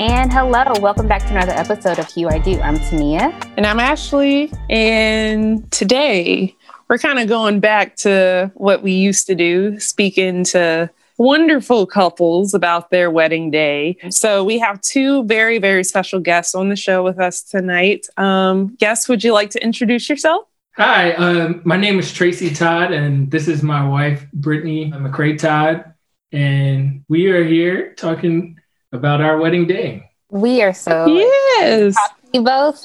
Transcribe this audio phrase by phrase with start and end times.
[0.00, 2.58] And hello, welcome back to another episode of Hue I Do.
[2.62, 3.38] I'm Tania.
[3.58, 4.50] And I'm Ashley.
[4.70, 6.56] And today
[6.88, 10.88] we're kind of going back to what we used to do, speaking to
[11.18, 13.98] wonderful couples about their wedding day.
[14.08, 18.06] So we have two very, very special guests on the show with us tonight.
[18.16, 20.46] Um, guests, would you like to introduce yourself?
[20.76, 25.92] Hi, um, my name is Tracey Todd, and this is my wife, Brittney McCray Todd.
[26.32, 28.59] And we are here talking
[28.92, 30.10] about our wedding day.
[30.30, 31.96] We are so yes.
[32.32, 32.84] You both.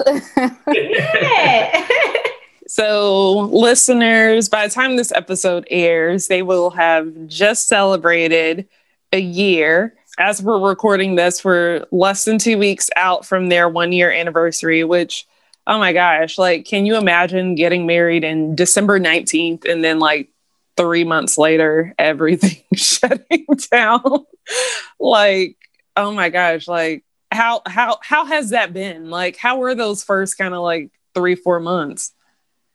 [2.66, 8.68] so, listeners, by the time this episode airs, they will have just celebrated
[9.12, 9.94] a year.
[10.18, 14.82] As we're recording this, we're less than two weeks out from their one year anniversary,
[14.82, 15.26] which
[15.66, 20.28] oh my gosh, like, can you imagine getting married in December 19th and then like
[20.76, 24.24] three months later, everything shutting down?
[25.00, 25.56] like,
[25.96, 29.10] oh my gosh, like, how, how, how has that been?
[29.10, 32.12] Like, how were those first kind of like three, four months?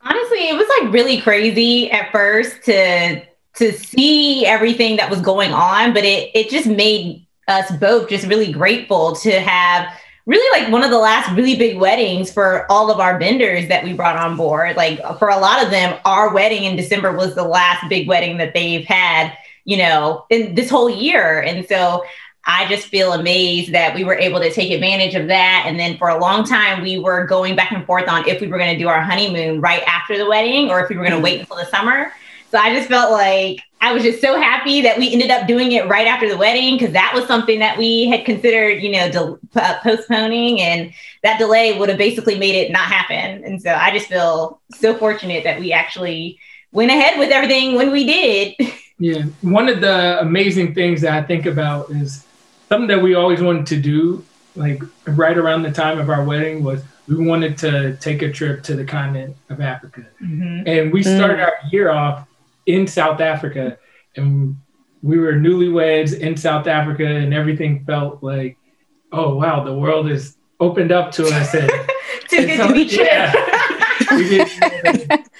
[0.02, 3.22] Honestly, it was like really crazy at first to,
[3.56, 8.28] to see everything that was going on, but it, it just made us both just
[8.28, 9.88] really grateful to have
[10.26, 13.84] really like one of the last really big weddings for all of our vendors that
[13.84, 14.76] we brought on board.
[14.76, 18.38] Like for a lot of them, our wedding in December was the last big wedding
[18.38, 19.36] that they've had,
[19.66, 21.42] you know, in this whole year.
[21.42, 22.04] And so
[22.46, 25.66] I just feel amazed that we were able to take advantage of that.
[25.68, 28.48] And then for a long time, we were going back and forth on if we
[28.48, 31.16] were going to do our honeymoon right after the wedding or if we were going
[31.16, 32.12] to wait until the summer.
[32.50, 35.72] So I just felt like I was just so happy that we ended up doing
[35.72, 39.10] it right after the wedding because that was something that we had considered, you know,
[39.10, 43.44] de- uh, postponing, and that delay would have basically made it not happen.
[43.46, 46.40] And so I just feel so fortunate that we actually
[46.74, 48.56] went ahead with everything when we did.
[49.02, 52.24] Yeah, one of the amazing things that I think about is
[52.72, 54.24] something that we always wanted to do,
[54.56, 58.64] like right around the time of our wedding, was we wanted to take a trip
[58.64, 60.66] to the continent of Africa, mm-hmm.
[60.66, 61.44] and we started mm.
[61.44, 62.26] our year off
[62.68, 63.78] in South Africa,
[64.16, 64.56] and
[65.04, 68.58] we were newlyweds in South Africa, and everything felt like,
[69.12, 71.54] oh wow, the world is opened up to us.
[71.54, 71.70] And,
[72.32, 73.34] and so, yeah,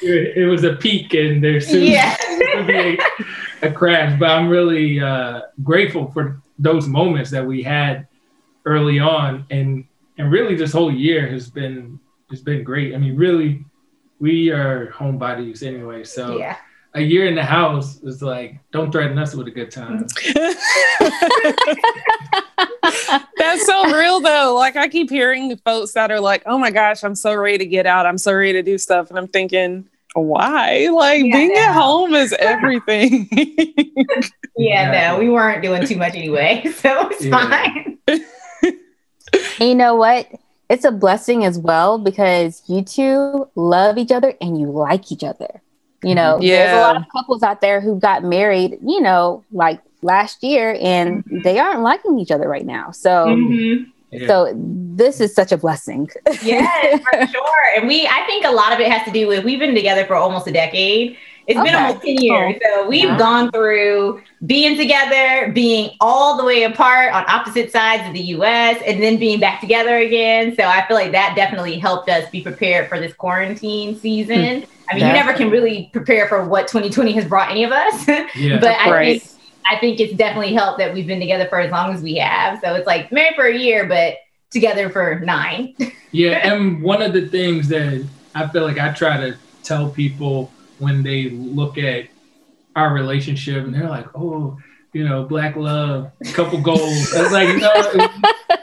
[0.02, 2.18] it, it, was a peak, and there's soon yeah.
[2.68, 3.00] be
[3.62, 4.20] a, a, crash.
[4.20, 8.08] But I'm really uh, grateful for those moments that we had
[8.66, 9.86] early on, and
[10.18, 12.00] and really this whole year has been
[12.30, 12.96] has been great.
[12.96, 13.66] I mean, really,
[14.20, 16.38] we are homebodies anyway, so.
[16.38, 16.58] Yeah
[16.94, 20.08] a year in the house is like, don't threaten us with a good time.
[23.38, 24.56] That's so real though.
[24.56, 27.66] Like I keep hearing folks that are like, oh my gosh, I'm so ready to
[27.66, 28.06] get out.
[28.06, 29.10] I'm so ready to do stuff.
[29.10, 30.90] And I'm thinking, why?
[30.92, 33.28] Like yeah, being at home is everything.
[34.58, 36.64] yeah, no, we weren't doing too much anyway.
[36.82, 37.48] So it's yeah.
[37.48, 37.98] fine.
[39.60, 40.28] you know what?
[40.70, 45.24] It's a blessing as well because you two love each other and you like each
[45.24, 45.62] other.
[46.04, 46.66] You know, yeah.
[46.66, 50.76] there's a lot of couples out there who got married, you know, like last year
[50.82, 51.42] and mm-hmm.
[51.42, 52.90] they aren't liking each other right now.
[52.90, 53.91] So mm-hmm.
[54.12, 54.28] Yeah.
[54.28, 56.10] So this is such a blessing.
[56.44, 57.64] yes, for sure.
[57.78, 60.06] And we, I think a lot of it has to do with we've been together
[60.06, 61.18] for almost a decade.
[61.48, 61.72] It's okay.
[61.72, 62.56] been almost 10 years.
[62.64, 63.18] So we've yeah.
[63.18, 68.82] gone through being together, being all the way apart on opposite sides of the US,
[68.86, 70.56] and then being back together again.
[70.56, 74.62] So I feel like that definitely helped us be prepared for this quarantine season.
[74.62, 74.70] Hmm.
[74.90, 78.08] I mean, you never can really prepare for what 2020 has brought any of us.
[78.36, 79.22] Yeah, but I right.
[79.22, 82.16] think I think it's definitely helped that we've been together for as long as we
[82.16, 82.60] have.
[82.62, 84.18] So it's like married for a year, but
[84.50, 85.76] together for nine.
[86.12, 88.06] yeah, and one of the things that
[88.36, 92.08] I feel like I try to tell people when they look at
[92.76, 94.58] our relationship and they're like, oh,
[94.94, 97.14] you know, black love, couple goals.
[97.14, 97.72] It's like, no,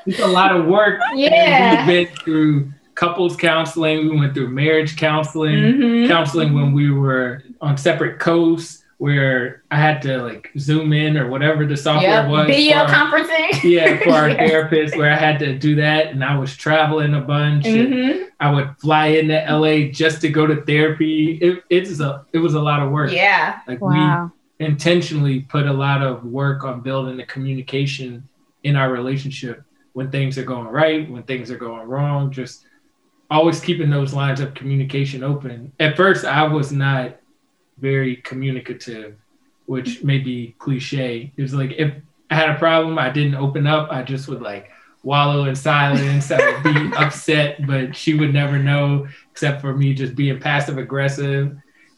[0.06, 1.00] it's a lot of work.
[1.15, 1.86] Yeah.
[1.86, 4.10] we've been through couples counseling.
[4.10, 6.09] We went through marriage counseling, mm-hmm.
[6.09, 11.30] counseling when we were on separate coasts where I had to like zoom in or
[11.30, 12.28] whatever the software yep.
[12.28, 12.47] was.
[12.47, 13.62] Video conferencing.
[13.62, 17.21] yeah, for our therapist, where I had to do that, and I was traveling a
[17.21, 17.65] bunch.
[17.65, 18.24] Mm-hmm.
[18.41, 21.39] I would fly into LA just to go to therapy.
[21.41, 23.12] It, it's a it was a lot of work.
[23.12, 24.33] Yeah, like wow.
[24.59, 28.28] we intentionally put a lot of work on building the communication
[28.65, 29.62] in our relationship
[29.92, 32.33] when things are going right, when things are going wrong.
[32.33, 32.65] Just
[33.30, 35.71] always keeping those lines of communication open.
[35.78, 37.16] At first, I was not
[37.80, 39.16] very communicative,
[39.66, 41.33] which may be cliche.
[41.36, 41.92] It was like if
[42.30, 43.91] I had a problem, I didn't open up.
[43.91, 44.71] I just would like
[45.03, 46.30] wallow in silence.
[46.30, 50.78] I would be upset, but she would never know except for me just being passive
[50.78, 51.57] aggressive.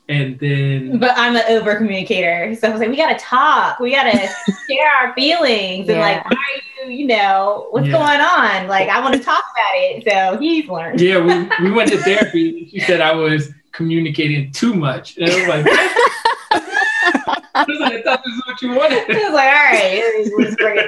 [0.08, 2.52] And then But I'm an over communicator.
[2.56, 3.78] So I was like, we gotta talk.
[3.78, 4.18] We gotta
[4.68, 6.36] share our feelings and like why
[6.82, 7.92] are you, you know, what's Yeah.
[7.92, 8.66] going on?
[8.68, 10.04] Like I want to talk about it.
[10.04, 11.00] So he's learned.
[11.00, 12.68] yeah, we, we went to therapy.
[12.72, 15.16] She said I was communicating too much.
[15.16, 15.66] And I was like,
[17.54, 19.10] I was like, I thought this is what you wanted.
[19.10, 20.86] I was like, all right, let's bring it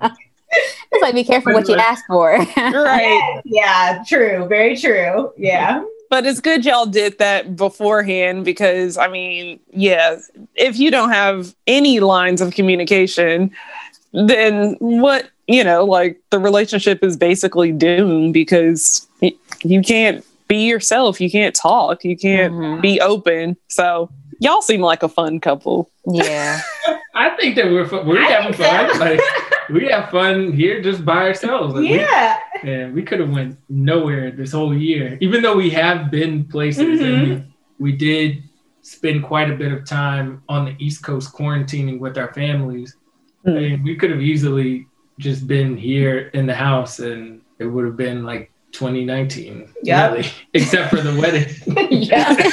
[0.00, 0.16] down.
[0.92, 2.38] It's like be careful what you ask for.
[2.56, 3.40] right.
[3.44, 4.46] yeah, true.
[4.46, 5.32] Very true.
[5.36, 5.84] Yeah.
[6.10, 10.18] But it's good y'all did that beforehand because, I mean, yeah,
[10.54, 13.50] if you don't have any lines of communication,
[14.12, 19.32] then what, you know, like the relationship is basically doomed because y-
[19.64, 21.20] you can't be yourself.
[21.20, 22.04] You can't talk.
[22.04, 22.82] You can't Mhm.
[22.82, 23.56] be open.
[23.68, 25.90] So y'all seem like a fun couple.
[26.06, 26.60] yeah.
[27.16, 28.88] I think that we're fu- we're I having think so.
[28.88, 28.98] fun.
[28.98, 29.20] Like
[29.70, 31.72] we have fun here just by ourselves.
[31.74, 32.38] Like, we- yeah.
[32.64, 37.00] and we could have went nowhere this whole year, even though we have been places
[37.00, 37.22] and
[37.78, 38.42] we, we did
[38.82, 42.96] spend quite a bit of time on the East Coast quarantining with our families.
[43.46, 43.56] I Hmm.
[43.56, 44.86] mean, we could have easily
[45.20, 50.12] just been here in the house and it would have been like 2019, Yep.
[50.12, 51.48] really, except for the wedding.
[51.90, 52.50] yeah.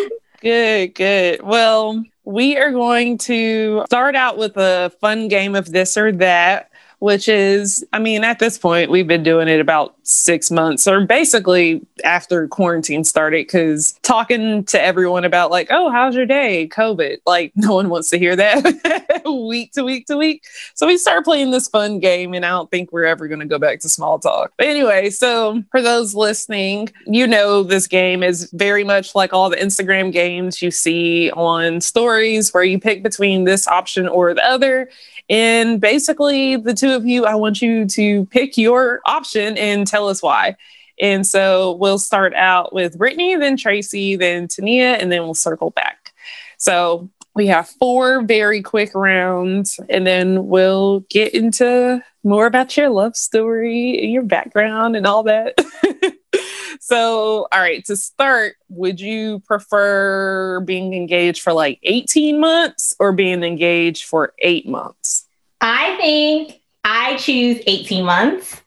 [0.40, 1.40] Good, good.
[1.42, 6.70] Well, we are going to start out with a fun game of this or that,
[6.98, 11.04] which is, I mean, at this point, we've been doing it about six months or
[11.06, 16.68] basically after quarantine started because talking to everyone about, like, oh, how's your day?
[16.68, 17.18] COVID.
[17.26, 20.44] Like, no one wants to hear that week to week to week.
[20.74, 23.46] So we started playing this fun game, and I don't think we're ever going to
[23.46, 24.52] go back to small talk.
[24.56, 29.50] But anyway, so for those listening, you know this game is very much like all
[29.50, 34.44] the Instagram games you see on stories where you pick between this option or the
[34.44, 34.90] other.
[35.30, 40.08] And basically, the two of you, I want you to pick your option and tell
[40.08, 40.56] us why.
[41.00, 45.70] And so we'll start out with Brittney, then Tracey, then Tania, and then we'll circle
[45.70, 46.12] back.
[46.56, 52.90] So we have four very quick rounds, and then we'll get into more about your
[52.90, 55.58] love story and your background and all that.
[56.80, 63.12] so, all right, to start, would you prefer being engaged for like 18 months or
[63.12, 65.26] being engaged for eight months?
[65.60, 68.60] I think I choose 18 months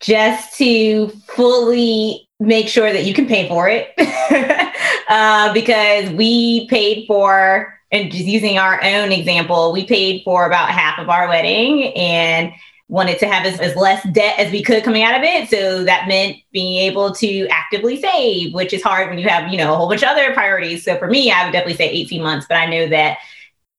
[0.00, 3.92] just to fully make sure that you can pay for it.
[5.08, 10.70] uh, because we paid for, and just using our own example, we paid for about
[10.70, 12.52] half of our wedding and
[12.88, 15.48] wanted to have as, as less debt as we could coming out of it.
[15.50, 19.58] So that meant being able to actively save, which is hard when you have, you
[19.58, 20.84] know, a whole bunch of other priorities.
[20.84, 23.18] So for me, I would definitely say 18 months, but I know that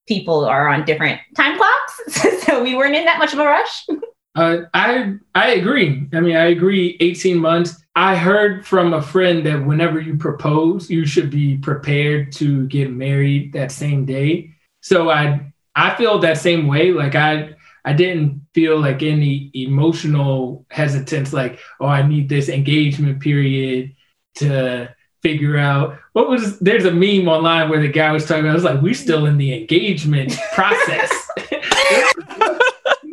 [0.07, 2.45] people are on different time clocks.
[2.45, 3.87] so we weren't in that much of a rush.
[4.35, 6.07] Uh, I I agree.
[6.13, 6.97] I mean, I agree.
[6.99, 7.83] Eighteen months.
[7.95, 12.91] I heard from a friend that whenever you propose, you should be prepared to get
[12.91, 14.51] married that same day.
[14.81, 16.91] So I I feel that same way.
[16.91, 21.33] Like I I didn't feel like any emotional hesitance.
[21.33, 23.95] Like oh, I need this engagement period
[24.35, 24.93] to
[25.23, 26.59] figure out what was.
[26.59, 28.43] There's a meme online where the guy was talking.
[28.43, 31.11] about, I was like, we're still in the engagement process.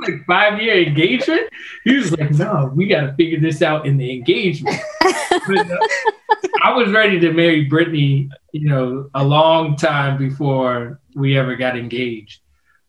[0.08, 1.48] like five year engagement.
[1.84, 4.76] He was like, no, we got to figure this out in the engagement.
[5.00, 5.78] But, uh,
[6.62, 11.78] I was ready to marry Brittney, you know, a long time before we ever got
[11.78, 12.40] engaged.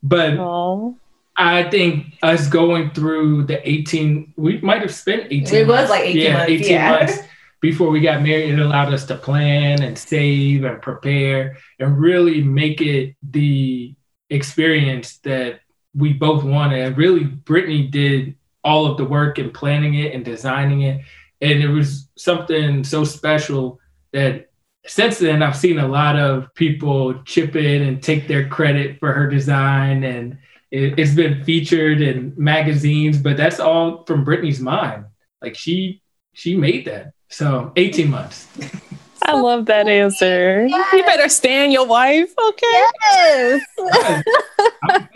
[0.02, 0.98] But Oh,
[1.36, 6.06] I think us going through the 18, we might have spent 18 It was like
[6.06, 6.92] 18 yeah, months, 18 yeah.
[6.92, 7.20] months
[7.62, 8.54] before we got married.
[8.54, 13.96] It allowed us to plan and save and prepare and really make it the
[14.30, 15.60] experience that
[15.98, 16.80] we both wanted.
[16.80, 21.02] And really, Brittney did all of the work in planning it and designing it.
[21.42, 23.80] And it was something so special
[24.14, 24.50] that
[24.86, 29.12] since then I've seen a lot of people chip in and take their credit for
[29.12, 30.38] her design and
[30.72, 35.06] it, it's been featured in magazines, but that's all from Brittney's mind.
[35.42, 36.02] Like she
[36.34, 37.14] she made that.
[37.30, 38.48] So 18 months.
[39.24, 40.66] I love that answer.
[40.68, 42.84] You better stand your wife, okay?
[43.12, 43.62] Yes.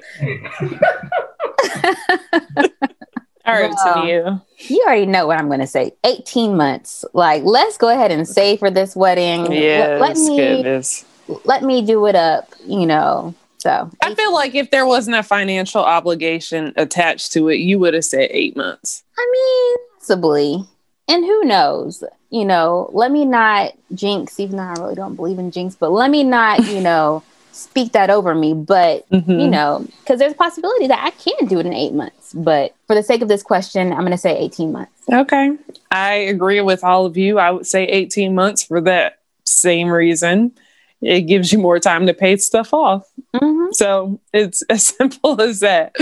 [3.43, 3.93] All right, Wow.
[3.95, 4.41] Tania.
[4.59, 5.93] You already know what I'm going to say.
[6.03, 7.03] 18 months.
[7.13, 9.45] Like, let's go ahead and save for this wedding.
[9.45, 11.05] Let- Yes, let, me goodness.
[11.45, 13.33] let me do it up, you know.
[13.57, 17.93] So, I feel like if there wasn't a financial obligation attached to it, you would
[17.93, 19.03] have said eight months.
[19.17, 20.63] I mean, possibly.
[21.07, 22.03] And who knows?
[22.31, 25.91] You know, let me not jinx, even though I really don't believe in jinx, but
[25.91, 28.53] let me not, you know, speak that over me.
[28.53, 29.49] But, you Mhm.
[29.51, 32.33] know, because there's a possibility that I can do it in eight months.
[32.33, 34.91] But for the sake of this question, I'm going to say 18 months.
[35.11, 35.57] Okay.
[35.91, 37.37] I agree with all of you.
[37.37, 40.53] I would say 18 months for that same reason.
[41.01, 43.07] It gives you more time to pay stuff off.
[43.33, 43.71] Mm-hmm.
[43.71, 45.95] So it's as simple as that.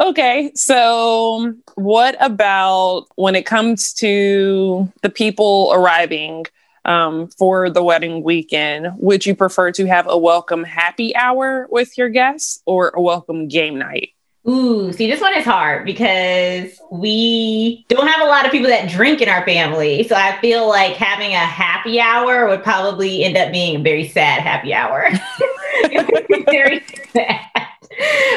[0.00, 6.46] Okay, so what about when it comes to the people arriving
[6.84, 8.88] um, for the wedding weekend?
[8.96, 13.46] Would you prefer to have a welcome happy hour with your guests or a welcome
[13.46, 14.13] game night?
[14.46, 18.90] Ooh, see, this one is hard because we don't have a lot of people that
[18.90, 20.06] drink in our family.
[20.06, 24.06] So I feel like having a happy hour would probably end up being a very
[24.06, 25.08] sad happy hour.
[26.50, 27.40] very sad.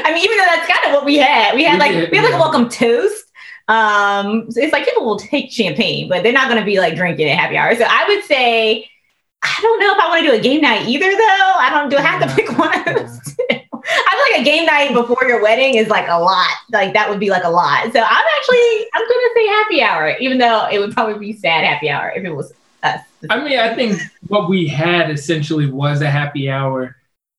[0.06, 2.24] I mean, even though that's kind of what we had, we had like we had
[2.24, 3.26] like a welcome toast.
[3.68, 6.96] Um, so it's like people will take champagne, but they're not going to be like
[6.96, 7.76] drinking at happy hour.
[7.76, 8.90] So I would say,
[9.44, 11.54] I don't know if I want to do a game night either, though.
[11.58, 13.26] I don't do I have to pick one of those two.
[13.26, 13.26] I feel
[14.31, 16.51] like a game night before your wedding is like a lot.
[16.72, 17.91] Like that would be like a lot.
[17.93, 21.63] So I'm actually I'm gonna say happy hour, even though it would probably be sad
[21.63, 22.53] happy hour if it was
[22.84, 23.01] us.
[23.29, 26.96] I mean, I think what we had essentially was a happy hour.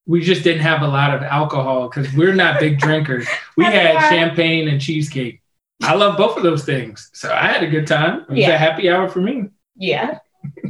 [0.07, 3.28] We just didn't have a lot of alcohol because we're not big drinkers.
[3.57, 5.42] We had champagne and cheesecake.
[5.83, 7.11] I love both of those things.
[7.12, 8.23] So I had a good time.
[8.23, 8.50] It was yeah.
[8.50, 9.49] a happy hour for me.
[9.76, 10.18] Yeah.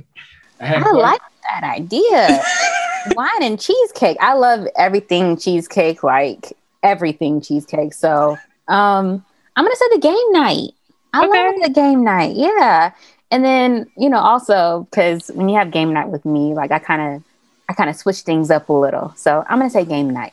[0.60, 2.42] I, I like that idea.
[3.14, 4.17] wine and cheesecake.
[4.21, 6.52] I love everything cheesecake, like
[6.83, 7.95] everything cheesecake.
[7.95, 8.37] So
[8.69, 9.25] um
[9.57, 10.71] I'm gonna say the game night.
[11.12, 11.47] I okay.
[11.47, 12.37] love the game night.
[12.37, 12.93] Yeah.
[13.31, 16.78] And then, you know, also because when you have game night with me, like I
[16.78, 17.23] kind of
[17.69, 19.12] I kind of switch things up a little.
[19.17, 20.33] So I'm gonna say game night.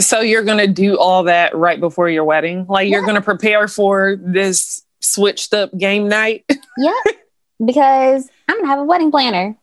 [0.00, 2.66] So you're gonna do all that right before your wedding?
[2.68, 2.96] Like yeah.
[2.96, 6.44] you're gonna prepare for this switched up game night?
[6.78, 6.92] yeah.
[7.64, 9.56] Because I'm gonna have a wedding planner.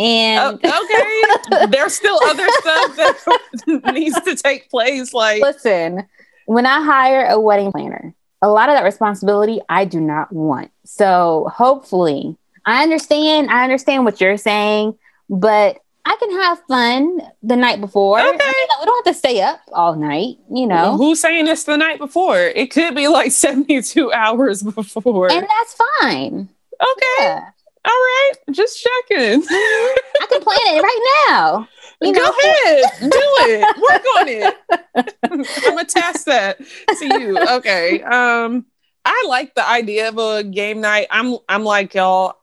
[0.00, 5.12] Oh, and oh, okay, there's still other stuff that needs to take place.
[5.12, 6.06] Like, listen,
[6.46, 10.70] when I hire a wedding planner, a lot of that responsibility I do not want.
[10.84, 13.50] So hopefully, I understand.
[13.50, 14.96] I understand what you're saying,
[15.28, 18.20] but I can have fun the night before.
[18.20, 18.28] Okay.
[18.28, 20.96] I mean, we don't have to stay up all night, you know.
[20.96, 22.38] Who's saying it's the night before?
[22.38, 25.30] It could be like 72 hours before.
[25.30, 26.48] And that's fine.
[26.82, 27.24] Okay.
[27.24, 27.50] Yeah.
[27.84, 29.42] All right, just checking.
[29.48, 31.68] I can plan it right now.
[32.02, 32.30] You Go know?
[32.30, 33.76] ahead, do it.
[33.76, 35.14] Work on it.
[35.24, 36.58] I'm gonna test that
[36.98, 37.38] to you.
[37.38, 38.02] Okay.
[38.02, 38.66] Um,
[39.04, 41.06] I like the idea of a game night.
[41.10, 42.36] I'm I'm like y'all.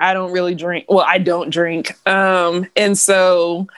[0.00, 0.86] I don't really drink.
[0.88, 1.96] Well, I don't drink.
[2.08, 3.68] Um, and so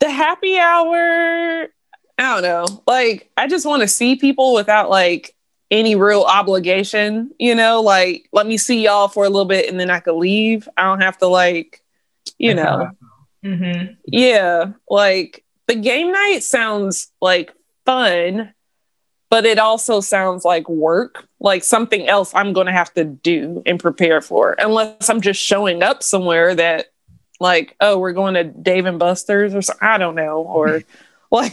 [0.00, 1.68] the happy hour.
[2.16, 2.82] I don't know.
[2.86, 5.34] Like, I just want to see people without like
[5.70, 9.78] any real obligation, you know, like let me see y'all for a little bit and
[9.78, 10.68] then I could leave.
[10.76, 11.82] I don't have to like,
[12.38, 12.90] you know.
[13.44, 13.94] Mm-hmm.
[14.06, 17.52] Yeah, like the game night sounds like
[17.84, 18.54] fun,
[19.30, 23.62] but it also sounds like work, like something else I'm going to have to do
[23.66, 26.86] and prepare for, unless I'm just showing up somewhere that,
[27.40, 29.86] like, oh, we're going to Dave and Buster's or something.
[29.86, 30.82] I don't know, or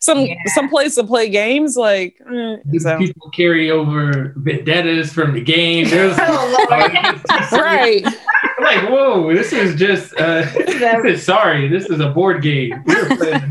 [0.00, 0.34] some yeah.
[0.48, 1.76] some place to play games.
[1.78, 2.98] Like eh, so.
[2.98, 5.88] people carry over vendettas from the game.
[5.88, 6.66] There's oh,
[7.52, 8.04] right.
[8.04, 12.82] like whoa, this is just uh, this is, sorry, this is a board game.
[12.84, 13.50] We're playing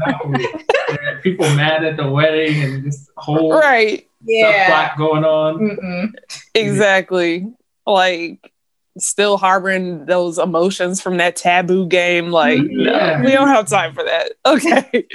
[1.24, 5.58] people mad at the wedding and this whole right yeah going on.
[5.58, 6.14] Mm-mm.
[6.54, 7.52] Exactly.
[7.88, 8.53] Like
[8.98, 12.30] still harboring those emotions from that taboo game.
[12.30, 13.18] Like, yeah.
[13.18, 14.34] no, we don't have time for that.
[14.46, 15.06] Okay.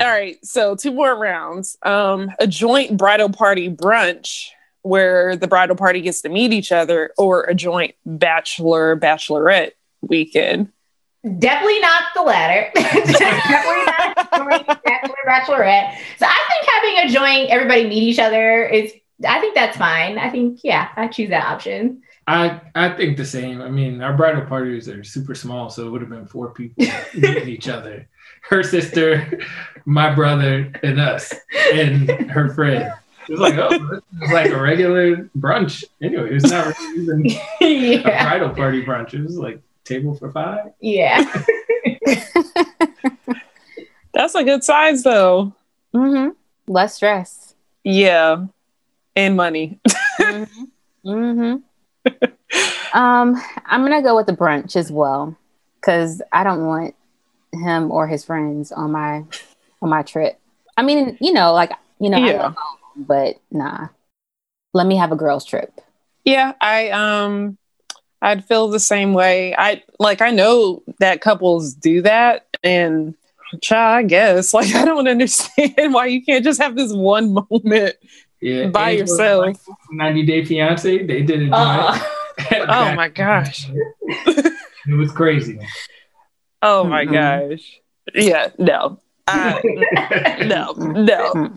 [0.00, 0.36] All right.
[0.44, 1.76] So two more rounds.
[1.82, 4.48] Um, a joint bridal party brunch
[4.82, 10.72] where the bridal party gets to meet each other, or a joint bachelor bachelorette weekend.
[11.38, 12.70] Definitely not the latter.
[12.74, 14.32] Definitely not
[14.66, 15.98] joint bachelor bachelorette.
[16.18, 18.92] So I think having a joint, everybody meet each other is.
[19.26, 20.16] I think that's fine.
[20.16, 22.02] I think yeah, I choose that option.
[22.28, 23.62] I I think the same.
[23.62, 26.84] I mean, our bridal parties are super small, so it would have been four people
[27.14, 28.06] meeting each other.
[28.42, 29.40] Her sister,
[29.86, 31.32] my brother, and us,
[31.72, 32.92] and her friend.
[33.28, 35.84] It was like, oh, this is like a regular brunch.
[36.02, 37.24] Anyway, it's not really even
[37.60, 37.98] yeah.
[38.00, 39.14] a bridal party brunch.
[39.14, 40.72] It was like table for five.
[40.80, 41.24] Yeah.
[44.12, 45.54] That's a good size, though.
[45.94, 46.30] Mm-hmm.
[46.70, 47.54] Less stress.
[47.84, 48.44] Yeah,
[49.16, 49.80] and money.
[50.20, 50.64] mm-hmm.
[51.06, 51.56] mm-hmm
[52.92, 55.36] um, I'm gonna go with the brunch as well
[55.80, 56.94] because I don't want
[57.52, 59.24] him or his friends on my
[59.82, 60.38] on my trip.
[60.76, 62.52] I mean, you know, like you know, yeah.
[62.96, 63.88] but nah.
[64.74, 65.80] Let me have a girls' trip.
[66.24, 67.56] Yeah, I um
[68.20, 69.54] I'd feel the same way.
[69.56, 73.14] I like I know that couples do that and
[73.62, 77.96] cha, I guess like I don't understand why you can't just have this one moment
[78.40, 79.56] yeah, by yourself.
[79.90, 81.52] 90 Day Fiance, they did it.
[81.52, 81.98] Uh,
[82.52, 83.68] oh my gosh.
[83.68, 85.58] it was crazy.
[86.62, 87.50] Oh my mm-hmm.
[87.50, 87.80] gosh.
[88.14, 89.00] Yeah, no.
[89.26, 89.60] Uh,
[90.44, 91.52] no, no.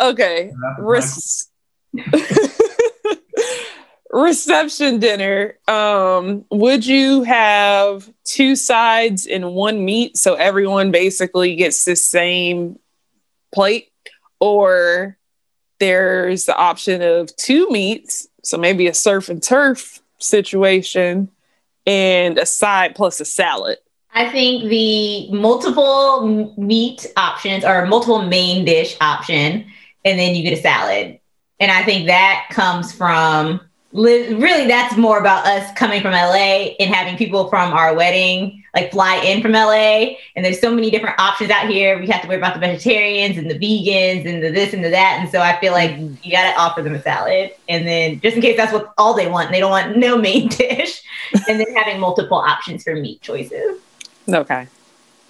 [0.00, 0.52] okay.
[0.78, 1.48] Res-
[4.10, 5.58] reception dinner.
[5.66, 12.78] Um, would you have two sides and one meat so everyone basically gets the same
[13.52, 13.90] plate?
[14.40, 15.16] Or
[15.84, 21.30] there's the option of two meats, so maybe a surf and turf situation,
[21.86, 23.76] and a side plus a salad.
[24.14, 29.66] I think the multiple meat options or multiple main dish option,
[30.06, 31.20] and then you get a salad.
[31.60, 33.60] And I think that comes from
[33.94, 38.90] really that's more about us coming from LA and having people from our wedding like
[38.90, 40.16] fly in from LA.
[40.34, 41.98] And there's so many different options out here.
[41.98, 44.90] We have to worry about the vegetarians and the vegans and the this and the
[44.90, 45.18] that.
[45.20, 47.52] And so I feel like you got to offer them a salad.
[47.68, 50.48] And then just in case that's what all they want, they don't want no main
[50.48, 51.02] dish.
[51.48, 53.80] and then having multiple options for meat choices.
[54.28, 54.66] Okay.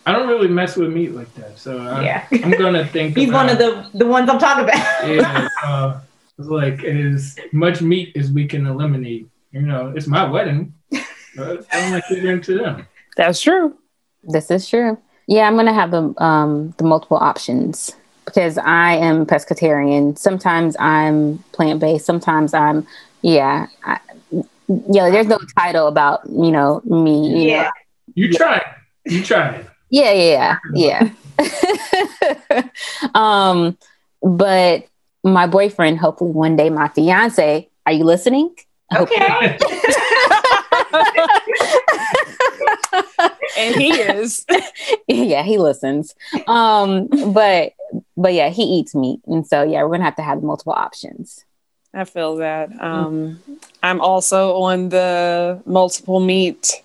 [0.07, 1.59] I don't really mess with meat like that.
[1.59, 2.27] So I'm, yeah.
[2.31, 5.09] I'm going to think He's about, one of the, the ones I'm talking about.
[5.09, 5.49] yeah.
[5.63, 6.01] Uh,
[6.39, 9.29] it's like as much meat as we can eliminate.
[9.53, 10.75] You know, it's my wedding.
[11.37, 12.87] But I don't like catering to them.
[13.17, 13.77] That's true.
[14.23, 14.97] This is true.
[15.27, 20.17] Yeah, I'm gonna have the um the multiple options because I am pescatarian.
[20.17, 22.07] Sometimes I'm plant based.
[22.07, 22.87] Sometimes I'm
[23.23, 23.67] yeah.
[23.85, 23.99] I,
[24.31, 27.31] yeah, there's no title about you know me.
[27.31, 27.71] You yeah, know.
[28.15, 28.63] you try.
[29.05, 29.65] You try.
[29.91, 31.11] Yeah, yeah, yeah.
[31.39, 32.63] yeah.
[33.15, 33.77] um,
[34.23, 34.87] but
[35.25, 38.55] my boyfriend, hopefully one day my fiance, are you listening?
[38.95, 39.17] Okay.
[43.59, 44.47] and he is.
[45.09, 46.15] yeah, he listens.
[46.47, 47.73] Um, but
[48.17, 49.21] but yeah, he eats meat.
[49.27, 51.45] And so yeah, we're gonna have to have multiple options.
[51.93, 52.71] I feel that.
[52.83, 53.41] Um,
[53.83, 56.83] I'm also on the multiple meat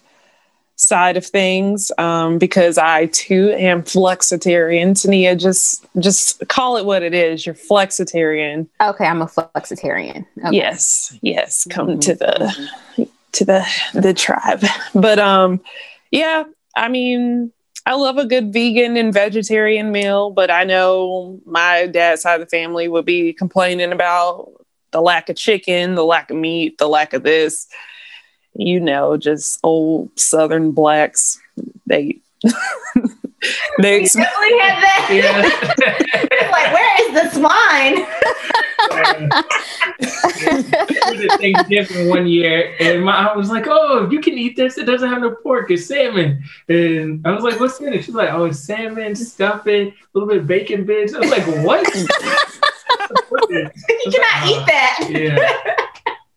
[0.79, 4.99] side of things um, because I too am flexitarian.
[4.99, 7.45] Tania, just just call it what it is.
[7.45, 8.67] You're flexitarian.
[8.81, 10.25] Okay, I'm a flexitarian.
[10.45, 10.55] Okay.
[10.55, 11.67] Yes, yes.
[11.69, 11.99] Come mm-hmm.
[11.99, 14.63] to the to the the tribe.
[14.95, 15.61] But um,
[16.11, 16.45] yeah.
[16.75, 17.51] I mean,
[17.85, 22.47] I love a good vegan and vegetarian meal, but I know my dad's side of
[22.47, 24.49] the family would be complaining about
[24.91, 27.67] the lack of chicken, the lack of meat, the lack of this
[28.59, 31.39] you know, just old Southern blacks.
[31.85, 32.19] They
[33.79, 35.07] they ex- definitely had that.
[35.11, 35.41] Yeah.
[36.51, 38.05] like, where is the swine?
[41.39, 44.77] Thanksgiving one year, and my I was like, "Oh, you can eat this.
[44.77, 45.71] It doesn't have no pork.
[45.71, 49.87] It's salmon." And I was like, "What's in it?" She's like, "Oh, it's salmon, stuffing,
[49.87, 51.87] a little bit of bacon bits." I was like, "What?"
[53.49, 53.69] you
[54.11, 55.07] cannot eat that.
[55.09, 55.75] Yeah.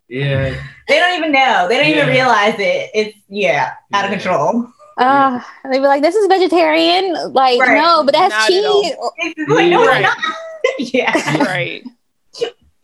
[0.08, 0.62] Yeah.
[0.92, 1.68] They don't even know.
[1.68, 2.02] They don't yeah.
[2.02, 2.90] even realize it.
[2.92, 4.68] It's yeah, out of control.
[4.98, 7.80] Uh, they'd be like, "This is vegetarian." Like, right.
[7.80, 8.94] no, but that's not cheese.
[9.48, 10.06] Like, no, right.
[10.78, 11.42] yeah.
[11.42, 11.82] Right.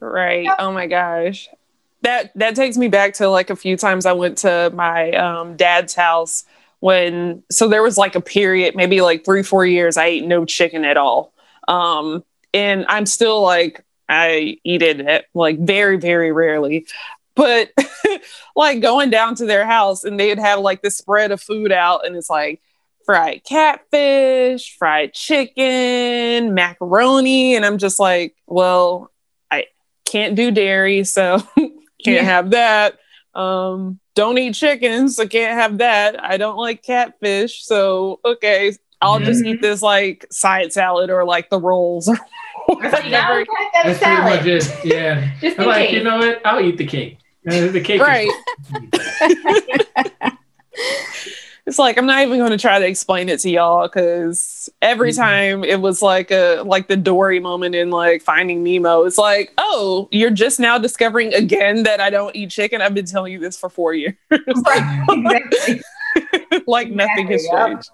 [0.01, 0.49] Right.
[0.59, 1.51] Oh my gosh.
[2.01, 5.57] That that takes me back to like a few times I went to my um,
[5.57, 6.45] dad's house
[6.81, 10.47] when so there was like a period, maybe like three, four years, I ate no
[10.47, 11.35] chicken at all.
[11.67, 16.87] Um, and I'm still like I eat it like very, very rarely
[17.39, 17.71] but
[18.57, 22.05] like going down to their house and they'd have like this spread of food out
[22.05, 22.61] and it's like
[23.07, 27.55] fried catfish, fried chicken, macaroni.
[27.55, 29.13] And I'm just like, well,
[29.51, 29.67] I
[30.05, 31.73] can't do dairy, so can't
[32.05, 32.23] yeah.
[32.23, 32.99] have that.
[33.35, 36.23] Um, don't eat chickens, so can't have that.
[36.23, 41.51] I don't like catfish, so okay, I'll just eat this like side salad or like
[41.51, 42.19] the rolls or
[42.67, 43.47] whatever.
[43.85, 44.85] That's pretty much it.
[44.85, 45.31] Yeah.
[45.41, 45.99] just I'm like, case.
[45.99, 46.45] you know what?
[46.45, 48.31] I'll eat the cake the cake right.
[51.67, 55.11] it's like I'm not even going to try to explain it to y'all because every
[55.11, 55.21] mm-hmm.
[55.21, 59.05] time it was like a like the Dory moment in like Finding Nemo.
[59.05, 62.81] It's like, oh, you're just now discovering again that I don't eat chicken.
[62.81, 64.15] I've been telling you this for four years.
[64.31, 65.81] Right.
[66.67, 67.91] like nothing has changed.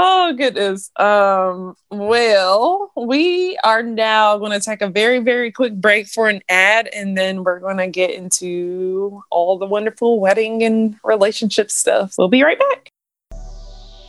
[0.00, 0.92] Oh goodness.
[0.94, 6.40] Um, well, we are now going to take a very, very quick break for an
[6.48, 12.14] ad, and then we're going to get into all the wonderful wedding and relationship stuff.
[12.16, 12.92] We'll be right back.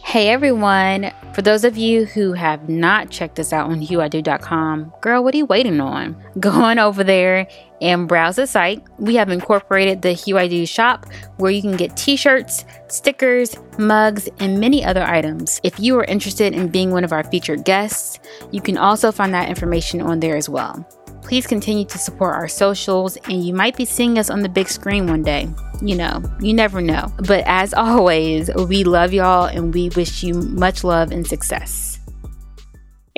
[0.04, 1.12] Hey everyone!
[1.34, 5.38] For those of you who have not checked us out on huido.com, girl, what are
[5.38, 6.16] you waiting on?
[6.40, 7.48] Go on over there
[7.82, 8.84] and browse the site.
[8.98, 11.06] We have incorporated the HuID shop
[11.38, 15.60] where you can get t shirts, stickers, mugs, and many other items.
[15.64, 18.20] If you are interested in being one of our featured guests,
[18.52, 20.86] you can also find that information on there as well.
[21.22, 24.68] Please continue to support our socials, and you might be seeing us on the big
[24.68, 25.48] screen one day.
[25.82, 27.14] You know, you never know.
[27.18, 31.89] But as always, we love y'all and we wish you much love and success.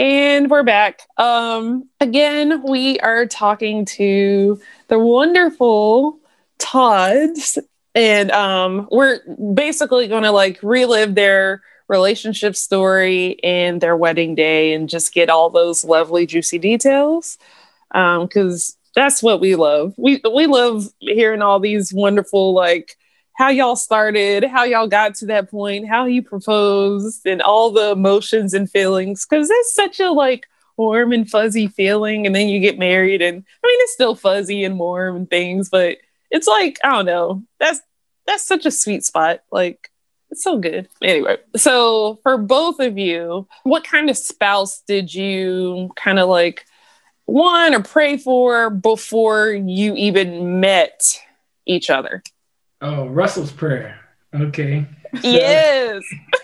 [0.02, 1.02] And we're back.
[1.18, 6.18] Um, again, we are talking to the wonderful
[6.58, 7.60] Todds,
[7.94, 9.20] and um, we're
[9.54, 15.30] basically going to like relive their relationship story and their wedding day and just get
[15.30, 17.38] all those lovely, juicy details.
[17.92, 19.94] Because um, that's what we love.
[19.98, 22.98] We we love hearing all these wonderful like
[23.34, 27.92] how y'all started, how y'all got to that point, how he proposed, and all the
[27.92, 29.26] emotions and feelings.
[29.26, 33.38] Because that's such a like warm and fuzzy feeling, and then you get married, and
[33.38, 35.98] I mean it's still fuzzy and warm and things, but
[36.30, 37.44] it's like I don't know.
[37.60, 37.82] That's
[38.28, 39.42] that's such a sweet spot.
[39.52, 39.92] Like
[40.32, 40.88] it's so good.
[41.02, 46.66] Anyway, so for both of you, what kind of spouse did you kind of like
[47.28, 51.20] want or pray for before you even met
[51.66, 52.24] each other?
[52.82, 54.00] Oh, Russell's prayer.
[54.34, 54.86] Okay.
[55.16, 56.04] So, yes.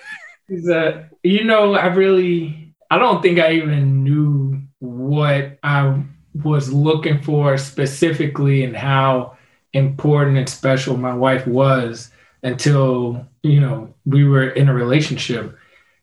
[0.71, 6.03] uh, you know, I really, I don't think I even knew what I
[6.43, 9.37] was looking for specifically and how
[9.73, 12.11] important and special my wife was
[12.43, 15.57] until you know we were in a relationship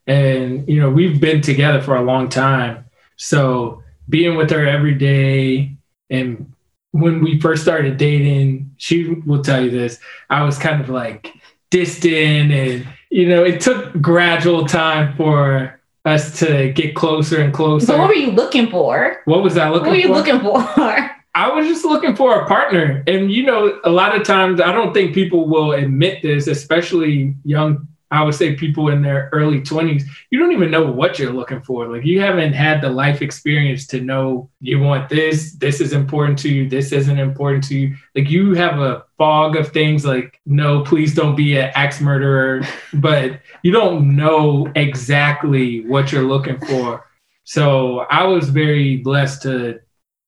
[0.07, 4.93] and you know we've been together for a long time so being with her every
[4.93, 5.75] day
[6.09, 6.53] and
[6.91, 11.33] when we first started dating she will tell you this i was kind of like
[11.69, 17.87] distant and you know it took gradual time for us to get closer and closer
[17.87, 20.13] so what were you looking for what was i looking what were you for?
[20.13, 23.03] looking for I was just looking for a partner.
[23.07, 27.35] And, you know, a lot of times I don't think people will admit this, especially
[27.43, 30.03] young, I would say people in their early 20s.
[30.29, 31.87] You don't even know what you're looking for.
[31.87, 36.39] Like, you haven't had the life experience to know you want this, this is important
[36.39, 37.95] to you, this isn't important to you.
[38.15, 42.61] Like, you have a fog of things like, no, please don't be an axe murderer,
[42.93, 47.05] but you don't know exactly what you're looking for.
[47.43, 49.79] So I was very blessed to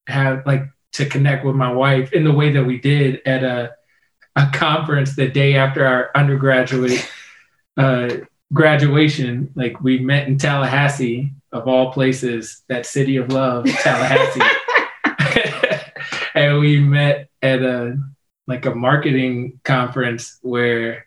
[0.06, 3.74] have like to connect with my wife in the way that we did at a
[4.38, 7.10] a conference the day after our undergraduate
[7.78, 8.08] uh,
[8.52, 9.50] graduation.
[9.54, 14.42] Like we met in Tallahassee, of all places, that city of love, Tallahassee,
[16.34, 17.98] and we met at a
[18.46, 21.06] like a marketing conference where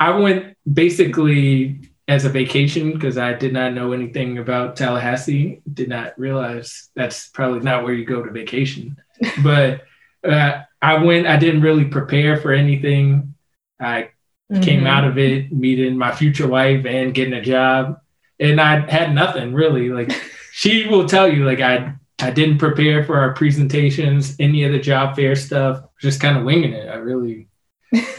[0.00, 5.60] I went basically as a vacation because I did not know anything about Tallahassee.
[5.72, 8.96] Did not realize that's probably not where you go to vacation
[9.42, 9.82] but
[10.24, 11.26] uh, I went.
[11.26, 13.34] I didn't really prepare for anything.
[13.80, 14.10] I
[14.50, 14.62] mm-hmm.
[14.62, 18.00] came out of it meeting my future wife and getting a job,
[18.40, 19.90] and I had nothing really.
[19.90, 20.12] Like
[20.52, 24.80] she will tell you, like I I didn't prepare for our presentations, any of the
[24.80, 25.84] job fair stuff.
[26.00, 26.88] Just kind of winging it.
[26.88, 27.48] I really.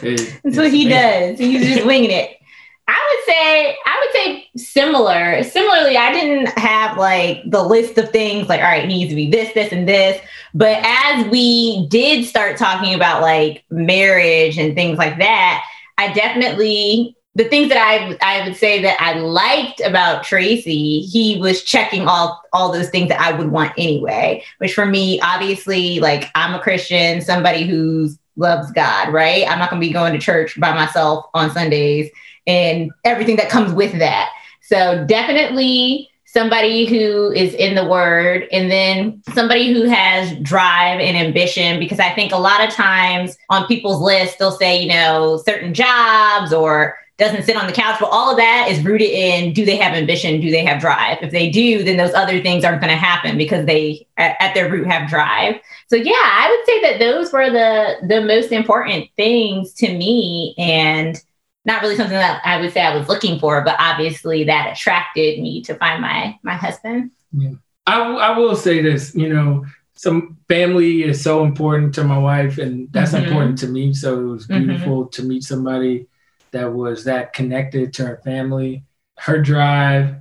[0.02, 1.36] It, That's what he amazing.
[1.36, 1.39] does.
[1.39, 2.39] He's just winging it.
[2.88, 5.44] I would say I would say similar.
[5.44, 9.15] Similarly, I didn't have like the list of things like all right, it needs to
[9.15, 10.20] be this, this, and this.
[10.56, 15.63] But as we did start talking about like marriage and things like that,
[16.00, 21.38] I definitely the things that I I would say that I liked about Tracey, he
[21.40, 24.44] was checking all all those things that I would want anyway.
[24.60, 29.46] Which for me, obviously, like I'm a Christian, somebody who loves God, right?
[29.50, 32.10] I'm not going to be going to church by myself on Sundays
[32.48, 34.30] and everything that comes with that.
[34.62, 41.18] So definitely somebody who is in the word and then somebody who has drive and
[41.18, 45.42] ambition because i think a lot of times on people's lists they'll say you know
[45.46, 49.54] certain jobs or doesn't sit on the couch but all of that is rooted in
[49.54, 50.39] do they have ambition?
[50.39, 51.18] Do they have drive?
[51.22, 54.72] If they do then those other things aren't going to happen because they at, their
[54.72, 55.56] root have drive.
[55.88, 60.56] So yeah i would say that those were the the most important things to me
[60.58, 61.22] and
[61.70, 65.40] not really something that I would say I was looking for, but obviously that attracted
[65.40, 67.12] me to find my my husband.
[67.32, 67.52] Yeah.
[67.86, 72.58] I, I will say this, you know, some family is so important to my wife,
[72.58, 73.26] and that's mm-hmm.
[73.26, 73.94] important to me.
[73.94, 74.66] So it was mm-hmm.
[74.66, 75.22] beautiful mm-hmm.
[75.22, 76.08] to meet somebody
[76.52, 78.84] that was that connected to her family,
[79.20, 80.16] her drive,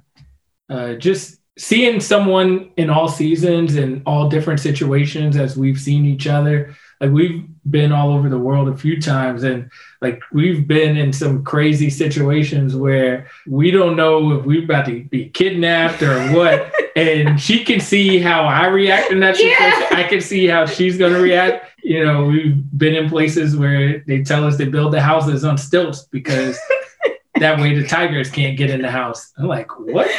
[0.69, 6.27] uh, just seeing someone in all seasons and all different situations as we've seen each
[6.27, 10.97] other like we've been all over the world a few times and like we've been
[10.97, 16.19] in some crazy situations where we don't know if we're about to be kidnapped or
[16.33, 19.87] what and she can see how i react in that situation.
[19.91, 19.99] Yeah.
[19.99, 21.67] i can see how she's going to react.
[21.83, 25.59] You know we've been in places where they tell us they build the houses on
[25.59, 26.59] stilts because
[27.37, 29.33] that way the tigers can't get in the house.
[29.37, 30.11] I'm like what?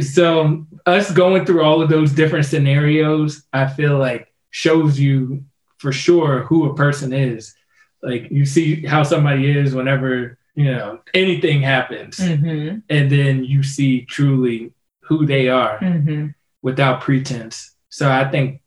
[0.00, 5.42] So us going through all of those different scenarios, I feel like shows you
[5.78, 7.56] for sure who a person is.
[8.00, 12.18] Like you see how somebody is whenever, you know, anything happens.
[12.18, 12.78] Mm-hmm.
[12.88, 16.28] And then you see truly who they are mm-hmm.
[16.62, 17.74] without pretense.
[17.88, 18.60] So I think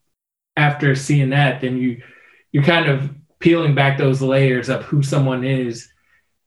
[0.58, 2.04] after seeing that, then you
[2.52, 5.89] you're kind of peeling back those layers of who someone is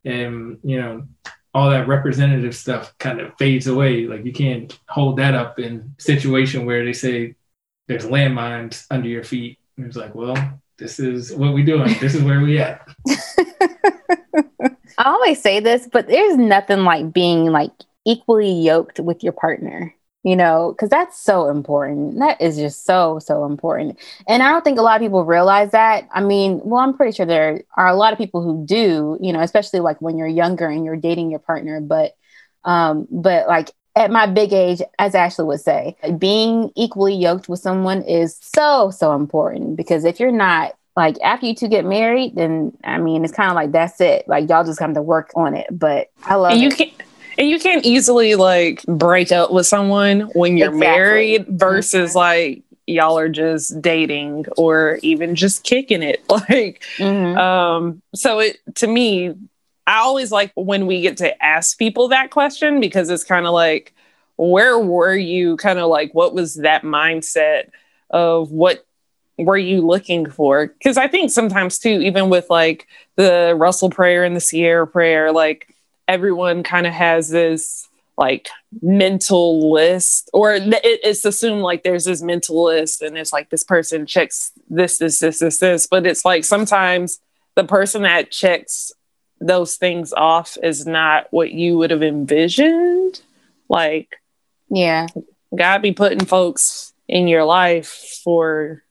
[0.04, 1.06] and you know
[1.54, 5.94] all that representative stuff kind of fades away like you can't hold that up in
[5.98, 7.34] situation where they say
[7.90, 10.36] there's landmines under your feet and it's like well
[10.78, 12.88] this is what we doing this is where we at
[14.96, 17.72] i always say this but there's nothing like being like
[18.06, 22.18] equally yoked with your partner you know, because that's so important.
[22.18, 23.98] That is just so, so important.
[24.28, 26.06] And I don't think a lot of people realize that.
[26.12, 29.32] I mean, well, I'm pretty sure there are a lot of people who do, you
[29.32, 31.80] know, especially like when you're younger and you're dating your partner.
[31.80, 32.16] But,
[32.64, 37.60] um, but like at my big age, as Ashley would say, being equally yoked with
[37.60, 42.34] someone is so, so important because if you're not, like after you two get married,
[42.34, 44.26] then I mean, it's kind of like that's it.
[44.28, 45.66] Like y'all just have to work on it.
[45.70, 46.76] But I love and you it.
[46.76, 46.92] can't
[47.38, 50.86] and you can't easily like break up with someone when you're exactly.
[50.86, 52.18] married versus mm-hmm.
[52.18, 56.22] like y'all are just dating or even just kicking it.
[56.30, 57.38] Like, mm-hmm.
[57.38, 59.34] um, so it to me,
[59.90, 63.52] I always like when we get to ask people that question because it's kind of
[63.52, 63.92] like,
[64.36, 65.56] where were you?
[65.56, 67.70] Kind of like, what was that mindset
[68.08, 68.86] of what
[69.36, 70.68] were you looking for?
[70.68, 75.32] Because I think sometimes too, even with like the Russell prayer and the Sierra prayer,
[75.32, 75.74] like
[76.06, 78.48] everyone kind of has this like
[78.82, 84.06] mental list or it's assumed like there's this mental list and it's like this person
[84.06, 87.18] checks this this this this this but it's like sometimes
[87.54, 88.92] the person that checks
[89.40, 93.20] those things off is not what you would have envisioned.
[93.68, 94.20] Like
[94.68, 95.08] yeah.
[95.56, 98.84] God be putting folks in your life for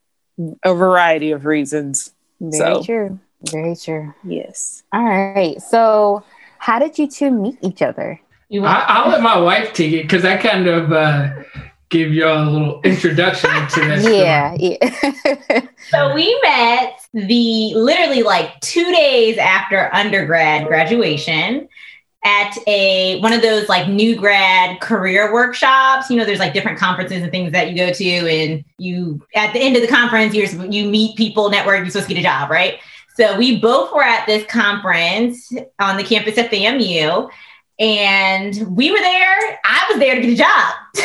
[0.63, 2.11] a variety of reasons.
[2.39, 2.83] Very so.
[2.83, 3.19] true.
[3.43, 4.13] Very true.
[4.23, 4.83] Yes.
[4.91, 5.61] All right.
[5.61, 6.23] So
[6.57, 8.19] how did you two meet each other?
[8.51, 11.43] I, will let my wife take it because I kind of uh,
[11.89, 14.01] gave y'all a little introduction to that.
[14.03, 15.67] yeah, yeah.
[15.89, 21.67] so we met the literally like two days after undergrad graduation
[22.25, 26.09] at a one of those like new grad career workshops.
[26.09, 29.53] You know, there's like different conferences and things that you go to, and you at
[29.53, 32.23] the end of the conference, you're you meet people, network, you're supposed to get a
[32.23, 32.79] job, right?
[33.15, 37.29] So we both were at this conference on the campus at FAMU,
[37.79, 39.59] and we were there.
[39.63, 40.73] I was there to get a job.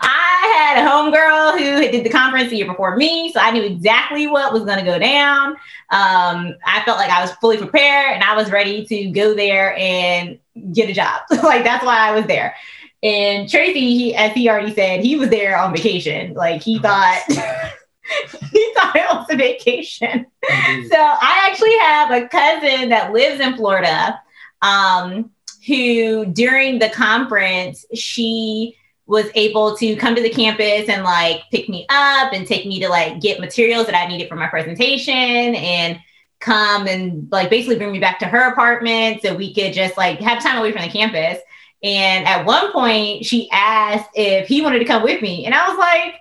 [0.00, 3.62] I had a homegirl who did the conference the year before me, so I knew
[3.62, 5.52] exactly what was going to go down.
[5.90, 9.76] Um, I felt like I was fully prepared, and I was ready to go there
[9.76, 10.38] and
[10.72, 11.22] get a job.
[11.42, 12.54] like that's why I was there.
[13.02, 16.34] And Tracey, he, as he already said, he was there on vacation.
[16.34, 17.22] Like he thought.
[17.28, 20.26] he thought it was a vacation.
[20.44, 20.86] Mm-hmm.
[20.86, 24.20] So I actually have a cousin that lives in Florida,
[24.62, 25.30] um,
[25.66, 28.76] who during the conference she
[29.06, 32.80] was able to come to the campus and like pick me up and take me
[32.80, 35.98] to like get materials that I needed for my presentation and
[36.40, 40.18] come and like basically bring me back to her apartment so we could just like
[40.20, 41.38] have time away from the campus.
[41.82, 45.68] And at one point, she asked if he wanted to come with me, and I
[45.68, 46.14] was like,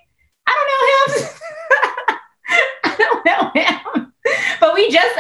[0.46, 1.40] I don't know him.
[2.84, 4.14] I don't know him.
[4.60, 5.18] But we just,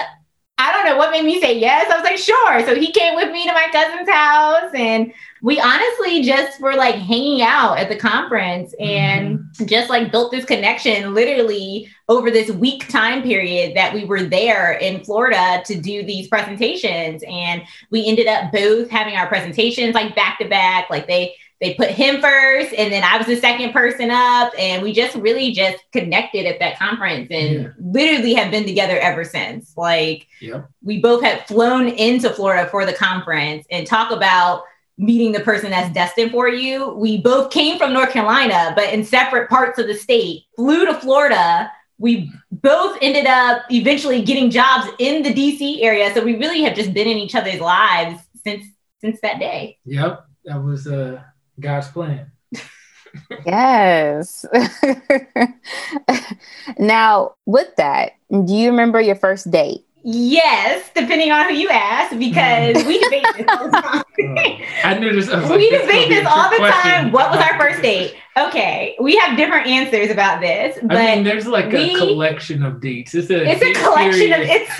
[0.57, 1.91] I don't know what made me say yes.
[1.91, 2.65] I was like, sure.
[2.65, 6.95] So he came with me to my cousin's house and we honestly just were like
[6.95, 9.65] hanging out at the conference and mm-hmm.
[9.65, 14.73] just like built this connection literally over this week time period that we were there
[14.73, 17.21] in Florida to do these presentations.
[17.27, 20.89] And we ended up both having our presentations like back to back.
[20.89, 24.83] Like they, they put him first and then I was the second person up and
[24.83, 27.69] we just really just connected at that conference and yeah.
[27.79, 29.73] literally have been together ever since.
[29.77, 30.69] Like yep.
[30.83, 34.63] we both had flown into Florida for the conference and talk about
[34.97, 36.93] meeting the person that's destined for you.
[36.93, 40.93] We both came from North Carolina, but in separate parts of the state, flew to
[40.93, 41.71] Florida.
[41.97, 46.13] We both ended up eventually getting jobs in the DC area.
[46.13, 48.65] So we really have just been in each other's lives since
[48.99, 49.77] since that day.
[49.85, 50.25] Yep.
[50.45, 51.21] That was uh
[51.59, 52.31] God's plan.
[53.45, 54.45] yes.
[56.79, 59.84] now, with that, do you remember your first date?
[60.07, 64.03] Yes, depending on who you ask, because we debate this all the time.
[64.19, 65.31] Oh, I knew this.
[65.31, 66.91] I we debate this all the question.
[66.91, 67.11] time.
[67.11, 68.13] What was our first date?
[68.37, 72.61] Okay, we have different answers about this, but I mean, there's like we, a collection
[72.61, 73.15] of dates.
[73.15, 74.71] It's a, it's a collection of it's.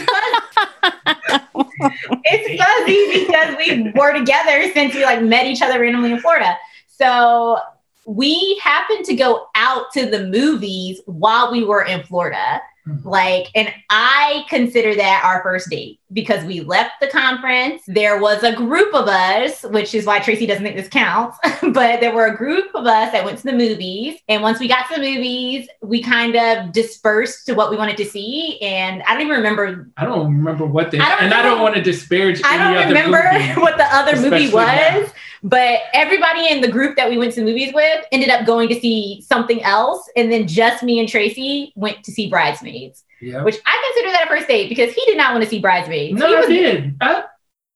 [2.23, 6.55] it's fuzzy because we were together since we like met each other randomly in Florida.
[6.87, 7.57] So
[8.05, 12.61] we happened to go out to the movies while we were in Florida.
[13.03, 17.83] Like, and I consider that our first date because we left the conference.
[17.85, 21.99] There was a group of us, which is why Tracey doesn't think this counts, but
[21.99, 24.17] there were a group of us that went to the movies.
[24.29, 27.97] And once we got to the movies, we kind of dispersed to what we wanted
[27.97, 28.57] to see.
[28.61, 29.91] And I don't even remember.
[29.97, 32.41] I don't remember what they, I and remember, I don't want to disparage.
[32.43, 33.21] I don't remember
[33.61, 34.53] what the other movie was.
[34.55, 35.05] Now.
[35.43, 38.67] But everybody in the group that we went to the movies with ended up going
[38.69, 40.09] to see something else.
[40.15, 43.43] And then just me and Tracey went to see Bridesmaids, yep.
[43.43, 46.19] which I consider that a first date because he did not want to see Bridesmaids.
[46.19, 46.97] No, he was, I did.
[47.01, 47.23] I,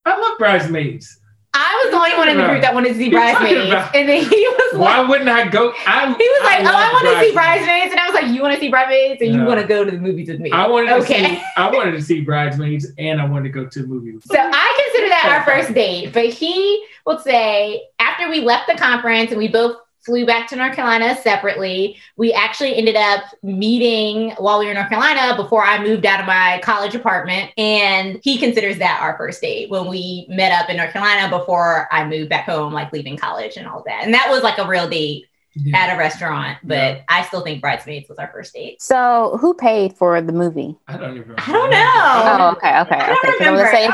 [0.04, 1.20] I love Bridesmaids.
[1.52, 3.74] I was the only one in the group that wanted to see Bridesmaids.
[3.92, 5.72] And then he was like, Why wouldn't I go?
[5.84, 7.90] I, he was like, I Oh, I want to see Bridesmaids.
[7.90, 9.20] And I was like, You want to see Bridesmaids?
[9.20, 10.52] And you want to go to the movies with me?
[10.52, 11.22] I wanted okay.
[11.22, 14.22] to see I wanted to see Bridesmaids and I wanted to go to the movies.
[14.26, 16.12] So I consider that our first date.
[16.12, 20.56] But he would say after we left the conference and we both flew back to
[20.56, 21.96] North Carolina separately.
[22.16, 26.20] We actually ended up meeting while we were in North Carolina before I moved out
[26.20, 27.52] of my college apartment.
[27.56, 31.88] And he considers that our first date when we met up in North Carolina before
[31.92, 34.04] I moved back home, like leaving college and all that.
[34.04, 35.78] And that was like a real date yeah.
[35.78, 37.02] at a restaurant, but yeah.
[37.08, 38.80] I still think Bridesmaids was our first date.
[38.80, 40.76] So who paid for the movie?
[40.88, 41.34] I don't even.
[41.38, 42.22] I don't know.
[42.24, 43.32] Oh, okay, okay, I okay.
[43.38, 43.66] Remember.
[43.66, 43.88] I say,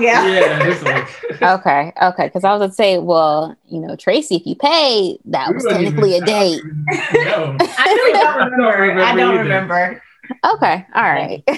[0.00, 1.08] yeah, like...
[1.42, 2.26] okay, okay.
[2.26, 6.10] Because I was gonna say, well, you know, Tracey, if you pay, that was technically
[6.16, 6.62] even, a date.
[7.14, 9.02] no, I really don't remember.
[9.02, 10.02] I don't remember.
[10.44, 11.42] Okay, all right.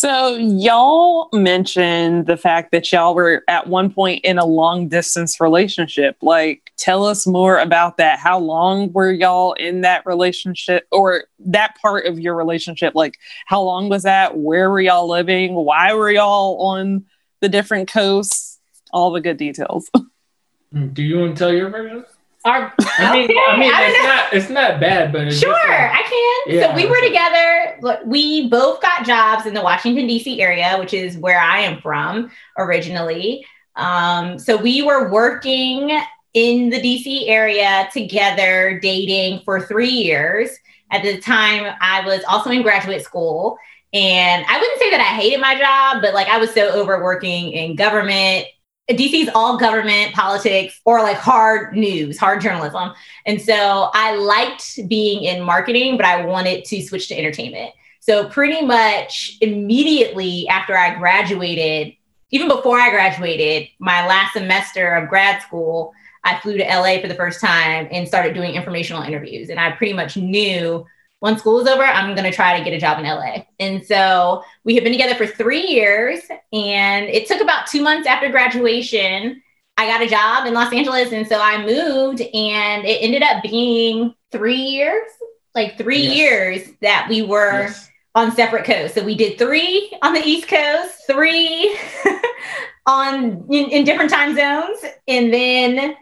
[0.00, 5.40] So, y'all mentioned the fact that y'all were at one point in a long distance
[5.40, 6.16] relationship.
[6.22, 8.18] Like, tell us more about that.
[8.18, 12.94] How long were y'all in that relationship or that part of your relationship?
[12.94, 14.38] Like, how long was that?
[14.38, 15.54] Where were y'all living?
[15.54, 17.04] Why were y'all on
[17.40, 18.58] the different coasts?
[18.92, 19.90] All the good details.
[20.92, 22.04] Do you want to tell your version?
[22.44, 26.02] Our, I mean, I mean, I it's not it's not bad, but sure, like, I
[26.02, 26.54] can.
[26.54, 26.70] Yeah.
[26.70, 27.78] So we were together.
[27.82, 30.40] Look, we both got jobs in the Washington D.C.
[30.40, 33.44] area, which is where I am from originally.
[33.76, 36.00] Um, so we were working
[36.38, 37.26] in the D.C.
[37.26, 40.50] area together, dating for three years.
[40.92, 43.58] At the time, I was also in graduate school.
[43.92, 47.50] And I wouldn't say that I hated my job, but like I was so overworking
[47.50, 48.46] in government
[48.90, 52.92] DC's all government politics or like hard news, hard journalism.
[53.26, 57.72] And so I liked being in marketing, but I wanted to switch to entertainment.
[58.00, 61.96] So pretty much immediately after I graduated,
[62.30, 65.92] even before I graduated, my last semester of grad school,
[66.24, 69.50] I flew to LA for the first time and started doing informational interviews.
[69.50, 70.84] And I pretty much knew
[71.20, 73.44] once school is over, I'm going to try to get a job in LA.
[73.58, 76.20] And so we have been together for three years.
[76.52, 79.42] And it took about two months after graduation.
[79.76, 81.12] I got a job in Los Angeles.
[81.12, 85.10] And so I moved, and it ended up being three years
[85.58, 86.16] like three yes.
[86.16, 87.90] years that we were yes.
[88.14, 88.94] on separate coasts.
[88.94, 91.76] So we did three on the East Coast, three
[92.86, 94.78] on in, in different time zones,
[95.08, 95.96] and then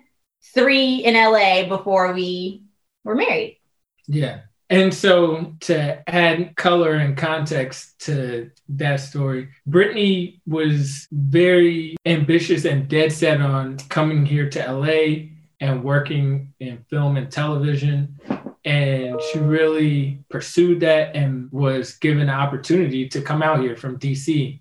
[0.57, 2.63] three in LA before we
[3.05, 3.61] were married.
[4.09, 4.41] Yeah.
[4.69, 12.89] And so to add color and context to that story, Brittney was very ambitious and
[12.89, 15.29] dead set on coming here to LA
[15.61, 18.19] and working in film and television.
[18.65, 24.01] And she really pursued that and was given the opportunity to come out here from
[24.01, 24.61] DC.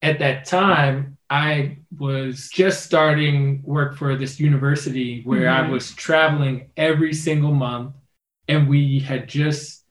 [0.00, 5.66] At that time, I was just starting work for this university where mm-hmm.
[5.66, 7.96] I was traveling every single month
[8.46, 9.82] and we had just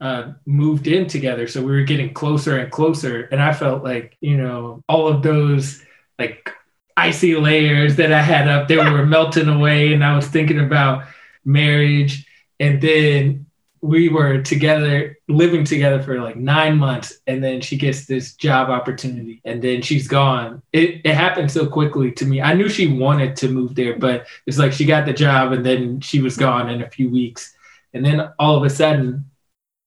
[0.00, 1.46] uh, moved in together.
[1.46, 3.28] So we were getting closer and closer.
[3.30, 5.80] And I felt like, you know, all of those
[6.18, 6.52] like
[6.96, 9.92] icy layers that I had up, they were melting away.
[9.92, 11.04] And I was thinking about
[11.44, 12.26] marriage.
[12.58, 13.46] And then
[13.82, 17.20] we were together, living together for like nine months.
[17.26, 20.62] And then she gets this job opportunity and then she's gone.
[20.72, 22.42] It, it happened so quickly to me.
[22.42, 25.64] I knew she wanted to move there, but it's like she got the job and
[25.64, 27.54] then she was gone in a few weeks.
[27.94, 29.30] And then all of a sudden,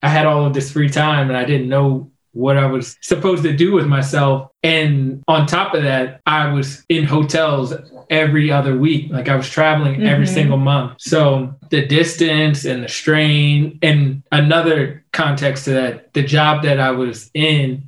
[0.01, 3.43] I had all of this free time and I didn't know what I was supposed
[3.43, 4.51] to do with myself.
[4.63, 7.73] And on top of that, I was in hotels
[8.09, 9.11] every other week.
[9.11, 10.07] Like I was traveling mm-hmm.
[10.07, 10.95] every single month.
[10.99, 16.91] So the distance and the strain, and another context to that, the job that I
[16.91, 17.83] was in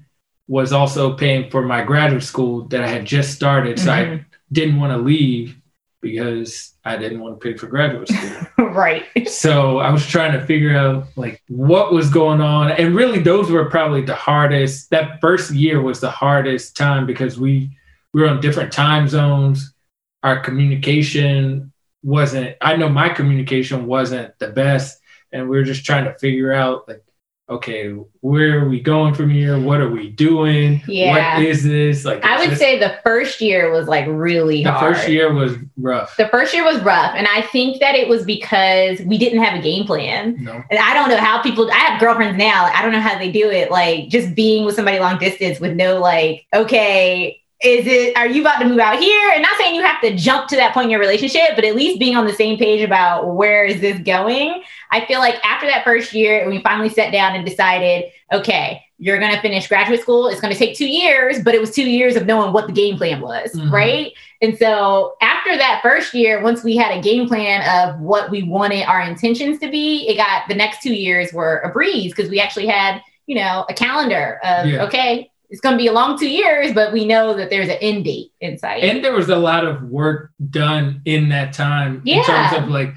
[0.48, 3.80] was also paying for my graduate school that I had just started.
[3.80, 4.14] So mm-hmm.
[4.16, 5.58] I didn't want to leave
[6.06, 8.48] because I didn't want to pay for graduate school.
[8.70, 9.06] right.
[9.28, 12.70] So I was trying to figure out like what was going on.
[12.72, 14.92] And really those were probably the hardest.
[14.92, 17.76] That first year was the hardest time because we
[18.14, 19.74] we were on different time zones.
[20.22, 22.56] Our communication wasn't.
[22.62, 25.02] I know my communication wasn't the best,
[25.32, 27.04] and we were just trying to figure out like
[27.48, 27.90] okay,
[28.22, 29.60] where are we going from here?
[29.60, 30.82] What are we doing?
[30.88, 31.36] Yeah.
[31.38, 32.04] What is this?
[32.06, 34.96] Like I would just- say the first year was like really the hard.
[34.96, 36.18] first year was rough.
[36.18, 39.60] The first year was rough, and I think that it was because we didn't have
[39.60, 40.38] a game plan.
[40.44, 40.64] No.
[40.72, 41.70] And I don't know how people.
[41.72, 42.64] I have girlfriends now.
[42.64, 43.70] Like, I don't know how they do it.
[43.70, 48.18] Like just being with somebody long distance with no like, okay, is it?
[48.18, 49.32] Are you about to move out here?
[49.34, 51.76] And not saying you have to jump to that point in your relationship, but at
[51.76, 54.62] least being on the same page about where is this going.
[54.92, 59.20] I feel like after that first year, we finally sat down and decided, okay, you're
[59.20, 60.28] going to finish graduate school.
[60.28, 62.74] It's going to take two years, but it was two years of knowing what the
[62.74, 63.72] game plan was, Mhm.
[63.72, 64.12] right?
[64.42, 68.44] And so after that first year, once we had a game plan of what we
[68.44, 72.30] wanted our intentions to be, it got the next two years were a breeze because
[72.30, 74.84] we actually had, you know, a calendar of, Yeah.
[74.84, 77.78] okay, it's going to be a long two years, but we know that there's an
[77.82, 78.84] end date in sight.
[78.84, 82.18] And there was a lot of work done in that time yeah.
[82.18, 82.94] in terms of like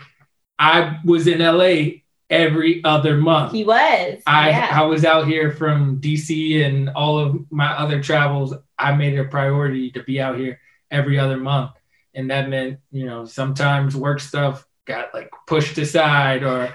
[0.58, 3.52] I was in LA every other month.
[3.52, 4.22] he was.
[4.26, 4.68] I yeah.
[4.72, 8.54] I was out here from DC and all of my other travels.
[8.78, 11.72] I made it a priority to be out here every other month,
[12.14, 16.72] and that meant you know sometimes work stuff got like pushed aside, or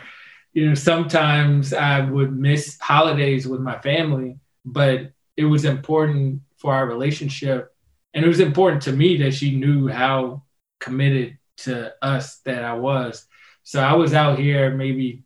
[0.54, 6.74] you know sometimes I would miss holidays with my family, but it was important for
[6.74, 7.74] our relationship,
[8.14, 10.44] and it was important to me that she knew how
[10.80, 13.26] committed to us that I was.
[13.64, 15.24] So I was out here maybe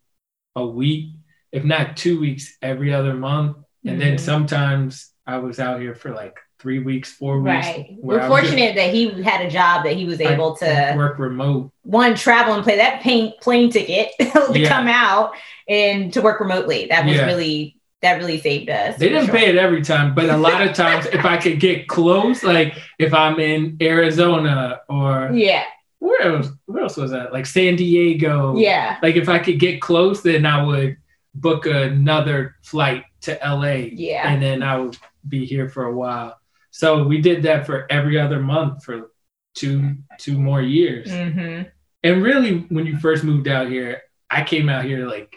[0.56, 1.12] a week,
[1.52, 3.58] if not two weeks, every other month.
[3.86, 4.20] And then Mhm.
[4.20, 7.66] sometimes I was out here for like three weeks, four weeks.
[7.68, 7.96] Right.
[8.00, 11.72] We're I fortunate that he had a job that he was able to work remote.
[11.84, 14.70] one travel and play that plane plane ticket to Yeah.
[14.70, 15.34] come out
[15.70, 16.88] and to work remotely.
[16.88, 17.26] That was Yeah.
[17.26, 18.98] really that really saved us.
[18.98, 19.36] They didn't sure.
[19.36, 22.78] pay it every time, but a lot of times if I could get close, like
[23.00, 25.64] if I'm in Arizona or Yeah,
[26.00, 27.34] where else, where else was that?
[27.34, 28.56] Like San Diego.
[28.58, 30.98] yeah, Like if I could get close, then I would
[31.34, 33.88] book another flight to LA.
[33.94, 34.30] yeah.
[34.32, 36.38] and then I would be here for a while.
[36.72, 39.12] So we did that for every other month for
[39.56, 41.10] two two more years.
[41.12, 41.64] hmm
[42.04, 45.36] And really, when you first moved out here, I came out here like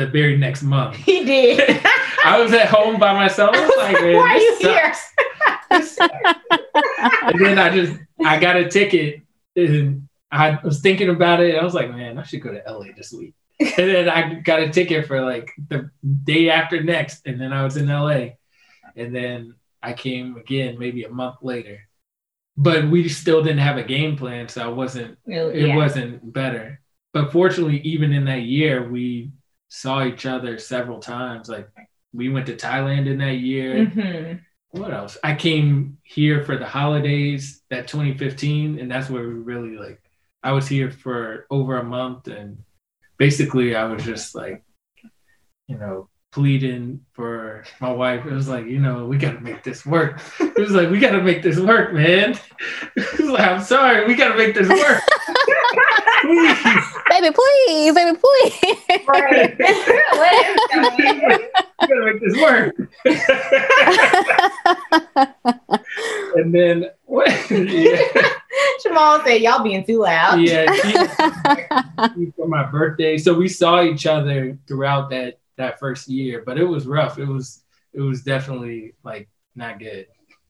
[0.00, 0.96] the very next month.
[0.96, 1.80] He did.
[2.24, 3.54] I was at home by myself.
[3.54, 4.94] I was like, Why are you this here?
[5.82, 5.98] Sucks.
[7.22, 9.22] and then I just I got a ticket
[9.56, 11.56] and I was thinking about it.
[11.56, 13.34] I was like, man, I should go to LA this week.
[13.60, 15.90] And then I got a ticket for like the
[16.24, 18.30] day after next, and then I was in LA.
[18.96, 21.80] And then I came again maybe a month later.
[22.56, 26.80] But we still didn't have a game plan, so I wasn't it wasn't better.
[27.12, 29.30] But fortunately, even in that year, we
[29.70, 31.48] saw each other several times.
[31.48, 31.68] Like
[32.12, 33.86] we went to Thailand in that year.
[33.86, 34.40] Mhm.
[34.72, 35.16] What else?
[35.24, 40.00] I came here for the holidays that 2015, and that's where we really like.
[40.42, 42.58] I was here for over a month, and
[43.18, 44.62] basically, I was just like,
[45.66, 48.24] you know, pleading for my wife.
[48.26, 50.20] It was like, you know, we got to make this work.
[50.38, 52.38] It was like, we got to make this work, man.
[52.96, 55.02] It was like, I'm sorry, we got to make this work.
[56.22, 56.89] Please.
[57.20, 59.04] Baby, please, baby, please.
[59.06, 59.56] Right.
[60.10, 61.40] What is
[61.88, 62.76] gonna make this work.
[66.36, 67.28] and then what?
[67.50, 68.28] yeah,
[68.82, 70.72] Jamal said, "Y'all being too loud." yeah.
[70.74, 70.92] She,
[72.36, 76.64] for my birthday, so we saw each other throughout that that first year, but it
[76.64, 77.18] was rough.
[77.18, 77.62] It was
[77.92, 80.06] it was definitely like not good,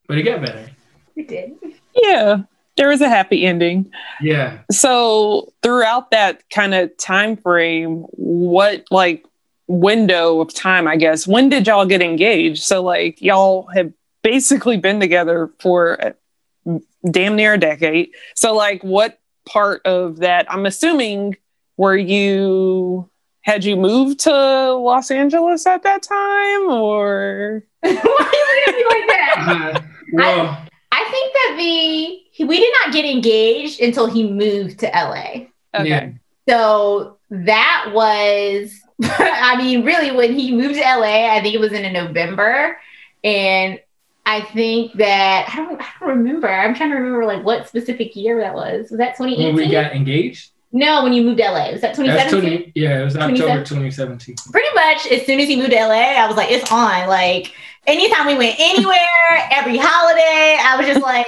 [0.08, 0.68] but it got better.
[1.14, 1.54] We did.
[1.94, 2.42] Yeah,
[2.80, 3.92] there was a happy ending.
[4.22, 4.60] Yeah.
[4.70, 9.22] So throughout that kind of time frame, what like
[9.66, 12.62] window of time, I guess, when did y'all get engaged?
[12.62, 16.78] So like y'all have basically been together for uh,
[17.10, 18.12] damn near a decade.
[18.34, 20.50] So like what part of that?
[20.50, 21.36] I'm assuming
[21.76, 23.10] were you
[23.42, 28.74] had you moved to Los Angeles at that time or Why are you looking at
[28.74, 29.76] me like that?
[29.76, 29.80] Uh,
[30.14, 30.69] well, I
[31.08, 35.46] think that the he, we did not get engaged until he moved to LA.
[35.74, 35.88] okay.
[35.88, 36.10] yeah.
[36.48, 41.72] So that was, I mean, really, when he moved to LA, I think it was
[41.72, 42.78] in November,
[43.22, 43.78] and
[44.26, 46.48] I think that I don't, I don't remember.
[46.48, 48.90] I'm trying to remember like what specific year that was.
[48.90, 49.54] Was that 2018?
[49.54, 52.58] when we got engaged, no, when you moved to LA, was that 2017?
[52.58, 52.72] 20.
[52.76, 54.36] Yeah, it was October 2017.
[54.52, 57.08] Pretty much as soon as he moved to LA, I was like, it's on.
[57.08, 57.54] Like
[57.90, 61.26] anytime we went anywhere, every holiday, I was just like.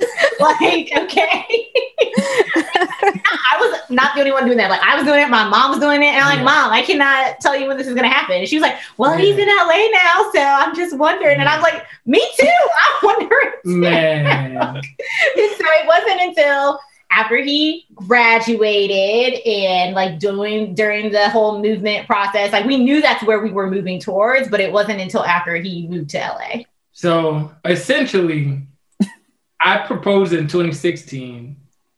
[0.40, 1.44] like okay.
[2.56, 4.70] I was not the only one doing that.
[4.70, 6.80] Like i was doing it my mom was doing it and i'm like mom i
[6.80, 8.36] cannot tell you when this is going to happen.
[8.36, 11.38] And she was like well he's in la now so i'm just wondering.
[11.38, 13.76] And i was like me too i'm wondering too.
[13.76, 14.84] Man, so
[15.36, 22.52] it wasn't until after he graduated and like doing during the whole movement process.
[22.52, 25.88] Like we knew that's where we were moving towards, but it wasn't until after he
[25.88, 26.62] moved to LA.
[26.92, 28.62] So essentially,
[29.60, 31.56] I proposed in 2016,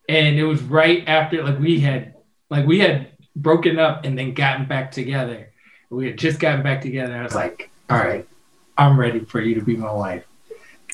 [0.09, 2.15] and it was right after like we had
[2.51, 5.51] like we had broken up and then gotten back together.
[5.91, 7.15] We had just gotten back together.
[7.15, 8.27] I was like, all right,
[8.79, 10.25] I'm ready for you to be my wife.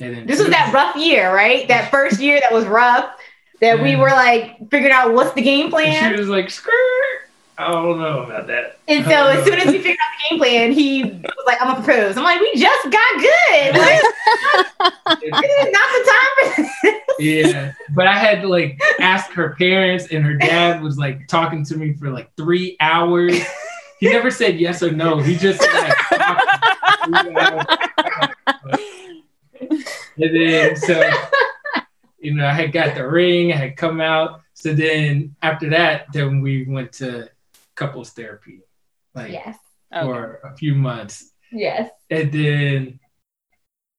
[0.01, 1.67] And then this was that rough year, right?
[1.69, 3.11] That first year that was rough.
[3.61, 6.15] That we were like figuring out what's the game plan.
[6.15, 6.73] She was like, skirt.
[7.59, 8.79] I don't know about that.
[8.87, 11.73] And so as soon as we figured out the game plan, he was like, I'm
[11.73, 12.17] gonna propose.
[12.17, 13.77] I'm like, we just got good.
[13.77, 14.01] Like,
[15.21, 17.03] this is not the time for this.
[17.19, 17.73] Yeah.
[17.97, 21.77] But I had to like ask her parents, and her dad was like talking to
[21.77, 23.37] me for like three hours.
[23.99, 25.19] He never said yes or no.
[25.19, 25.97] He just like
[29.61, 31.11] and then so
[32.19, 34.43] you know, I had got the ring, I had come out.
[34.55, 37.29] So then after that, then we went to
[37.75, 38.63] couples therapy,
[39.15, 39.57] like yes.
[39.91, 40.55] for okay.
[40.55, 41.33] a few months.
[41.53, 41.91] Yes.
[42.11, 43.01] And then,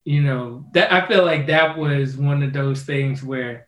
[0.04, 3.68] you know, that I feel like that was one of those things where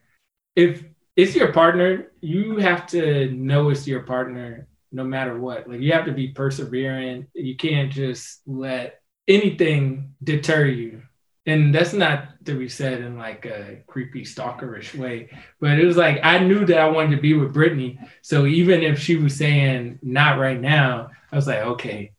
[0.55, 0.83] if
[1.15, 5.69] it's your partner, you have to know it's your partner no matter what.
[5.69, 7.27] Like you have to be persevering.
[7.33, 11.03] You can't just let anything deter you
[11.45, 15.29] and that's not to be said in like a creepy stalkerish way,
[15.59, 17.97] but it was like I knew that I wanted to be with Brittney.
[18.21, 22.13] So even if she was saying not right now, I was like, okay,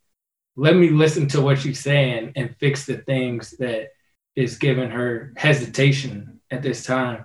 [0.57, 3.89] let me listen to what she's saying and fix the things that
[4.37, 7.25] is giving her hesitation at this time.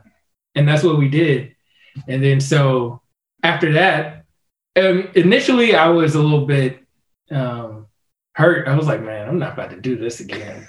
[0.55, 1.55] And that's what we did.
[2.07, 3.01] And then so
[3.43, 4.25] after that,
[4.75, 6.83] um, initially I was a little bit
[7.31, 7.87] um,
[8.33, 8.67] hurt.
[8.67, 10.67] I was like, man, I'm not about to do this again.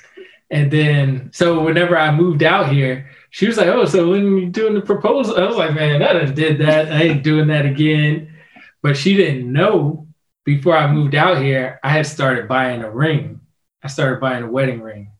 [0.50, 4.48] And then, so whenever I moved out here, she was like, "Oh, so when you
[4.48, 6.90] doing the proposal?" I was like, "Man, I just did that.
[6.90, 8.34] I ain't doing that again."
[8.82, 10.06] But she didn't know
[10.44, 11.78] before I moved out here.
[11.82, 13.40] I had started buying a ring.
[13.82, 15.12] I started buying a wedding ring.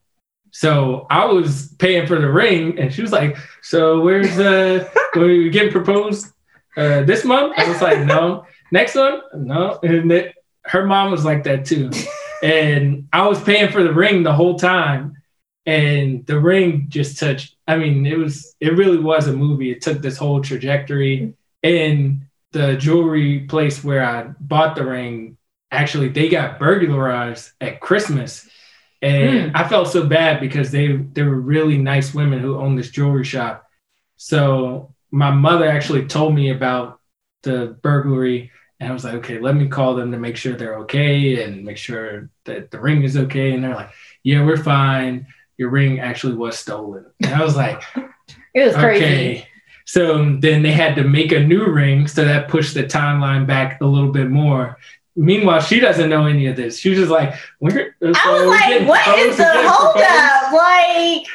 [0.51, 4.87] So I was paying for the ring, and she was like, "So where's the?
[4.87, 6.33] Uh, when you getting proposed
[6.77, 9.79] uh, this month?" I was like, "No." Next one, no.
[9.83, 11.91] And it, her mom was like that too.
[12.41, 15.18] And I was paying for the ring the whole time
[15.69, 19.71] and the ring just touched i mean it was it really was a movie.
[19.71, 21.35] It took this whole trajectory.
[21.63, 25.37] And the jewelry place where i bought the ring
[25.71, 28.49] actually they got burglarized at christmas.
[29.03, 29.53] And mm.
[29.55, 33.25] i felt so bad because they they were really nice women who owned this jewelry
[33.25, 33.69] shop.
[34.17, 36.99] So my mother actually told me about
[37.43, 38.51] the burglary.
[38.81, 41.65] And i was like okay let me call them to make sure they're okay and
[41.65, 43.53] make sure that the ring is okay.
[43.53, 43.93] And they're like
[44.23, 45.27] yeah we're fine
[45.59, 47.05] your ring actually was stolen.
[47.23, 47.83] And I was like,
[48.55, 49.05] it was crazy.
[49.05, 49.49] Okay.
[49.85, 52.07] So then they had to make a new ring.
[52.09, 54.79] So that pushed the timeline back a little bit more.
[55.17, 56.79] Meanwhile, she doesn't know any of this.
[56.79, 60.53] She was just like, we're, so I was like, what is the holdup?
[60.53, 61.27] Like,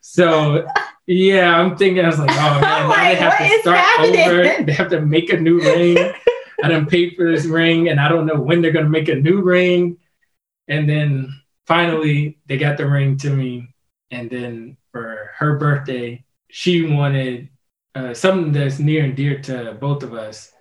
[0.00, 0.66] so
[1.06, 4.20] yeah, I'm thinking, I was like, oh man, now they have to start happening?
[4.20, 4.62] over.
[4.64, 6.12] They have to make a new ring.
[6.62, 9.08] I didn't pay for this ring, and I don't know when they're going to make
[9.08, 9.96] a new ring.
[10.68, 11.34] And then
[11.66, 13.71] finally, they got the ring to me
[14.12, 17.48] and then for her birthday, she wanted
[17.94, 20.52] uh, something that's near and dear to both of us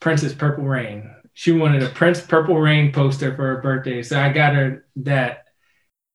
[0.00, 1.12] Prince's Purple Rain.
[1.34, 4.02] She wanted a Prince Purple Rain poster for her birthday.
[4.02, 5.44] So I got her that.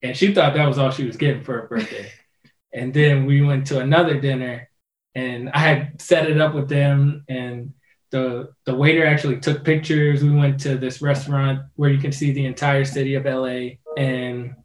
[0.02, 2.10] And she thought that was all she was getting for her birthday.
[2.74, 4.70] and then we went to another dinner
[5.14, 7.74] and I had set it up with them and
[8.12, 10.24] the the waiter actually took pictures.
[10.24, 14.56] We went to this restaurant where you can see the entire city of LA and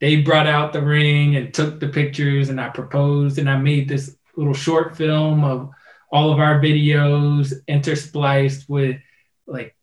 [0.00, 3.88] they brought out the ring and took the pictures and I proposed and I made
[3.88, 5.70] this little short film of
[6.10, 8.96] all of our videos interspliced with
[9.46, 9.76] like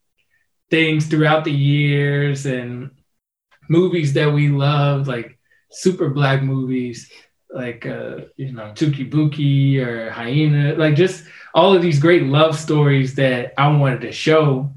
[0.70, 2.91] things throughout the years and
[3.70, 5.38] movies that we loved, like
[5.70, 7.11] super black movies,
[7.53, 12.57] like uh, you know, Touki Bouki or Hyena, like just all of these great love
[12.57, 14.74] stories that I wanted to show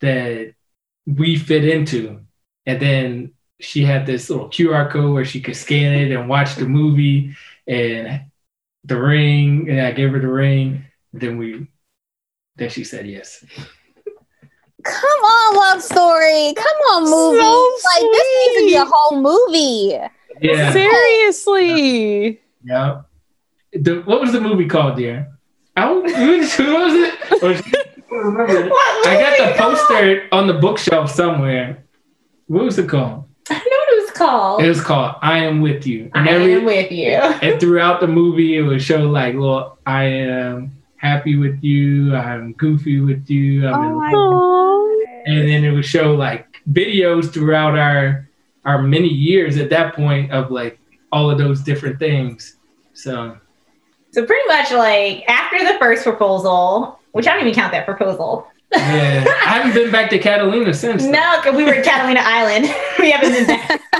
[0.00, 0.54] that
[1.06, 2.20] we fit into.
[2.66, 6.54] And then she had this little QR code where she could scan it and watch
[6.54, 7.34] the movie
[7.66, 8.22] and
[8.84, 9.68] the ring.
[9.68, 10.84] And I gave her the ring.
[11.12, 11.66] Then we,
[12.56, 13.44] then she said yes.
[14.84, 16.54] Come on, love story.
[16.54, 17.40] Come on, movie.
[17.40, 19.98] So like this needs to be a whole movie.
[20.40, 20.72] Yeah.
[20.72, 22.40] Seriously.
[22.62, 23.02] Yeah.
[23.72, 25.32] The, what was the movie called, dear?
[25.76, 27.14] I don't, who was it?
[28.10, 31.84] I got the poster on the bookshelf somewhere.
[32.46, 33.27] What was it called?
[33.50, 34.62] I know what it was called.
[34.62, 36.10] It was called I Am With You.
[36.14, 37.12] And I every, am with you.
[37.42, 42.14] And throughout the movie, it would show like little I am happy with you.
[42.14, 43.68] I'm goofy with you.
[43.68, 44.58] I'm Oh
[45.28, 48.28] and then it would show like videos throughout our
[48.64, 50.78] our many years at that point of like
[51.12, 52.56] all of those different things.
[52.94, 53.36] So
[54.10, 58.46] So pretty much like after the first proposal, which I don't even count that proposal.
[58.72, 61.02] Yeah, I haven't been back to Catalina since.
[61.02, 61.12] then.
[61.12, 62.64] No, because we were in Catalina Island.
[62.98, 63.80] we haven't been back.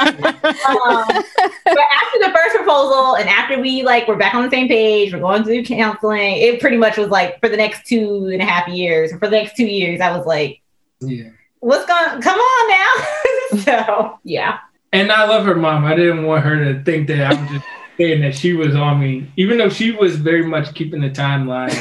[0.00, 4.68] Um, but after the first proposal and after we like we're back on the same
[4.68, 8.42] page, we're going through counseling, it pretty much was like for the next two and
[8.42, 10.60] a half years, or for the next two years, I was like,
[11.00, 11.30] Yeah.
[11.60, 13.58] what's going come on now?
[13.60, 14.58] so yeah.
[14.92, 15.84] And I love her mom.
[15.84, 17.64] I didn't want her to think that I was just
[17.96, 21.74] saying that she was on me, even though she was very much keeping the timeline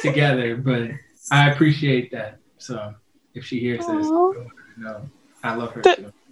[0.00, 0.56] together.
[0.56, 0.90] But
[1.30, 2.38] I appreciate that.
[2.58, 2.94] So
[3.34, 4.10] if she hears this, I Aw.
[4.30, 5.10] want her to know
[5.42, 6.12] I love her too.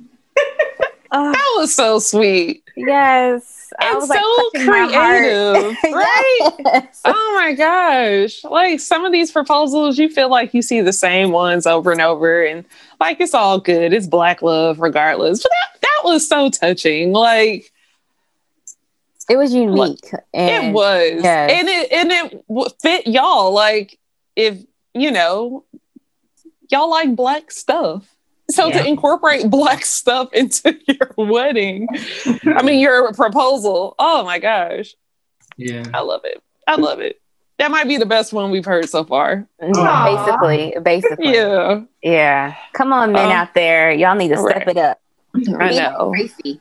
[1.12, 2.64] That was so sweet.
[2.76, 3.72] yes.
[3.78, 5.18] I And was like so touching my heart.
[5.20, 6.50] creative, right?
[6.58, 7.00] Yes.
[7.04, 8.42] Oh my gosh.
[8.42, 12.00] Like some of these proposals, you feel like you see the same ones over and
[12.00, 12.64] over, and
[12.98, 13.92] like it's all good.
[13.92, 15.40] It's black love regardless.
[15.40, 17.12] But that, that was so touching.
[17.12, 17.70] Like
[19.30, 20.10] It was unique.
[20.32, 21.22] And it was.
[21.22, 21.50] yes.
[21.52, 22.44] And it and it
[22.82, 23.52] fit y'all.
[23.52, 24.00] Like
[24.34, 24.58] if
[24.94, 25.64] you know,
[26.70, 28.08] y'all like black stuff.
[28.50, 28.82] So Yeah.
[28.82, 31.88] to incorporate black stuff into your wedding,
[32.44, 33.94] I mean your proposal.
[33.98, 34.94] Oh my gosh.
[35.56, 35.84] Yeah.
[35.94, 36.42] I love it.
[36.66, 37.20] I love it.
[37.58, 39.46] That might be the best one we've heard so far.
[39.62, 40.26] Aw.
[40.26, 41.32] Basically, basically.
[41.34, 42.54] Yeah, Yeah.
[42.72, 43.92] Come on, men Um, out there.
[43.92, 44.68] Y'all need to step right.
[44.68, 45.00] it up.
[45.58, 46.12] I know.
[46.14, 46.60] Tracey.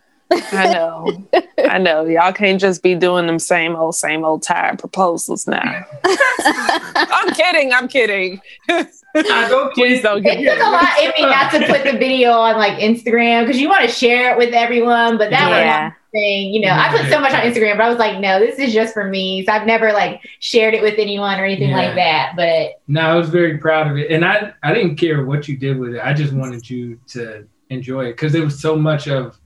[0.52, 1.28] I know.
[1.70, 2.06] I know.
[2.06, 5.86] Y'all can't just be doing them same old, same old tired proposals now.
[6.06, 7.74] I'm kidding.
[7.74, 8.42] I'm kidding.
[8.70, 11.98] I don't Please don't It get took a lot in me not to put the
[11.98, 15.58] video on like Instagram because you want to share it with everyone, but that was
[15.60, 15.84] yeah.
[15.84, 16.54] not the thing.
[16.54, 18.74] You know, I put so much on Instagram, but I was like, no, this is
[18.74, 19.46] just for me.
[19.46, 21.78] So I've never like shared it with anyone or anything Yeah.
[21.78, 22.34] like that.
[22.36, 25.58] But No, I was very proud of it, and I I didn't care what you
[25.58, 26.02] did with it.
[26.04, 29.40] I just wanted you to enjoy it because there was so much of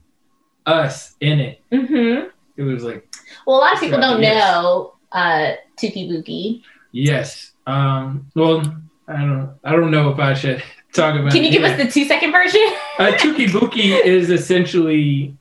[0.68, 1.60] us in it.
[1.72, 2.30] mhm.
[2.56, 3.08] It was like
[3.46, 6.62] well, a lot of people don't know uh, Touki Bouki.
[6.92, 7.52] yes.
[7.66, 8.30] Um.
[8.34, 8.60] Well,
[9.06, 10.62] I don't I don't know if I should
[10.92, 11.32] talk about.
[11.32, 11.70] Can you give here.
[11.72, 12.60] us the two second version?
[12.98, 15.36] uh, Touki Bouki is essentially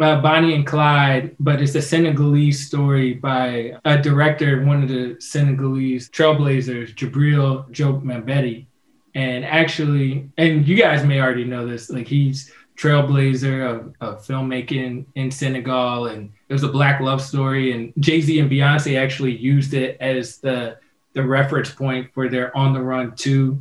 [0.00, 5.16] uh, Bonnie and Clyde, but it's a Senegalese story by a director, one of the
[5.20, 8.66] Senegalese trailblazers, Djibril Diop Mambéty.
[9.14, 12.50] And actually, and you guys may already know this, like he's
[12.82, 17.72] trailblazer of, of filmmaking in Senegal, and it was a black love story.
[17.72, 20.78] And Jay Z and Beyonce actually used it as the
[21.14, 23.60] the reference point for their On the Run two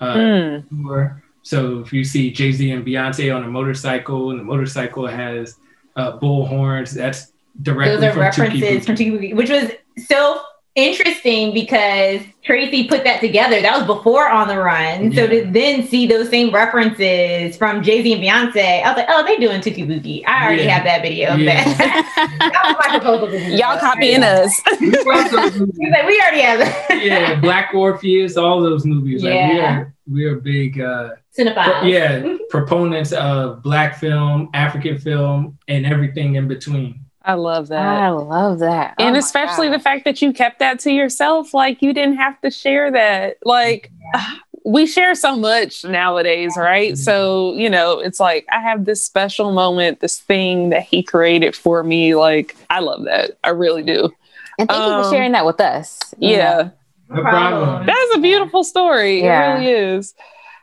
[0.00, 0.68] uh, Mm.
[0.68, 1.22] tour.
[1.42, 5.56] So if you see Jay Z and Beyonce on a motorcycle, and the motorcycle has
[5.96, 7.32] uh, bull horns, that's
[7.62, 9.70] directly Those are from references Touki from Touki which was
[10.06, 10.42] so
[10.74, 13.60] interesting because Tracey put that together.
[13.60, 15.12] That was before On the Run.
[15.12, 19.06] So to then see those same references from Jay Z and Beyonce, I was like,
[19.08, 20.24] oh, they doing Touki Bouki.
[20.26, 20.70] I already Yeah.
[20.78, 21.34] have that video.
[21.34, 21.64] Yeah.
[21.64, 22.36] that.
[22.38, 23.28] that was my proposal.
[23.28, 23.56] to you.
[23.58, 24.60] Y'all copying us.
[24.80, 25.76] We love those movies.
[25.78, 27.00] He's like, we already have that.
[27.04, 29.22] yeah, Black Orpheus, all those movies.
[29.22, 29.76] Like we Yeah.
[29.78, 31.80] are we are big uh Cinephiles.
[31.80, 37.00] pro- yeah, proponents of black film, African film, and everything in between.
[37.24, 37.86] I love that.
[37.86, 38.94] I love that.
[38.98, 39.74] and Oh especially God.
[39.78, 43.36] the fact that you kept that to yourself like you didn't have to share that
[43.44, 43.90] like
[44.64, 49.52] we share so much nowadays right so you know it's like i have this special
[49.52, 54.10] moment this thing that he created for me like i love that i really do
[54.58, 55.98] And thank you um, for sharing that with us.
[56.18, 56.68] you yeah.
[57.08, 57.62] No problem.
[57.64, 57.86] problem.
[57.86, 59.54] that's a beautiful story Yeah.
[59.56, 60.14] it really is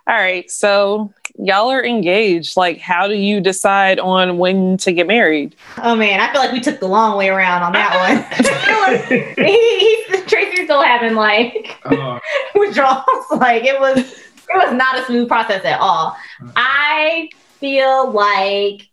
[0.07, 5.05] all right so y'all are engaged like how do you decide on when to get
[5.07, 9.37] married Oh man, I feel like we took the long way around on that one.
[9.47, 12.19] he, he's Tracey's still having like Oh,
[12.55, 13.25] withdrawals.
[13.31, 16.15] Like it was it was not a smooth process at all.
[16.55, 17.29] I
[17.59, 18.89] feel like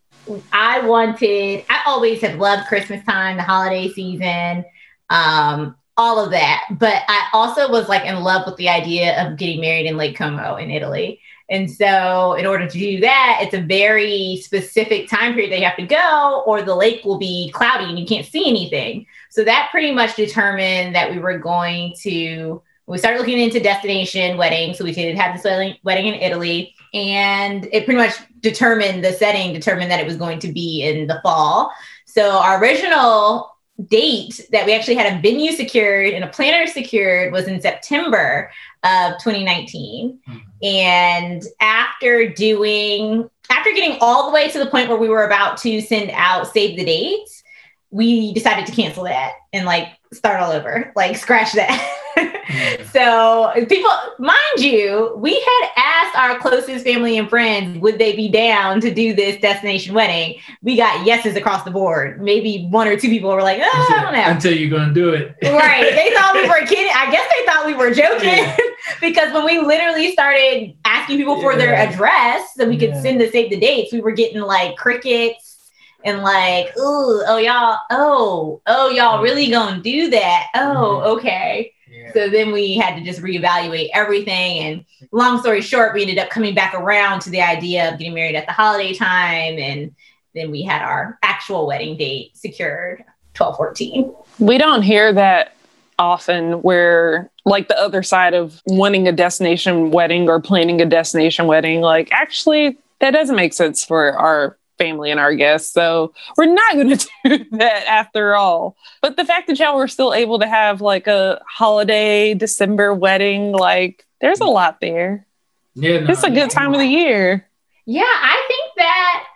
[0.52, 4.64] I wanted I always have loved Christmas time, the holiday season,
[5.10, 6.64] um, all of that.
[6.72, 10.16] But I also was like in love with the idea of getting married in Lake
[10.16, 11.20] Como in Italy.
[11.50, 15.64] And so, in order to do that, it's a very specific time period that you
[15.66, 19.06] have to go, or the lake will be cloudy and you can't see anything.
[19.30, 24.38] So, that pretty much determined that we were going to, we started looking into destination
[24.38, 24.78] weddings.
[24.78, 26.74] So, we could have this wedding, wedding in Italy.
[26.94, 31.06] And it pretty much determined the setting, determined that it was going to be in
[31.06, 31.72] the fall.
[32.06, 33.54] So, our original
[33.88, 38.50] date that we actually had a venue secured and a planner secured was in September
[38.84, 40.18] of 2019.
[40.28, 40.38] Mm-hmm.
[40.62, 45.56] And after doing, after getting all the way to the point where we were about
[45.58, 47.42] to send out save the dates,
[47.90, 52.00] we decided to cancel that and like start all over, like scratch that.
[52.92, 58.28] so people, mind you, we had asked our closest family and friends would they be
[58.28, 60.40] down to do this destination wedding.
[60.62, 62.22] We got yeses across the board.
[62.22, 64.24] Maybe one or two people were like, oh, I don't know.
[64.24, 65.34] Until you're gonna do it.
[65.42, 65.90] right.
[65.94, 66.92] They thought we were kidding.
[66.94, 68.56] I guess they thought we were joking yeah.
[69.00, 71.42] because when we literally started asking people yeah.
[71.42, 73.02] for their address so we could yeah.
[73.02, 75.70] send the save the dates, we were getting like crickets
[76.04, 80.48] and like, ooh, oh y'all, oh, oh y'all really gonna do that?
[80.54, 81.73] Oh, okay.
[82.14, 84.58] So then we had to just reevaluate everything.
[84.60, 88.14] And long story short, we ended up coming back around to the idea of getting
[88.14, 89.58] married at the holiday time.
[89.58, 89.94] And
[90.34, 93.04] then we had our actual wedding date secured
[93.34, 94.14] 12 14.
[94.38, 95.56] We don't hear that
[95.98, 101.46] often where like the other side of wanting a destination wedding or planning a destination
[101.46, 105.72] wedding like actually that doesn't make sense for our family and our guests.
[105.72, 108.76] So we're not going to do that after all.
[109.02, 113.52] But the fact that y'all were still able to have like a holiday December wedding,
[113.52, 115.26] like there's a lot there.
[115.74, 117.48] Yeah, no, it's a good time of the year.
[117.84, 119.26] Yeah, I think that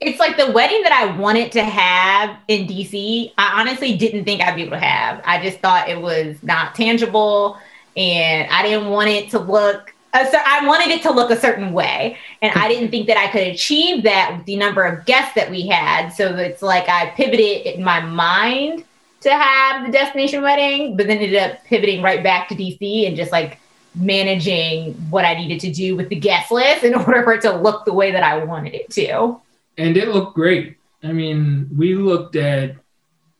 [0.00, 3.32] it's like the wedding that I wanted to have in DC.
[3.38, 5.22] I honestly didn't think I'd be able to have.
[5.24, 7.56] I just thought it was not tangible
[7.96, 11.38] and I didn't want it to look Uh, so I wanted it to look a
[11.38, 12.16] certain way.
[12.40, 15.50] And I didn't think that I could achieve that with the number of guests that
[15.50, 16.08] we had.
[16.08, 18.84] So it's like I pivoted in my mind
[19.20, 23.14] to have the destination wedding, but then ended up pivoting right back to DC and
[23.14, 23.58] just like
[23.94, 27.54] managing what I needed to do with the guest list in order for it to
[27.54, 29.38] look the way that I wanted it to.
[29.76, 30.78] And it looked great.
[31.02, 32.76] I mean, we looked at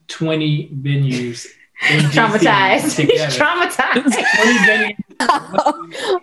[0.09, 1.47] 20 venues
[1.83, 2.99] traumatized.
[3.11, 4.15] He's traumatized.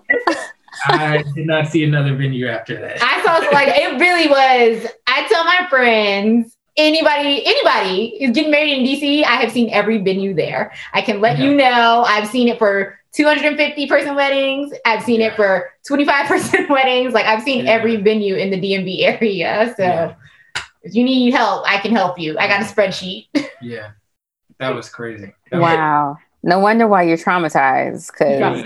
[0.86, 2.98] I did not see another venue after that.
[3.02, 4.92] I saw like it really was.
[5.08, 9.24] I tell my friends, anybody, anybody is getting married in DC.
[9.24, 10.74] I have seen every venue there.
[10.94, 11.46] I can let yeah.
[11.46, 12.04] you know.
[12.08, 14.74] I've seen it for 250 person weddings.
[14.86, 15.28] I've seen yeah.
[15.28, 17.14] it for 25 person weddings.
[17.14, 17.72] Like I've seen yeah.
[17.72, 19.74] every venue in the DMV area.
[19.78, 20.16] So
[20.82, 22.38] if you need help, I can help you.
[22.38, 23.28] I got a spreadsheet.
[23.62, 23.92] Yeah.
[24.60, 25.34] That was crazy.
[25.52, 26.10] That wow.
[26.10, 28.12] Was- no wonder why you're traumatized.
[28.14, 28.66] Cause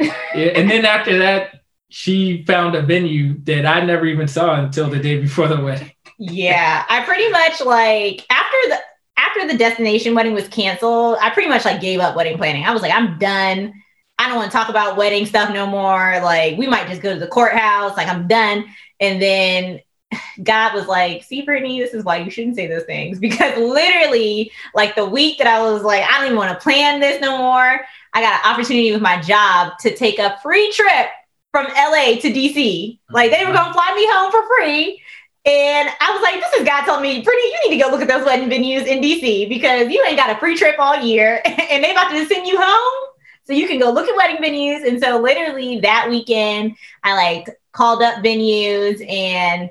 [0.00, 1.60] yeah, and then after that,
[1.90, 5.92] she found a venue that I never even saw until the day before the wedding.
[6.18, 8.78] yeah, I pretty much like after the
[9.18, 12.64] after the destination wedding was canceled, I pretty much like gave up wedding planning.
[12.64, 13.74] I was like, I'm done.
[14.18, 16.20] I don't want to talk about wedding stuff no more.
[16.22, 17.96] Like, we might just go to the courthouse.
[17.96, 18.64] Like, I'm done.
[18.98, 19.80] And then
[20.42, 23.18] God was like, see, Brittney, this is why you shouldn't say those things.
[23.28, 27.00] Because literally, like the week that I was like, I don't even want to plan
[27.00, 27.80] this no more,
[28.14, 31.08] I got an opportunity with my job to take a free trip
[31.52, 32.98] from LA to DC.
[33.10, 35.02] Like they were gonna fly me home for free.
[35.44, 38.02] And I was like, this is God telling me, Brittney, you need to go look
[38.02, 41.40] at those wedding venues in DC because you ain't got a free trip all year
[41.44, 43.08] and they about to send you home.
[43.44, 44.86] So you can go look at wedding venues.
[44.86, 49.70] And so literally that weekend, I like called up venues and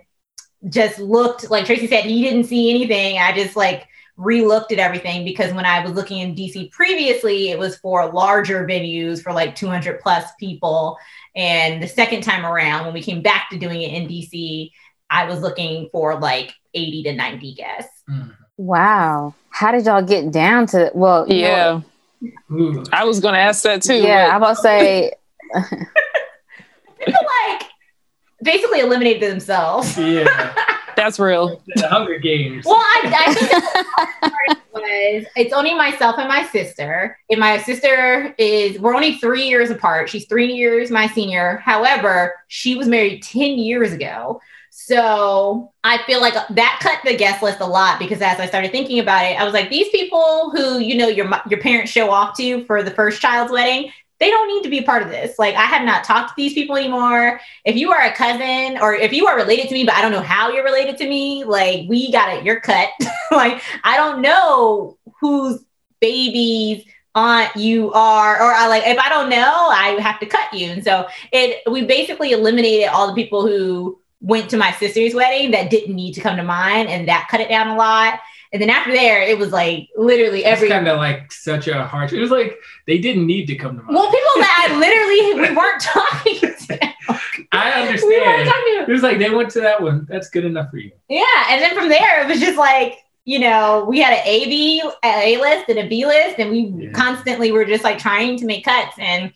[0.70, 3.18] just looked like Tracey said, he didn't see anything.
[3.20, 3.88] I just like
[4.18, 8.66] re-looked at everything because when I was looking in DC previously, it was for larger
[8.66, 10.98] venues for like 200 plus people.
[11.36, 14.72] And the second time around, when we came back to doing it in DC,
[15.10, 18.04] I was looking for like 80 to 90 guests.
[18.10, 18.36] Mm.
[18.58, 19.36] Wow.
[19.50, 21.82] How did y'all get down to well yeah.
[22.92, 23.96] I was gonna ask that too.
[23.96, 25.12] Yeah, I'm about to say
[25.54, 27.64] people like
[28.44, 29.98] basically eliminated themselves.
[30.08, 30.56] Yeah.
[30.96, 31.62] That's real.
[31.76, 32.66] The Hunger Games.
[32.66, 37.18] Well, I, I think was it's only myself and my sister.
[37.30, 40.10] And my sister is we're only three years apart.
[40.10, 41.58] She's three years my senior.
[41.58, 44.42] However, she was married 10 years ago.
[44.72, 48.72] So I feel like that cut the guest list a lot because as I started
[48.72, 52.12] thinking about it, I was like, these people who you know your your parents show
[52.12, 55.38] off to for the first child's wedding, they don't need to be part of this.
[55.38, 57.40] Like I have not talked to these people anymore.
[57.66, 60.12] If you are a cousin or if you are related to me, but I don't
[60.12, 62.90] know how you're related to me, like we got it, you're cut.
[63.32, 65.64] like I don't know whose
[66.00, 70.54] babies aunt you are, or I like if I don't know, I have to cut
[70.54, 70.68] you.
[70.68, 75.52] And so it we basically eliminated all the people who went to my sister's wedding
[75.52, 78.20] that didn't need to come to mine, and that cut it down a lot.
[78.54, 82.14] And then after there, it was like literally every kind of like such a harsh.
[82.14, 83.94] It was like they didn't need to come to my.
[83.94, 87.18] Well, people that I literally we weren't talking to.
[87.52, 88.10] I understand.
[88.10, 88.84] We weren't talking to.
[88.84, 90.06] It was like they went to that one.
[90.10, 90.92] That's good enough for you.
[91.10, 94.46] Yeah, and then from there it was just like you know, we had an A
[94.46, 96.92] B A list and a B list, and we yeah.
[96.94, 98.98] constantly were just like trying to make cuts.
[98.98, 99.34] And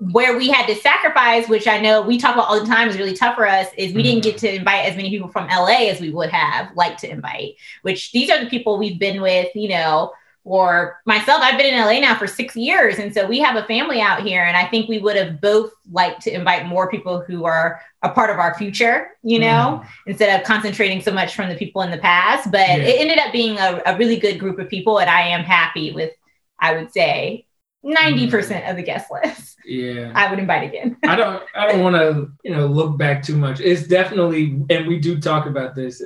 [0.00, 2.98] where we had to sacrifice, which I know we talk about all the time, is
[2.98, 3.68] really tough for us.
[3.76, 4.10] Is we mm-hmm.
[4.10, 7.10] didn't get to invite as many people from LA as we would have liked to
[7.10, 7.54] invite.
[7.82, 10.12] Which these are the people we've been with, you know,
[10.48, 12.98] or myself, I've been in LA now for six years.
[12.98, 14.44] And so we have a family out here.
[14.44, 18.08] And I think we would have both liked to invite more people who are a
[18.08, 19.88] part of our future, you know, mm.
[20.06, 22.50] instead of concentrating so much from the people in the past.
[22.50, 22.76] But yeah.
[22.76, 24.98] it ended up being a, a, really good group of people.
[24.98, 26.12] And I am happy with,
[26.58, 27.44] I would say,
[27.84, 28.70] 90% mm.
[28.70, 29.58] of the guest list.
[29.66, 30.12] Yeah.
[30.14, 30.96] I would invite again.
[31.04, 33.60] I don't I don't want to, you know, look back too much.
[33.60, 36.02] It's definitely and we do talk about this.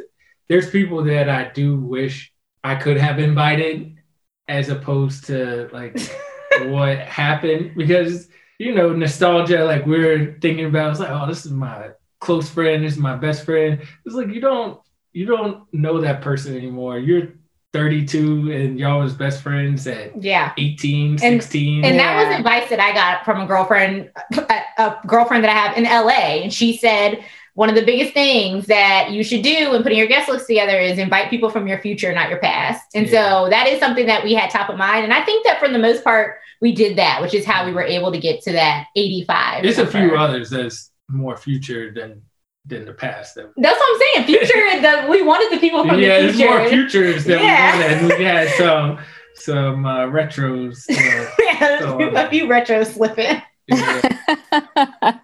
[0.48, 2.32] There's people that I do wish
[2.64, 4.01] I could have invited
[4.48, 5.98] as opposed to like
[6.64, 8.28] what happened because
[8.58, 11.90] you know nostalgia like we're thinking about it's like oh this is my
[12.22, 13.82] close friend this is my best friend.
[14.06, 14.80] It's like you don't
[15.12, 16.98] you don't know that person anymore.
[16.98, 17.34] You're
[17.74, 20.52] 32 and y'all was best friends at yeah.
[20.58, 22.02] 18 16 and, and yeah.
[22.02, 25.78] that was advice that i got from a girlfriend a, a girlfriend that i have
[25.78, 27.24] in la and she said
[27.54, 30.78] one of the biggest things that you should do when putting your guest list together
[30.78, 32.82] is invite people from your future, not your past.
[32.94, 33.12] And yeah.
[33.12, 35.04] so that is something that we had top of mind.
[35.04, 37.72] And I think that for the most part, we did that, which is how we
[37.72, 39.62] were able to get to that 85.
[39.62, 42.22] There's a few others that's more future than
[42.64, 43.34] than the past.
[43.34, 44.26] That's what I'm saying.
[44.26, 46.44] Future, the, we wanted the people from yeah, the future.
[46.44, 47.76] Yeah, there's more futures than yeah.
[47.76, 48.18] we wanted.
[48.18, 48.98] We had some
[49.34, 50.88] some uh, retros.
[50.88, 53.42] Uh, yeah, so, uh, a few retros slipping.
[53.68, 55.20] but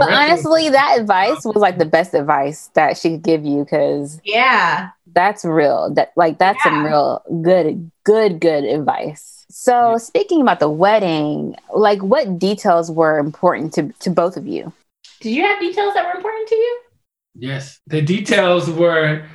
[0.00, 4.90] honestly, that advice was like the best advice that she could give you because yeah,
[5.12, 5.92] that's real.
[5.94, 6.70] That like that's yeah.
[6.70, 9.44] some real good, good, good advice.
[9.50, 9.96] So yeah.
[9.98, 14.72] speaking about the wedding, like what details were important to to both of you?
[15.20, 16.80] Did you have details that were important to you?
[17.38, 19.26] Yes, the details were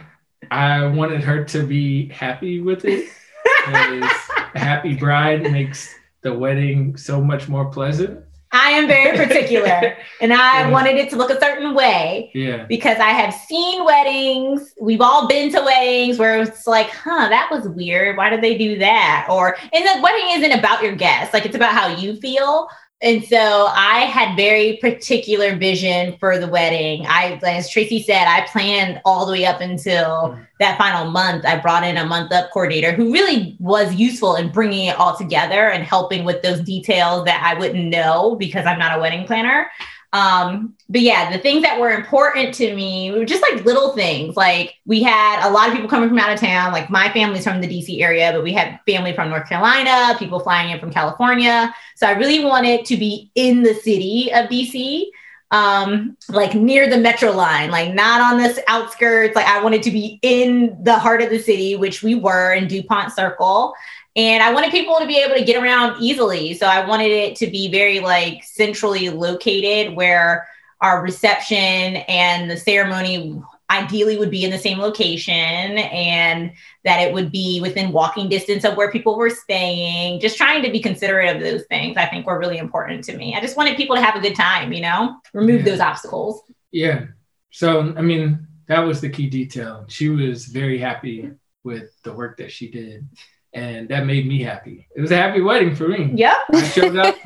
[0.50, 3.10] I wanted her to be happy with it.
[3.68, 8.24] a happy bride makes the wedding so much more pleasant.
[8.52, 10.70] I am very particular and I yeah.
[10.70, 12.32] wanted it to look a certain way.
[12.34, 12.66] Yeah.
[12.66, 14.74] Because I have seen weddings.
[14.80, 18.18] We've all been to weddings where it's like, huh, that was weird.
[18.18, 19.28] Why did they do that?
[19.30, 22.68] Or and the wedding isn't about your guests, like it's about how you feel.
[23.04, 27.04] And so I had very particular vision for the wedding.
[27.08, 30.48] I, as Tracey said, I planned all the way up until mm.
[30.60, 31.44] that final month.
[31.44, 35.18] I brought in a month up coordinator who really was useful in bringing it all
[35.18, 39.26] together and helping with those details that I wouldn't know because I'm not a wedding
[39.26, 39.72] planner.
[40.14, 44.36] Um, but yeah, the things that were important to me were just like little things.
[44.36, 46.74] Like we had a lot of people coming from out of town.
[46.74, 50.40] Like my family's from the DC area, but we had family from North Carolina, people
[50.40, 51.74] flying in from California.
[51.96, 55.06] So I really wanted to be in the city of DC.
[55.54, 59.36] Um, like near the metro line, like not on this outskirts.
[59.36, 62.70] Like I wanted to be in the heart of the city, which we were in
[62.70, 63.74] Dupont Circle.
[64.16, 66.54] And I wanted people to be able to get around easily.
[66.54, 70.48] So I wanted it to be very like centrally located where
[70.82, 76.52] our reception and the ceremony ideally would be in the same location and
[76.84, 80.20] that it would be within walking distance of where people were staying.
[80.20, 83.34] Just trying to be considerate of those things, I think were really important to me.
[83.34, 85.66] I just wanted people to have a good time, you know, remove yeah.
[85.72, 86.42] those obstacles.
[86.72, 87.06] Yeah.
[87.52, 89.86] So, I mean, that was the key detail.
[89.88, 91.32] She was very happy
[91.64, 93.08] with the work that she did
[93.54, 94.88] and that made me happy.
[94.96, 96.12] It was a happy wedding for me.
[96.16, 96.38] Yep.
[96.54, 97.16] I showed up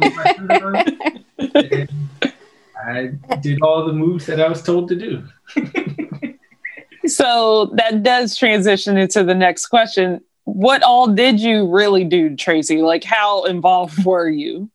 [2.87, 3.11] I
[3.41, 5.23] did all the moves that I was told to do.
[7.07, 10.21] so that does transition into the next question.
[10.43, 12.81] What all did you really do, Tracey?
[12.81, 14.69] Like, how involved were you?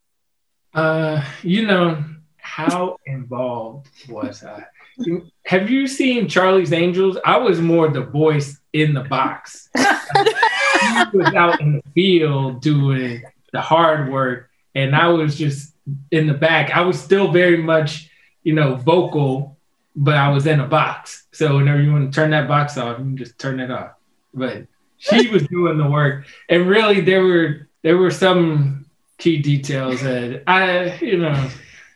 [0.75, 2.03] Uh, you know,
[2.39, 4.65] how involved was I?
[5.47, 7.17] Have you seen Charlie's Angels?
[7.25, 9.69] I was more the voice in the box.
[10.79, 15.75] he was out in the field doing the hard work, and I was just
[16.11, 16.71] in the back.
[16.71, 18.11] I was still very much,
[18.43, 19.57] you know, vocal,
[19.97, 21.27] but I was in a box.
[21.33, 23.93] So whenever you want to turn that box off, you can just turn it off.
[24.33, 24.67] But
[24.99, 28.87] she was doing the work, and really, there were there were some
[29.19, 31.51] key details that I, you know.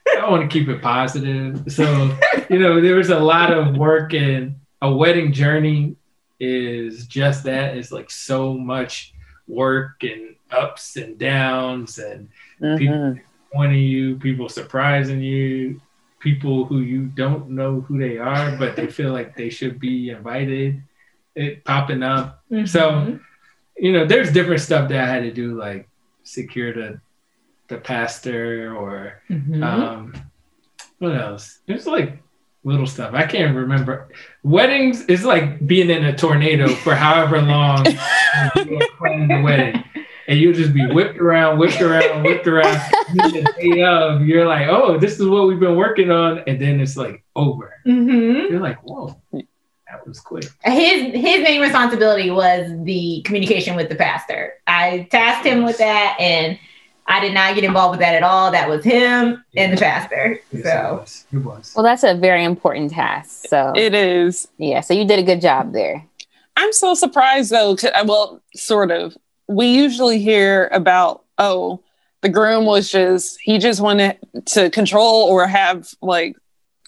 [0.07, 1.65] I want to keep it positive.
[1.73, 2.17] So,
[2.51, 5.97] you know, there was a lot of work and a wedding journey
[6.41, 7.77] is just that.
[7.77, 9.15] It's like so much
[9.47, 12.29] work and ups and downs and
[12.61, 12.79] mm-hmm.
[12.79, 13.19] people
[13.53, 15.81] pointing you, people surprising you,
[16.21, 20.11] people who you don't know who they are, but they feel like they should be
[20.11, 20.83] invited,
[21.35, 22.43] it popping up.
[22.51, 22.67] Mm-hmm.
[22.67, 23.19] So,
[23.77, 25.89] you know, there's different stuff that I had to do, like
[26.23, 27.01] secure the
[27.69, 29.63] the pastor or mm-hmm.
[29.63, 30.13] um
[30.99, 31.61] what else?
[31.67, 32.23] There's like
[32.65, 33.15] little stuff.
[33.15, 34.09] I can't remember.
[34.43, 37.85] Weddings is like being in a tornado for however long
[38.99, 39.85] planning the wedding.
[40.27, 42.81] And you'll just be whipped around, whipped around, whipped around.
[43.83, 46.39] of, you're like, oh, this is what we've been working on.
[46.47, 47.75] And then it's like over.
[47.87, 48.53] Mm-hmm.
[48.53, 50.45] You're like, whoa, that was quick.
[50.65, 54.55] His his main responsibility was the communication with the pastor.
[54.67, 56.59] I tasked him with that and
[57.07, 58.51] I did not get involved with that at all.
[58.51, 60.41] That was him and the pastor.
[60.53, 61.25] Yes, So it was.
[61.33, 61.73] It was.
[61.77, 63.47] Well, that's a very important task.
[63.49, 64.49] So It is.
[64.59, 66.05] yeah, so you did a good job there.
[66.57, 67.77] I'm so surprised though.
[67.77, 69.17] 'cause- uh, Well, sort of.
[69.49, 71.81] We usually hear about, oh,
[72.23, 76.37] the groom was just, he just wanted to control or have like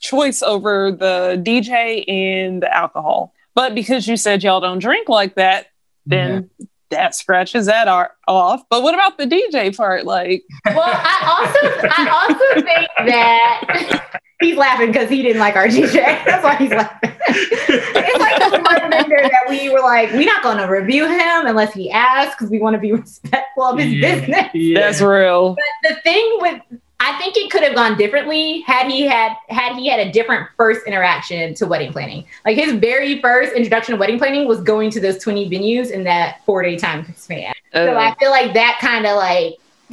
[0.01, 3.35] choice over the DJ and the alcohol.
[3.55, 5.67] But because you said y'all don't drink like that,
[6.07, 6.49] then
[6.91, 8.63] that scratches that ar- off.
[8.71, 10.05] But what about the DJ part?
[10.07, 15.67] Like, well, I also I also think that he's laughing because he didn't like our
[15.69, 15.95] DJ.
[16.25, 17.13] That's why he's laughing.
[17.29, 21.47] it's like the one vendor that we were like, we're not going to review him
[21.47, 24.51] unless he asks because we want to be respectful of his Yeah, business.
[24.55, 24.81] yeah.
[24.81, 25.55] that's real.
[25.83, 26.61] But the thing with
[26.99, 30.49] I think it could have gone differently had he had had he had a different
[30.57, 32.25] first interaction to wedding planning.
[32.45, 36.05] Like his very first introduction to wedding planning was going to those 20 venues in
[36.05, 37.53] that four day time span.
[37.75, 39.57] So Uh, I feel like that kind of like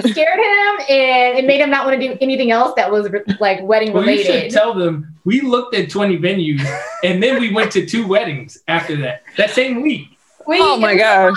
[0.00, 3.08] scared him and it made him not want to do anything else that was
[3.38, 4.50] like wedding Well, you should related.
[4.52, 6.62] tell them we looked at 20 venues
[7.04, 9.22] and then we went to two weddings after that.
[9.36, 10.08] That same week.
[10.46, 11.36] We- oh my gosh.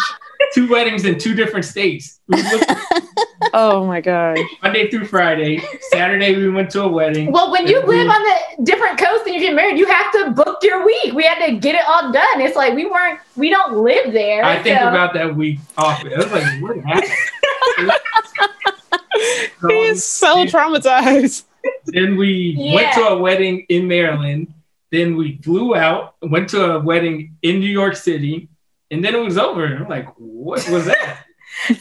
[0.54, 2.17] Two weddings in two different states.
[2.28, 2.72] We looked
[3.54, 4.38] Oh my gosh.
[4.62, 5.62] Monday through Friday.
[5.92, 7.32] Saturday we went to a wedding.
[7.32, 9.86] Well, when you And we- live on the different coast and you get married, you
[9.88, 11.14] have to book your week.
[11.14, 12.42] We had to get it all done.
[12.42, 14.44] It's like we weren't, we don't live there.
[14.44, 16.04] I think so- about that week off.
[16.04, 17.12] I was like, what happened?
[19.70, 21.44] He's so um, traumatized.
[21.86, 24.54] Then we went to a wedding in Maryland.
[24.92, 28.48] Then we flew out, went to a wedding in New York City,
[28.90, 29.66] and then it was over.
[29.66, 31.26] And I'm like, what was that?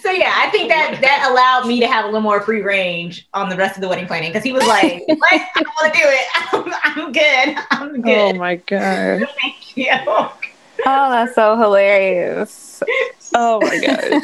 [0.00, 3.28] So yeah, I think that that allowed me to have a little more free range
[3.34, 5.20] on the rest of the wedding planning because he was like, "What?
[5.32, 6.26] I don't want to do it.
[6.52, 7.64] I'm, I'm good.
[7.70, 9.28] I'm Oh my god.
[9.40, 12.82] Thank you." Oh, that's so hilarious.
[13.38, 14.22] Oh my god.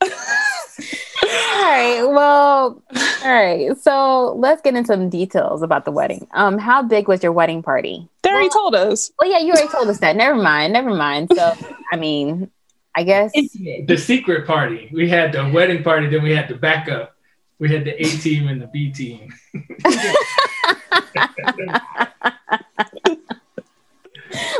[0.00, 2.02] All right.
[2.04, 2.82] Well,
[3.24, 3.76] all right.
[3.78, 6.28] So let's get into some details about the wedding.
[6.32, 8.08] Um, how big was your wedding party?
[8.22, 9.10] They already told us.
[9.18, 10.14] Well, yeah, you already told us that.
[10.14, 10.72] Never mind.
[10.72, 11.30] Never mind.
[11.34, 11.54] So,
[11.90, 12.50] I mean,
[12.98, 13.30] I guess.
[13.32, 14.90] The secret party.
[14.92, 17.14] We had the wedding party, then we had the backup.
[17.60, 19.32] We had the A team and the B team.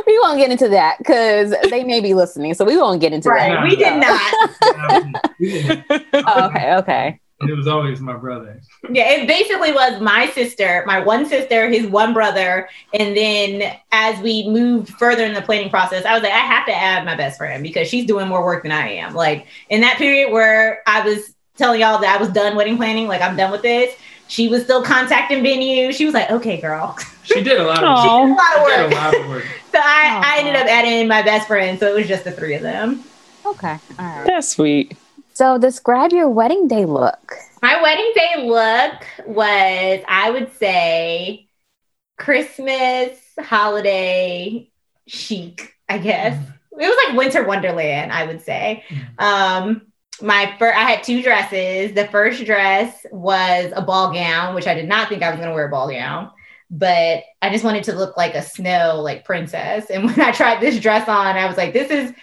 [0.07, 3.27] we won't get into that because they may be listening, so we won't get into
[3.29, 3.49] Right.
[3.51, 3.63] that.
[3.63, 4.33] We did not.
[6.13, 7.19] Oh, okay, okay.
[7.41, 8.59] And it was always my brother.
[8.89, 14.19] Yeah, it basically was my sister, my one sister, his one brother, and then as
[14.21, 17.15] we moved further in the planning process, I was like, I have to add my
[17.15, 19.13] best friend because she's doing more work than I am.
[19.13, 23.07] Like in that period where I was telling y'all that I was done wedding planning,
[23.07, 23.95] like I'm done with this.
[24.27, 25.91] She was still contacting venue.
[25.91, 28.25] She was like, "Okay, girl." She did a lot of Aw.
[28.25, 28.91] a lot of She did work.
[28.91, 29.45] a lot of work.
[29.71, 31.79] So I, I ended up adding my best friend.
[31.79, 33.03] So it was just the three of them.
[33.45, 33.77] Okay.
[33.99, 34.25] All right.
[34.25, 34.97] That's sweet.
[35.39, 37.37] So, describe your wedding day look.
[37.61, 41.47] My wedding day look was, I would say,
[42.17, 44.69] Christmas holiday
[45.07, 46.37] chic, I guess.
[46.73, 48.83] It was like winter wonderland, I would say.
[49.17, 49.83] Um,
[50.21, 51.93] my first, I had two dresses.
[51.93, 55.47] The first dress was a ball gown, which I did not think I was going
[55.47, 56.31] to wear a ball gown,
[56.69, 59.89] but I just wanted to look like a snow, like princess.
[59.89, 62.13] And when I tried this dress on, I was like, this is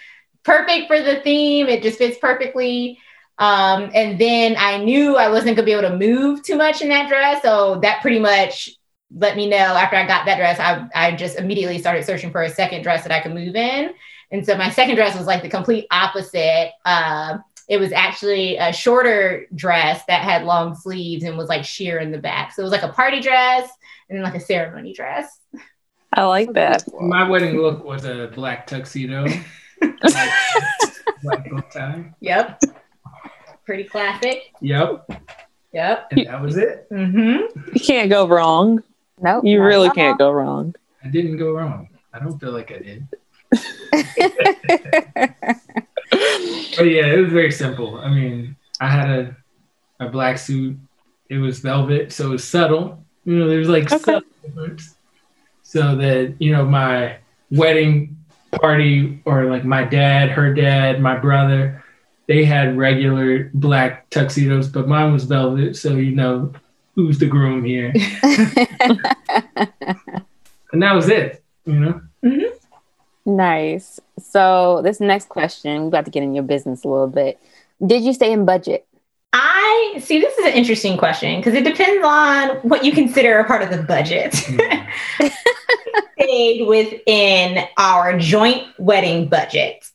[0.43, 1.65] perfect for the theme.
[1.67, 2.99] It just fits perfectly.
[3.39, 6.89] Um, and then I knew I wasn't gonna be able to move too much in
[6.89, 7.41] that dress.
[7.41, 8.71] So that pretty much
[9.15, 12.43] let me know after I got that dress, I, I just immediately started searching for
[12.43, 13.93] a second dress that I could move in.
[14.31, 16.71] And so my second dress was like the complete opposite.
[16.83, 17.37] Uh,
[17.69, 22.11] it was actually a shorter dress that had long sleeves and was like sheer in
[22.11, 22.53] the back.
[22.53, 23.69] So it was like a party dress
[24.09, 25.39] and then like a ceremony dress.
[26.13, 26.83] I like that.
[26.99, 29.27] My wedding look was a black tuxedo.
[29.79, 30.33] black,
[31.23, 32.13] black bow tie.
[32.21, 32.61] Yep.
[33.67, 34.51] Pretty classic.
[34.61, 35.11] Yep.
[35.73, 36.07] Yep.
[36.11, 36.87] And that was it.
[36.89, 37.69] Mm-hmm.
[37.75, 38.81] You can't go wrong.
[39.21, 39.43] Nope.
[39.45, 40.73] You really can't go wrong.
[41.03, 41.89] I didn't go wrong.
[42.13, 43.07] I don't feel like I did.
[46.77, 47.99] But yeah, it was very simple.
[47.99, 49.35] I mean, I had a
[49.99, 50.77] a black suit.
[51.29, 53.03] It was velvet, so it was subtle.
[53.25, 53.97] You know, there's like Okay.
[53.97, 54.95] subtle difference.
[55.63, 57.17] So that you know, my
[57.51, 58.15] wedding
[58.51, 61.83] party, or like my dad, her dad, my brother,
[62.27, 65.75] they had regular black tuxedos, but mine was velvet.
[65.75, 66.53] So you know,
[66.95, 67.93] who's the groom here.
[70.71, 72.01] and that was it, you know?
[72.23, 73.35] Mm-hmm.
[73.35, 73.99] Nice.
[74.19, 77.39] So this next question, we got to get in your business a little bit.
[77.85, 78.87] Did you stay in budget?
[79.33, 80.19] I see.
[80.19, 83.69] This is an interesting question because it depends on what you consider a part of
[83.69, 84.31] the budget.
[84.31, 84.87] Mm.
[86.19, 89.87] Stayed within our joint wedding budget.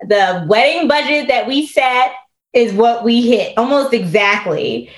[0.00, 2.12] The wedding budget that we set
[2.52, 4.90] is what we hit almost exactly.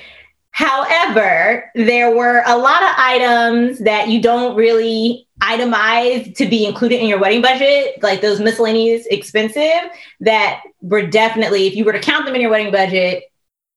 [0.50, 7.00] However, there were a lot of items that you don't really itemize to be included
[7.00, 9.90] in your wedding budget, like those miscellaneous expensive
[10.20, 13.24] that were definitely, if you were to count them in your wedding budget,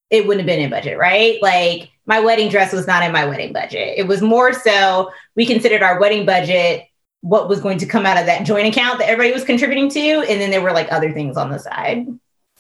[0.10, 1.42] it wouldn't have been in budget, right?
[1.42, 3.98] Like my wedding dress was not in my wedding budget.
[3.98, 6.86] It was more so we considered our wedding budget
[7.22, 10.00] what was going to come out of that joint account that everybody was contributing to.
[10.00, 12.08] And then there were like other things on the side.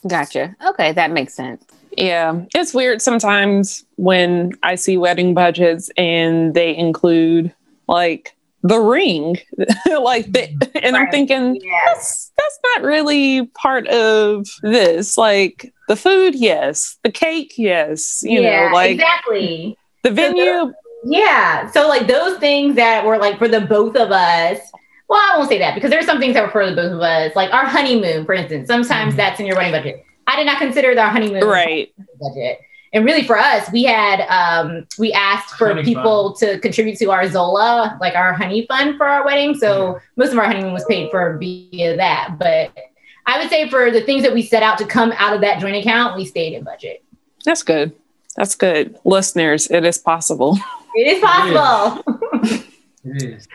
[0.08, 0.56] Gotcha.
[0.66, 1.64] Okay, that makes sense.
[1.98, 7.54] Yeah, it's weird sometimes when I see wedding budgets and they include
[7.88, 9.38] like the ring
[10.02, 10.44] like the,
[10.84, 11.06] and right.
[11.06, 11.96] i'm thinking yes.
[11.96, 18.42] that's, that's not really part of this like the food yes the cake yes you
[18.42, 20.72] yeah, know like exactly the venue
[21.04, 24.60] yeah so like those things that were like for the both of us
[25.08, 27.02] well i won't say that because there's some things that were for the both of
[27.02, 29.18] us like our honeymoon for instance sometimes mm-hmm.
[29.18, 32.60] that's in your wedding budget i did not consider our honeymoon right budget
[32.94, 36.52] and really for us, we had um, we asked for honey people fund.
[36.52, 39.56] to contribute to our Zola, like our honey fund for our wedding.
[39.56, 40.00] So yeah.
[40.18, 42.36] most of our honeymoon was paid for via that.
[42.38, 42.78] But
[43.26, 45.60] I would say for the things that we set out to come out of that
[45.60, 47.04] joint account, we stayed in budget.
[47.46, 47.96] That's good.
[48.36, 48.98] That's good.
[49.06, 50.58] Listeners, it is possible.
[50.96, 52.04] It is possible.
[52.44, 53.24] It is.
[53.24, 53.48] it is.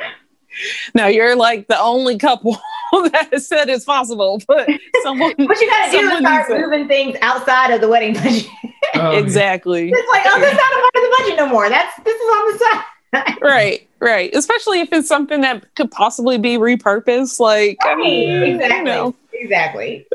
[0.95, 2.57] Now you're like the only couple
[2.93, 4.69] that said it's possible, but
[5.03, 5.35] someone.
[5.37, 8.47] what you got to do is start moving things outside of the wedding budget.
[8.95, 9.91] Oh, exactly.
[9.91, 11.69] It's like, oh, this is not a part of the budget no more.
[11.69, 12.85] That's this is on the side.
[13.43, 14.35] right, right.
[14.35, 17.39] Especially if it's something that could possibly be repurposed.
[17.41, 19.15] Like, right, I mean, exactly, you know.
[19.33, 20.07] exactly.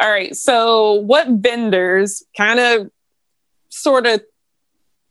[0.00, 0.34] All right.
[0.36, 2.90] So, what vendors kind of,
[3.70, 4.22] sort of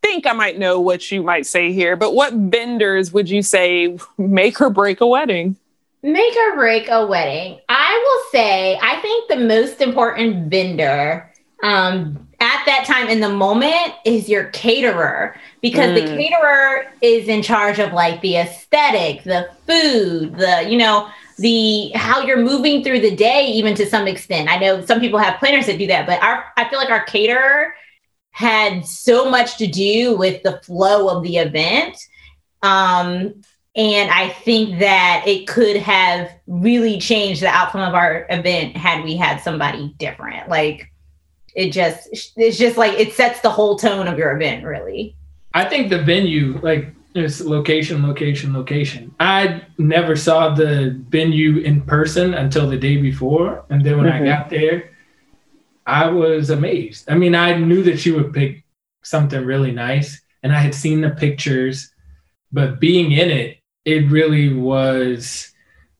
[0.07, 3.97] think I might know what you might say here, but what vendors would you say
[4.17, 5.57] make or break a wedding?
[6.01, 7.59] Make or break a wedding.
[7.67, 11.31] I will say, I think the most important vendor
[11.63, 15.95] um, at that time in the moment is your caterer because mm.
[15.95, 21.91] the caterer is in charge of like the aesthetic, the food, the, you know, the
[21.95, 24.49] how you're moving through the day, even to some extent.
[24.49, 27.03] I know some people have planners that do that, but our I feel like our
[27.03, 27.75] caterer
[28.37, 31.97] had so much to do with the flow of the event.
[32.61, 33.41] Um,
[33.75, 39.03] and I think that it could have really changed the outcome of our event had
[39.03, 40.49] we had somebody different.
[40.49, 40.91] Like
[41.55, 45.15] it just, it's just like it sets the whole tone of your event, really.
[45.55, 49.15] I think the venue, like it's location, location, location.
[49.19, 53.65] I never saw the venue in person until the day before.
[53.71, 54.25] And then when mm-hmm.
[54.25, 54.91] I got there,
[55.87, 57.09] I was amazed.
[57.09, 58.63] I mean, I knew that she would pick
[59.03, 61.93] something really nice, and I had seen the pictures,
[62.51, 65.53] but being in it, it really was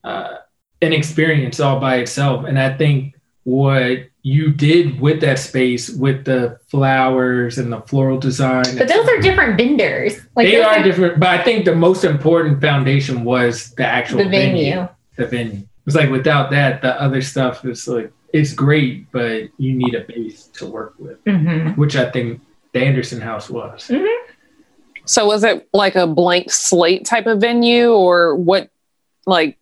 [0.04, 0.36] uh,
[0.82, 2.46] an experience all by itself.
[2.46, 8.20] And I think what you did with that space with the flowers and the floral
[8.20, 8.78] design.
[8.78, 10.20] But those are different vendors.
[10.36, 14.18] Like they are, are, different, but I think the most important foundation was the actual
[14.18, 14.72] the venue.
[14.72, 14.90] venue.
[15.16, 15.68] The venue.
[15.86, 20.02] It's like without that, the other stuff is like it's great, but you need a
[20.02, 21.80] base to work with, mm-hmm.
[21.80, 22.42] which I think
[22.74, 23.88] the Anderson House was.
[23.88, 24.32] Mm-hmm.
[25.06, 28.70] So was it like a blank slate type of venue, or what?
[29.26, 29.58] Like,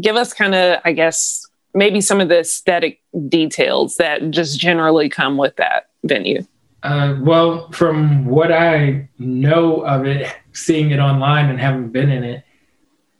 [0.00, 5.08] give us kind of, I guess, maybe some of the aesthetic details that just generally
[5.08, 6.46] come with that venue.
[6.82, 12.24] Uh, well, from what I know of it, seeing it online and having been in
[12.24, 12.44] it,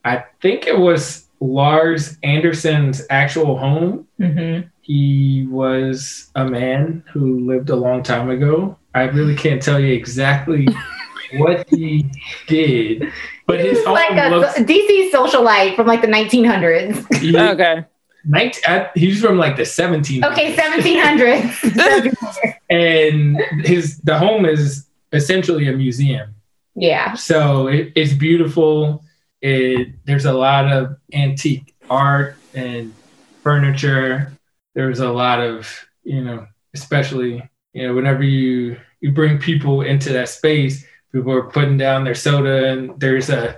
[0.05, 4.06] I think it was Larz Anderson's actual home.
[4.20, 4.68] Mm-hmm.
[4.82, 8.76] He was a man who lived a long time ago.
[8.94, 10.66] I really can't tell you exactly
[11.34, 12.10] what he
[12.48, 13.10] did,
[13.46, 17.14] but his home like a looks, DC socialite from like the 1900s.
[17.14, 17.84] He, okay.
[18.24, 20.32] 19, uh, he's from like the 1700s.
[20.32, 22.54] Okay, 1700s.
[22.70, 26.34] and his the home is essentially a museum.
[26.74, 27.14] Yeah.
[27.14, 29.04] So it, it's beautiful.
[29.40, 32.92] It there's a lot of antique art and
[33.42, 34.32] furniture
[34.74, 35.69] there's a lot of
[36.05, 37.43] you know especially
[37.73, 42.15] you know whenever you you bring people into that space people are putting down their
[42.15, 43.57] soda and there's a,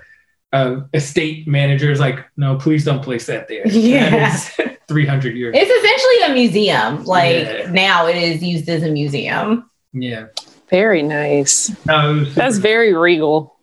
[0.53, 4.37] a estate manager is like no please don't place that there yeah
[4.89, 7.71] 300 years it's essentially a museum like yeah.
[7.71, 10.27] now it is used as a museum yeah
[10.71, 11.71] Very nice.
[11.87, 13.55] No, That's super- very regal.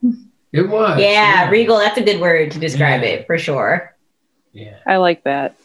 [0.53, 0.99] It was.
[0.99, 1.78] Yeah, regal.
[1.78, 3.10] That's a good word to describe Yeah.
[3.10, 3.95] it for sure.
[4.53, 4.78] Yeah.
[4.86, 5.56] I like that.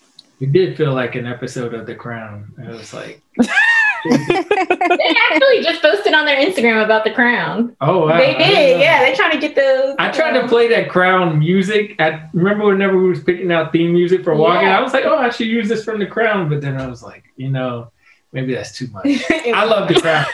[0.41, 2.53] It did feel like an episode of The Crown.
[2.59, 7.75] It was like, they actually just posted on their Instagram about the crown.
[7.81, 8.19] oh, wow.
[8.19, 8.77] they didn't did.
[8.77, 8.83] know.
[8.83, 9.97] Yeah, they're trying to get those.
[9.99, 11.97] I tried to um, play that Crown music.
[11.99, 14.79] I remember whenever we was picking out theme music for walking, Yeah.
[14.79, 16.49] I was like, oh, I should use this from The Crown.
[16.49, 17.91] But then I was like, you know,
[18.33, 19.07] maybe that's too much.
[19.31, 20.27] I love The Crown.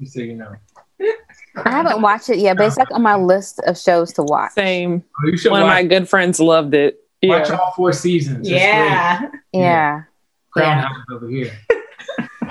[0.00, 0.52] Just so you know.
[1.64, 4.52] I haven't watched it yet, but it's like on my list of shows to watch.
[4.52, 5.02] Same.
[5.22, 7.00] Oh, you should One of my good friends loved it.
[7.28, 7.56] Watch Yeah.
[7.56, 8.40] all four seasons.
[8.40, 8.60] It's great.
[8.60, 9.28] Yeah.
[9.52, 10.02] Yeah.
[10.52, 10.82] Crown Yeah.
[10.88, 11.52] House over here.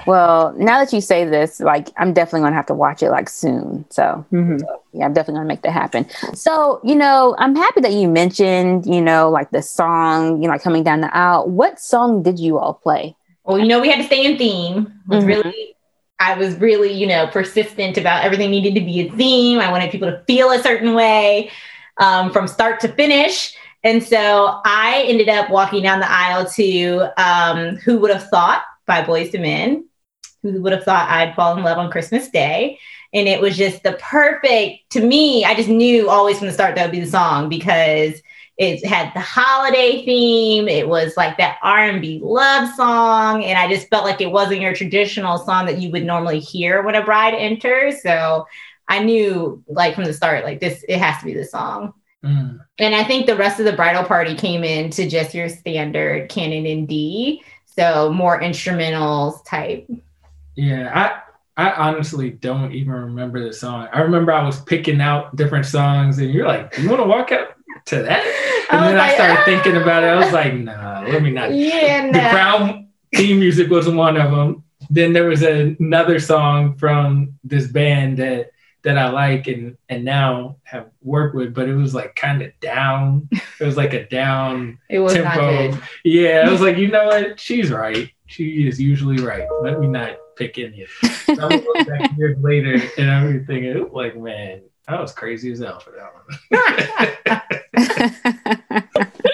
[0.05, 3.27] Well, now that you say this, like I'm definitely gonna have to watch it like
[3.27, 3.85] soon.
[3.89, 4.61] So Mhm.
[4.93, 6.05] yeah, I'm definitely gonna make that happen.
[6.35, 10.53] So, you know, I'm happy that you mentioned, you know, like the song, you know,
[10.53, 11.47] like coming down the aisle.
[11.49, 13.15] What song did you all play?
[13.45, 14.93] Well, you know, we had to stay in theme.
[15.09, 15.27] It was Mhm.
[15.27, 15.75] really,
[16.19, 19.59] I was really, you know, persistent about everything needed to be a theme.
[19.59, 21.49] I wanted people to feel a certain way
[21.97, 23.55] um, from start to finish.
[23.85, 28.63] And so I ended up walking down the aisle to um, Who Would Have Thought
[28.87, 29.89] by Boyz II Men.
[30.41, 32.79] Who would have thought I'd fall in love on Christmas Day?
[33.13, 36.75] And it was just the perfect, to me, I just knew always from the start
[36.75, 38.21] that would be the song because
[38.57, 43.89] it had the holiday theme it was like that r&b love song and i just
[43.89, 47.33] felt like it wasn't your traditional song that you would normally hear when a bride
[47.33, 48.47] enters so
[48.87, 51.93] i knew like from the start like this it has to be the song
[52.25, 52.59] Mm.
[52.79, 56.27] and i think the rest of the bridal party came in to just your standard
[56.29, 59.87] canon in d so more instrumentals type
[60.55, 61.21] Yeah, I
[61.57, 63.87] I honestly don't even remember the song.
[63.93, 67.31] I remember I was picking out different songs, and you're like, "You want to walk
[67.31, 68.23] up to that?"
[68.71, 70.07] And I then I started "Ah." thinking about it.
[70.07, 72.29] I was like, "Nah, let me not." yeah The.
[72.29, 74.63] Crown theme music was one of them.
[74.89, 78.51] Then there was another song from this band that
[78.85, 82.51] that I like and and now have worked with, but it was like kind of
[82.61, 83.27] down.
[83.59, 85.71] It was like a down it was not tempo.
[85.71, 87.37] good Yeah, I was like, you know what?
[87.39, 88.09] She's right.
[88.27, 89.47] She is usually right.
[89.61, 91.39] Let me not pick any of it.
[91.39, 95.79] I'm look back years later and I'm thinking, like, man, I was crazy as hell
[95.79, 96.23] for that one.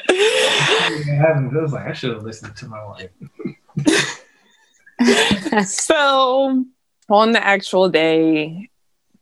[0.09, 3.09] I haven't- I was like, I should have listened to my wife.
[5.65, 6.63] So,
[7.09, 8.69] on the actual day,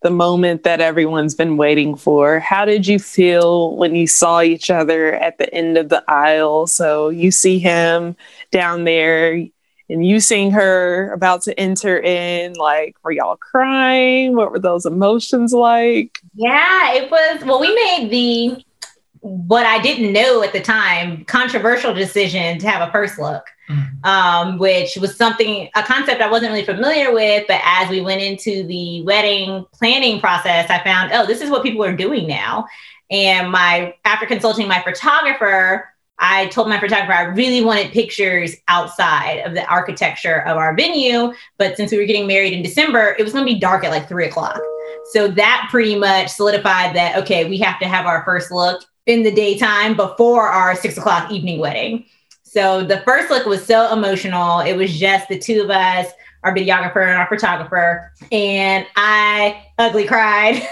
[0.02, 4.70] the moment that everyone's been waiting for, how did you feel when you saw each
[4.70, 6.68] other at the end of the aisle?
[6.68, 8.16] So, you see him
[8.52, 9.46] down there
[9.90, 12.54] and you seeing her about to enter in.
[12.54, 14.36] Like, were y'all crying?
[14.36, 16.20] What were those emotions like?
[16.36, 17.44] Yeah, it was.
[17.44, 18.64] Well, we made the
[19.22, 24.06] what I didn't know at the time controversial decision to have a first look, Mhm.
[24.06, 27.46] um, which was something a concept I wasn't really familiar with.
[27.48, 31.64] But as we went into the wedding planning process, I found oh, this is what
[31.64, 32.66] people are doing now.
[33.12, 35.90] And my after consulting my photographer,
[36.20, 41.34] I told my photographer I really wanted pictures outside of the architecture of our venue.
[41.58, 43.92] But since we were getting married in December, it was going to be dark at
[43.92, 44.60] like three o'clock.
[45.12, 49.24] So that pretty much solidified that, okay, we have to have our first look in
[49.24, 52.06] the daytime before our six o'clock evening wedding.
[52.44, 54.60] So the first look was so emotional.
[54.60, 56.06] It was just the two of us,
[56.44, 58.14] our videographer and our photographer.
[58.32, 60.62] And I ugly cried.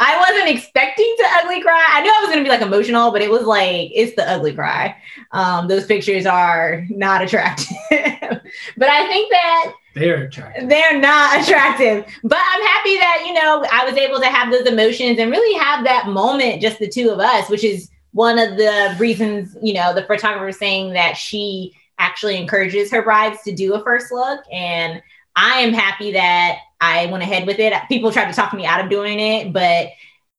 [0.00, 1.84] I wasn't expecting to ugly cry.
[1.90, 4.26] I knew I was going to be like emotional, but it was like, it's the
[4.26, 4.96] ugly cry.
[5.32, 7.76] Um, those pictures are not attractive.
[7.90, 10.68] but I think that They're attractive.
[10.68, 12.04] they're not attractive.
[12.22, 15.58] But I'm happy that, you know, I was able to have those emotions and really
[15.58, 19.72] have that moment, just the two of us, which is one of the reasons, you
[19.72, 24.44] know, the photographer saying that she actually encourages her brides to do a first look.
[24.52, 25.02] And
[25.34, 27.72] I am happy that I went ahead with it.
[27.88, 29.88] People tried to talk me out of doing it, but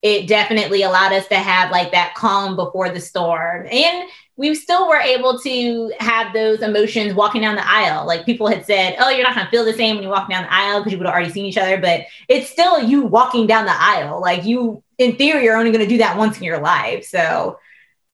[0.04, 3.66] it definitely allowed us to have like that calm before the storm.
[3.72, 8.06] And we still were able to have those emotions walking down the aisle.
[8.06, 10.30] Like people had said, oh, you're not going to feel the same when you walk
[10.30, 13.02] down the aisle because you would have already seen each other, but it's still you
[13.02, 14.22] walking down the aisle.
[14.22, 17.06] Like you, in theory, are only going to do that once in your life.
[17.06, 17.58] So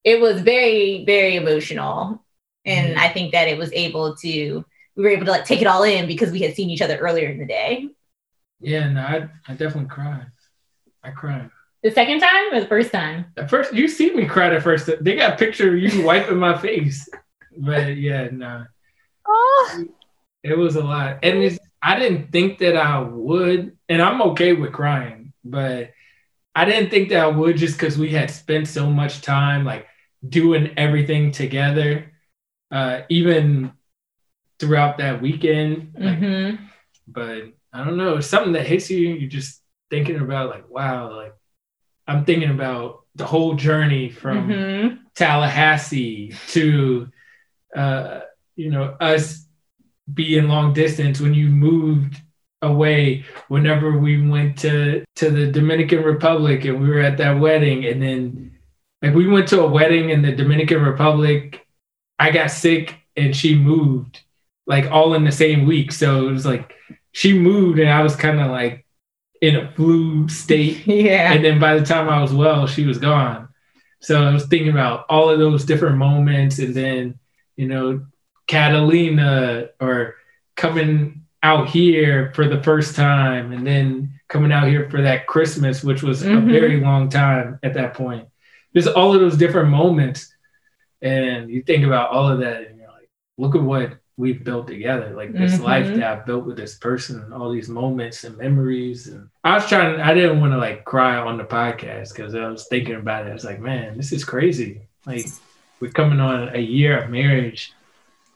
[0.06, 2.24] it was very, very emotional.
[2.64, 3.00] And mm-hmm.
[3.00, 5.84] I think that it was able to, we were able to like take it all
[5.84, 7.90] in because we had seen each other earlier in the day.
[8.62, 10.28] Yeah, no, I, I definitely cried.
[11.04, 11.50] I cried.
[11.84, 13.26] The second time or the first time?
[13.38, 14.88] At first, you see me cry the first.
[14.88, 14.98] Time.
[15.02, 17.08] They got a picture of you wiping my face.
[17.58, 18.66] But yeah, no,
[19.28, 19.86] oh,
[20.44, 21.20] it was a lot.
[21.24, 25.92] And it's, I didn't think that I would, and I'm okay with crying, but
[26.56, 29.86] I didn't think that I would just because we had spent so much time like
[30.28, 32.12] doing everything together,
[32.72, 33.74] uh, even
[34.60, 35.94] throughout that weekend.
[36.00, 36.66] Like, Mm-hmm.
[37.08, 37.44] but
[37.74, 39.10] I don't know, something that hits you.
[39.10, 41.34] You're just thinking about like, wow, like
[42.08, 44.96] I'm thinking about the whole journey from mm-hmm.
[45.16, 47.10] Tallahassee to,
[47.76, 48.22] uh,
[48.56, 49.46] you know, us
[50.12, 52.22] being long distance when you moved
[52.62, 57.86] away whenever we went to to the Dominican Republic and we were at that wedding
[57.86, 58.58] and then
[59.02, 61.66] like we went to a wedding in the Dominican Republic
[62.20, 64.22] I got sick and she moved
[64.66, 66.74] like all in the same week so it was like
[67.12, 68.83] she moved and I was kind of like
[69.44, 72.98] in a flu state yeah and then by the time I was well she was
[72.98, 73.50] gone
[74.00, 77.20] so I was thinking about all of those different moments and then
[77.56, 78.06] you know
[78.48, 80.16] Catalina or
[80.56, 85.84] coming out here for the first time and then coming out here for that Christmas,
[85.84, 86.50] which was mm-hmm.
[86.50, 88.28] a very long time at that point.
[88.74, 90.34] There's all of those different moments.
[91.02, 94.68] And you think about all of that and you're like, look at what we've built
[94.68, 95.14] together.
[95.16, 95.64] Like this mm-hmm.
[95.64, 99.08] life that I've built with this person and all these moments and memories.
[99.08, 102.48] And I was trying, I didn't want to like cry on the podcast because I
[102.48, 103.32] was thinking about it.
[103.32, 104.82] I was like, man, this is crazy.
[105.06, 105.26] Like
[105.80, 107.74] we're coming on a year of marriage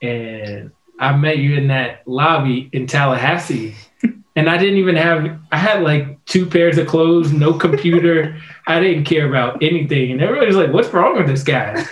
[0.01, 3.75] and I met you in that lobby in Tallahassee.
[4.37, 8.39] And I didn't even have, I had like two pairs of clothes, no computer.
[8.67, 10.11] I didn't care about anything.
[10.11, 11.83] And everybody's like, what's wrong with this guy?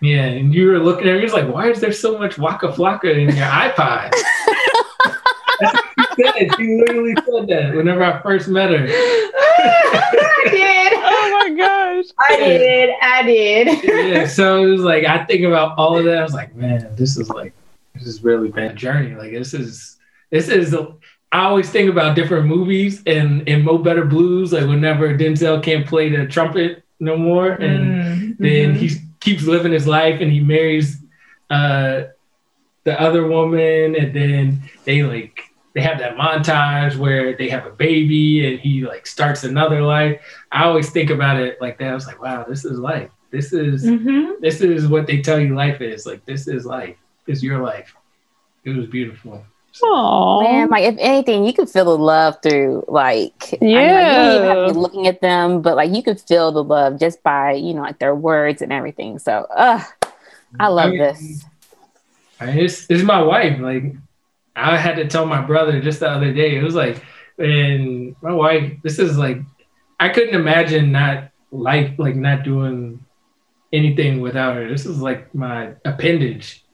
[0.00, 0.24] Yeah.
[0.24, 3.34] And you were looking at me, like, why is there so much Waka Flocka in
[3.36, 4.14] your iPod?
[6.16, 6.56] she said.
[6.56, 8.86] She literally said that whenever I first met her.
[8.88, 10.92] I did.
[10.94, 12.04] Oh my gosh.
[12.18, 12.90] I did.
[13.02, 13.84] I did.
[13.84, 14.26] yeah.
[14.26, 16.18] So it was like I think about all of that.
[16.18, 17.52] I was like, man, this is like
[17.94, 19.14] this is really bad journey.
[19.14, 19.98] Like this is
[20.30, 20.94] this is a,
[21.32, 25.86] I always think about different movies and in Mo Better Blues, like whenever Denzel can't
[25.86, 28.42] play the trumpet no more, and mm-hmm.
[28.42, 28.90] then he
[29.20, 31.02] keeps living his life and he marries
[31.50, 32.04] uh,
[32.84, 35.42] the other woman, and then they like
[35.74, 40.20] they have that montage where they have a baby and he like starts another life.
[40.50, 41.88] I always think about it like that.
[41.88, 43.10] I was like, wow, this is life.
[43.30, 44.40] This is mm-hmm.
[44.40, 46.06] this is what they tell you life is.
[46.06, 47.94] Like this is life is your life.
[48.64, 49.44] It was beautiful.
[49.82, 54.66] Oh man, like if anything, you could feel the love through like yeah, I mean,
[54.66, 57.82] like, looking at them, but like you could feel the love just by you know
[57.82, 59.18] like their words and everything.
[59.18, 59.82] So, uh,
[60.58, 61.44] I love I mean, this.
[62.40, 63.60] I mean, it's, it's my wife.
[63.60, 63.94] Like
[64.56, 66.56] I had to tell my brother just the other day.
[66.56, 67.02] It was like,
[67.38, 68.72] and my wife.
[68.82, 69.38] This is like,
[69.98, 73.04] I couldn't imagine not life like not doing
[73.72, 74.68] anything without her.
[74.68, 76.64] This is like my appendage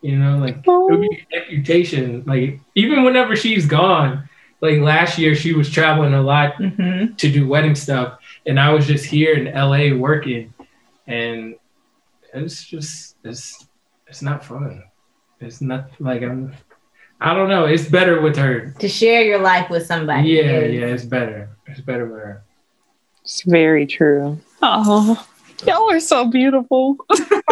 [0.00, 1.38] you know, like it would be oh.
[1.38, 2.24] reputation.
[2.26, 4.28] Like even whenever she's gone,
[4.60, 7.14] like last year she was traveling a lot mm-hmm.
[7.14, 10.54] to do wedding stuff, and I was just here in LA working,
[11.06, 11.56] and
[12.34, 13.66] it's just it's
[14.06, 14.84] it's not fun.
[15.40, 16.52] It's not like I'm.
[17.20, 17.64] I don't know.
[17.64, 20.28] It's better with her to share your life with somebody.
[20.28, 21.50] Yeah, yeah, it's better.
[21.66, 22.44] It's better with her.
[23.24, 24.38] It's very true.
[24.62, 25.26] Oh,
[25.66, 26.96] y'all are so beautiful.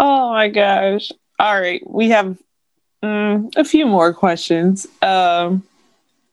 [0.00, 1.12] Oh my gosh.
[1.38, 1.82] All right.
[1.88, 2.38] We have
[3.02, 4.86] um, a few more questions.
[5.02, 5.62] Um,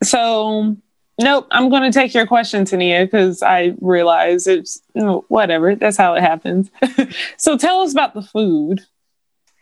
[0.01, 0.77] so,
[1.19, 5.75] nope, I'm going to take your question, Tania, because I realize it's you know, whatever.
[5.75, 6.71] That's how it happens.
[7.37, 8.85] so, tell us about the food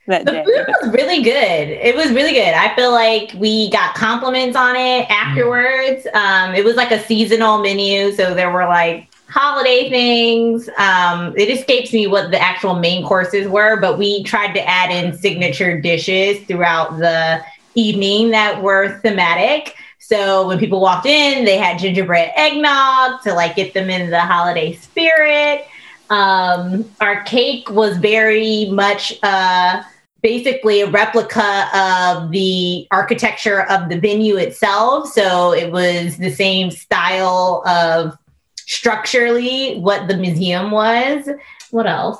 [0.05, 0.43] that the day.
[0.43, 1.33] food was really good.
[1.69, 2.53] It was really good.
[2.53, 6.05] I feel like we got compliments on it afterwards.
[6.13, 6.15] Mm.
[6.15, 8.11] Um, it was like a seasonal menu.
[8.11, 10.69] So, there were like holiday things.
[10.77, 14.91] Um, it escapes me what the actual main courses were, but we tried to add
[14.91, 17.43] in signature dishes throughout the
[17.73, 19.75] evening that were thematic.
[19.99, 24.21] So when people walked in, they had gingerbread eggnog to like get them in the
[24.21, 25.65] holiday spirit.
[26.09, 29.81] Um, our cake was very much uh,
[30.21, 35.09] basically a replica of the architecture of the venue itself.
[35.09, 38.17] So it was the same style of
[38.65, 41.29] structurally what the museum was.
[41.71, 42.19] What else?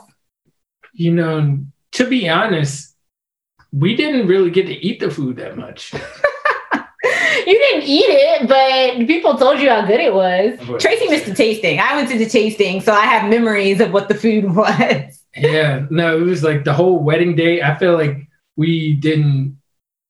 [0.94, 1.60] You know,
[1.94, 2.96] to be honest,
[3.72, 5.94] we didn't really get to eat the food that much.
[7.46, 10.58] you didn't eat it, but people told you how good it was.
[10.82, 11.80] Tracey missed the tasting.
[11.80, 15.24] I went to the tasting, so I have memories of what the food was.
[15.36, 17.62] yeah, no, it was like the whole wedding day.
[17.62, 19.60] I feel like we didn't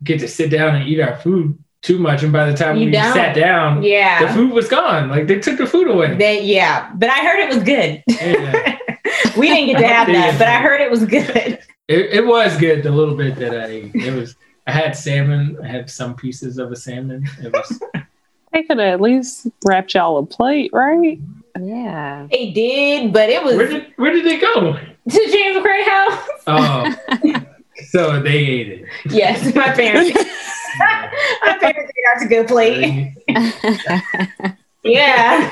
[0.03, 2.85] get to sit down and eat our food too much, and by the time you
[2.85, 3.13] we don't.
[3.13, 5.07] sat down, yeah, the food was gone.
[5.07, 6.17] Like they took the food away.
[6.17, 8.03] They, yeah, but I heard it was good.
[8.07, 8.77] Yeah.
[9.37, 11.59] we didn't get to have that, but I heard it was good.
[11.87, 12.81] It, it was good.
[12.81, 13.95] The little bit that I ate.
[13.95, 14.35] it was.
[14.65, 15.59] I had salmon.
[15.63, 17.29] I had some pieces of a salmon.
[17.43, 17.79] It was.
[18.51, 21.19] they could at least wrap y'all a plate, right?
[21.59, 23.57] Yeah, they did, but it was.
[23.57, 24.73] Where did Where did they go?
[24.73, 26.29] To James Gray House.
[26.47, 27.45] Oh.
[27.89, 28.85] So they ate it.
[29.05, 30.13] Yes, my parents.
[30.79, 33.13] my parents ate out to go plate.
[34.83, 35.51] yeah.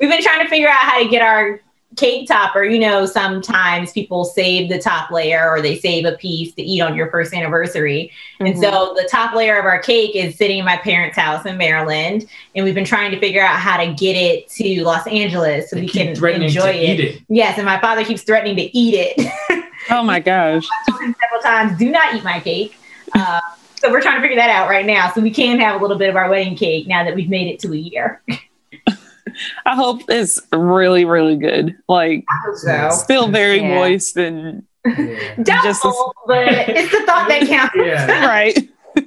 [0.00, 1.60] We've been trying to figure out how to get our
[1.96, 2.62] cake topper.
[2.62, 6.80] You know, sometimes people save the top layer or they save a piece to eat
[6.80, 8.12] on your first anniversary.
[8.34, 8.46] Mm-hmm.
[8.46, 11.56] And so the top layer of our cake is sitting in my parents' house in
[11.56, 12.26] Maryland.
[12.54, 15.76] And we've been trying to figure out how to get it to Los Angeles so
[15.76, 17.00] they we can enjoy it.
[17.00, 17.22] it.
[17.28, 17.56] Yes.
[17.56, 19.62] And my father keeps threatening to eat it.
[19.90, 20.66] Oh my gosh.
[20.86, 22.76] several times, do not eat my cake.
[23.14, 23.40] Uh,
[23.76, 25.12] so we're trying to figure that out right now.
[25.12, 27.48] So we can have a little bit of our wedding cake now that we've made
[27.48, 28.22] it to a year.
[29.66, 31.76] I hope it's really, really good.
[31.88, 32.90] Like, so.
[32.90, 33.74] still very yeah.
[33.74, 35.34] moist and yeah.
[35.42, 37.74] doubtful, just a, but it's the thought that counts.
[37.76, 38.26] Yeah.
[38.26, 38.58] right.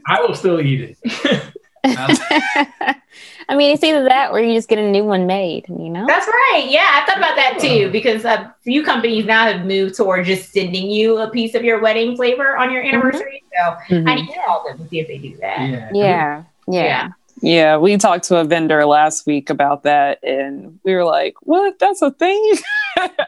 [0.08, 1.54] I will still eat it.
[3.50, 6.06] I mean, it's either that or you just get a new one made, you know?
[6.08, 6.68] That's right.
[6.70, 10.52] Yeah, I thought about that too because a few companies now have moved toward just
[10.52, 12.96] sending you a piece of your wedding flavor on your mm-hmm.
[12.96, 13.44] anniversary.
[13.58, 13.90] Mm-hmm.
[13.90, 14.08] So mm-hmm.
[14.08, 15.60] I need to call them and see if they do that.
[15.60, 15.90] Yeah.
[15.94, 16.44] Yeah.
[16.68, 17.10] yeah.
[17.42, 21.80] Yeah, we talked to a vendor last week about that, and we were like, "What?
[21.80, 22.56] That's a thing?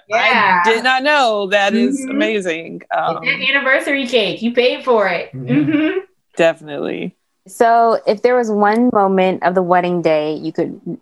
[0.09, 0.61] Yeah.
[0.65, 1.47] I did not know.
[1.47, 1.87] That mm-hmm.
[1.87, 2.81] is amazing.
[2.93, 4.41] Um, anniversary cake.
[4.41, 5.29] You paid for it.
[5.33, 5.39] Yeah.
[5.39, 5.99] Mm-hmm.
[6.35, 7.15] Definitely.
[7.47, 10.99] So, if there was one moment of the wedding day you could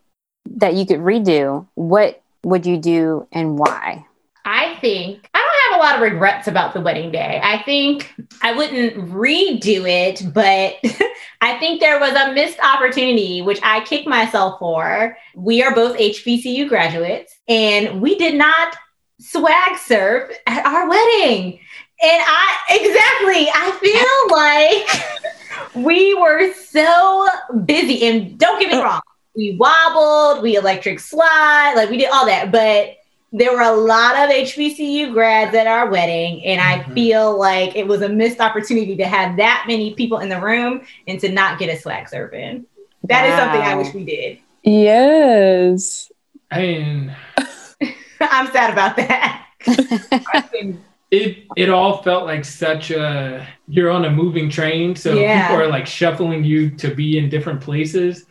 [0.56, 4.06] that you could redo, what would you do and why?
[4.46, 7.40] I think I don't have a lot of regrets about the wedding day.
[7.44, 10.76] I think I wouldn't redo it, but
[11.42, 15.18] I think there was a missed opportunity, which I kick myself for.
[15.36, 18.76] We are both HBCU graduates, and we did not
[19.20, 21.60] swag surf at our wedding.
[22.02, 25.36] And I, exactly, I feel like
[25.76, 27.28] we were so
[27.66, 28.08] busy.
[28.08, 29.02] And don't get me wrong,
[29.36, 32.52] we wobbled, we electric slide, like we did all that.
[32.52, 32.98] But
[33.32, 36.92] there were a lot of HBCU grads at our wedding, and mm-hmm.
[36.92, 40.42] I feel like it was a missed opportunity to have that many people in the
[40.42, 42.66] room and to not get a swag surfing.
[43.04, 43.34] That wow.
[43.34, 44.40] is something I wish we did.
[44.64, 46.12] Yes.
[46.52, 47.16] I mean,
[48.22, 49.48] I'm sad about that.
[49.68, 50.80] I think
[51.12, 55.48] it it all felt like such a you're on a moving train, so yeah.
[55.48, 58.26] people are like shuffling you to be in different places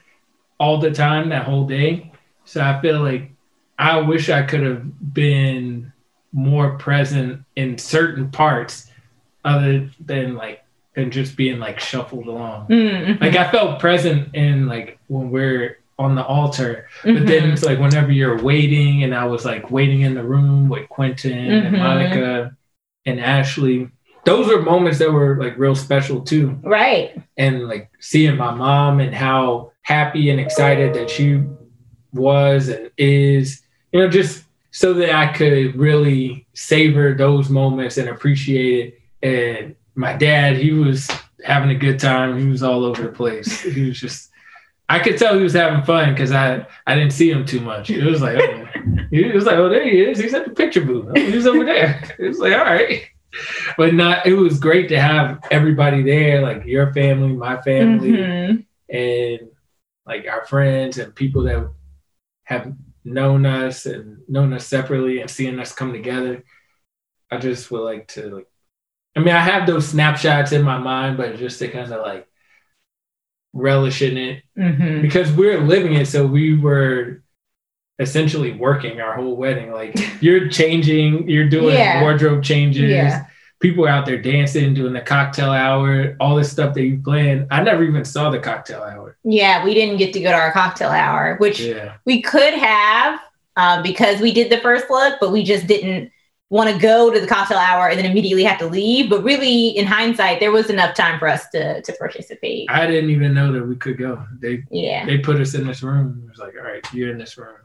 [0.59, 2.13] all the time that whole day.
[2.45, 3.33] So I feel like
[3.79, 5.93] I wish I could have been
[6.33, 8.91] more present in certain parts
[9.45, 10.65] other than like
[10.95, 12.69] than just being like shuffled along.
[12.69, 13.23] Mm-hmm.
[13.23, 17.27] Like I felt present in like when we're on the altar, but mm-hmm.
[17.27, 20.89] then it's like whenever you're waiting and I was like waiting in the room with
[20.89, 21.67] Quentin mm-hmm.
[21.67, 22.57] and Monica
[23.09, 23.91] and Ashley.
[24.25, 26.59] Those were moments that were like real special too.
[26.63, 27.21] Right.
[27.37, 31.43] And like seeing my mom and how happy and excited that she
[32.13, 33.63] was and is
[33.93, 39.57] you know, just so that I could really savor those moments and appreciate it.
[39.57, 41.09] And my dad, he was
[41.45, 42.39] having a good time.
[42.39, 43.63] He was all over the place.
[43.63, 44.31] He was just,
[44.89, 47.91] I could tell he was having fun because I, I didn't see him too much.
[47.91, 48.67] It was like, oh,
[49.11, 50.19] it was like, oh, there he is.
[50.19, 51.07] He's at the picture booth.
[51.11, 52.03] Oh, he's over there.
[52.19, 53.03] It was like, all right.
[53.77, 58.97] But not, it was great to have everybody there, like your family, my family, mm-hmm.
[58.97, 59.41] and
[60.07, 61.71] like our friends and people that
[62.45, 62.73] have
[63.05, 66.45] known us and known us separately and seeing us come together.
[67.31, 68.47] I just would like to like
[69.15, 72.27] I mean I have those snapshots in my mind, but just to kind of like
[73.53, 75.03] relish in it mm-hmm.
[75.03, 76.07] because we're living it.
[76.07, 77.23] So we were
[77.99, 79.73] essentially working our whole wedding.
[79.73, 82.03] Like you're changing, you're doing yeah.
[82.03, 82.91] wardrobe changes.
[82.91, 83.27] Yeah
[83.61, 87.47] people are out there dancing, doing the cocktail hour, all this stuff that you planned.
[87.51, 89.17] I never even saw the cocktail hour.
[89.25, 91.95] Yeah, we didn't get to go to our cocktail hour, which yeah.
[92.05, 93.21] we could have
[93.57, 96.13] uh, because we did the first look, but we just didn't
[96.51, 99.11] want to go to the cocktail hour and then immediately have to leave.
[99.11, 102.71] But really, in hindsight, there was enough time for us to to participate.
[102.71, 104.25] I didn't even know that we could go.
[104.41, 106.23] They yeah they put us in this room.
[106.25, 107.57] It was like, all right, you're in this room.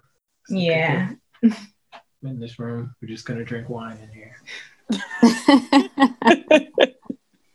[0.49, 1.11] Like, yeah.
[1.43, 1.55] Okay.
[2.23, 2.95] in this room.
[3.01, 4.35] We're just gonna drink wine in here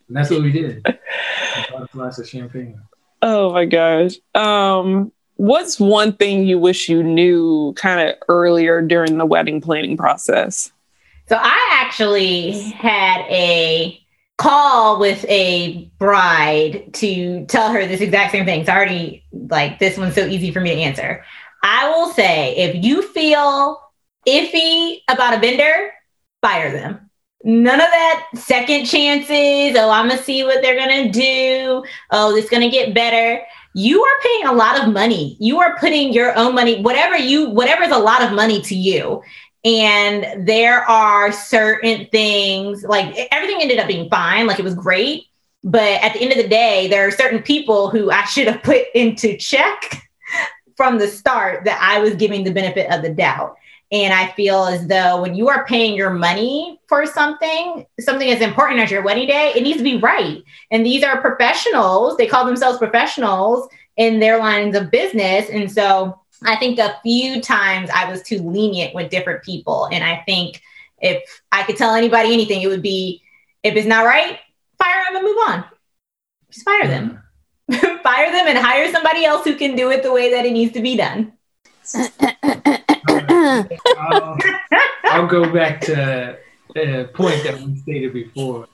[0.08, 0.86] And that's what we did.
[0.86, 2.80] a glass of champagne.
[3.20, 4.14] Oh my gosh.
[4.34, 9.98] Um, what's one thing you wish you knew kind of earlier during the wedding planning
[9.98, 10.72] process?
[11.28, 14.00] So I actually had a
[14.38, 18.60] call with a bride to tell her this exact same thing.
[18.60, 21.24] It's already like this one's so easy for me to answer.
[21.62, 23.80] I will say if you feel
[24.26, 25.90] iffy about a vendor,
[26.40, 27.08] fire them
[27.44, 29.76] None of that second chances.
[29.78, 31.84] Oh, I'm gonna see what they're gonna do.
[32.10, 33.40] Oh, it's gonna get better.
[33.74, 35.36] You are paying a lot of money.
[35.38, 38.74] You are putting your own money, whatever you, whatever is a lot of money to
[38.74, 39.22] you.
[39.64, 45.24] And there are certain things, like everything ended up being fine, like it was great.
[45.64, 48.62] But at the end of the day, there are certain people who I should have
[48.62, 50.08] put into check
[50.76, 53.56] from the start that I was giving the benefit of the doubt.
[53.90, 58.42] And I feel as though when you are paying your money for something, something as
[58.42, 60.42] important as your wedding day, it needs to be right.
[60.70, 65.48] And these are professionals, they call themselves professionals in their lines of business.
[65.50, 69.88] And so I think a few times I was too lenient with different people.
[69.90, 70.62] And I think
[71.00, 73.22] if I could tell anybody anything, it would be
[73.62, 74.38] if it's not right,
[74.78, 75.64] fire them and move on.
[76.50, 77.22] Just fire them.
[78.02, 80.72] fire them and hire somebody else who can do it the way that it needs
[80.72, 81.32] to be done.
[83.96, 84.38] I'll,
[85.04, 86.38] I'll go back to
[86.74, 88.68] the point that we stated before.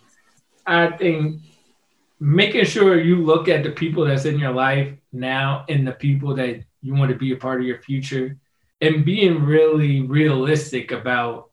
[0.66, 1.40] I think
[2.20, 6.34] making sure you look at the people that's in your life now and the people
[6.36, 8.36] that you want to be a part of your future
[8.80, 11.50] and being really realistic about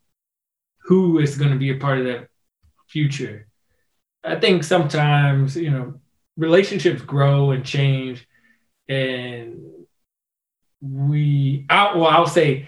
[0.84, 2.28] who is going to be a part of that
[2.90, 3.48] future.
[4.24, 6.02] I think sometimes, you know,
[6.36, 8.28] relationships grow and change
[8.90, 9.62] and
[10.82, 12.68] we I, well I'll say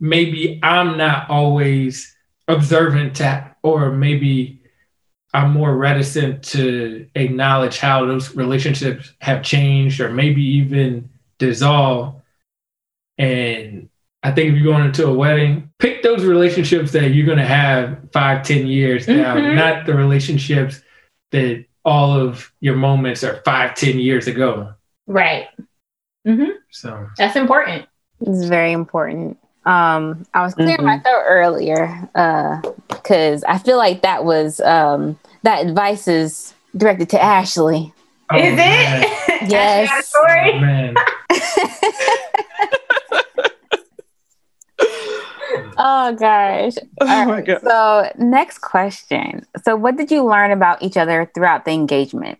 [0.00, 2.16] maybe I'm not always
[2.48, 4.62] observant to, or maybe
[5.32, 11.10] I'm more reticent to acknowledge how those relationships have changed or maybe even
[11.46, 12.14] dissolve.
[13.18, 13.88] And
[14.22, 17.44] I think if you're going into a wedding, pick those relationships that you're going to
[17.44, 19.20] have five, ten years mm-hmm.
[19.20, 20.80] now, not the relationships
[21.32, 24.74] that all of your moments are five, ten years ago.
[25.06, 25.48] Right.
[26.26, 26.52] Mm-hmm.
[26.70, 27.86] So that's important.
[28.20, 29.38] It's very important.
[29.64, 30.86] Um, I was clearing mm-hmm.
[30.86, 32.08] my throat earlier
[32.88, 37.92] because uh, I feel like that was um, that advice is directed to Ashley.
[38.30, 39.02] Oh, is man.
[39.28, 39.50] it?
[39.50, 40.08] yes.
[40.08, 40.94] story?
[45.82, 46.74] Oh, gosh.
[47.00, 47.44] Oh All my right.
[47.44, 47.62] God.
[47.62, 49.46] So next question.
[49.64, 52.38] So what did you learn about each other throughout the engagement?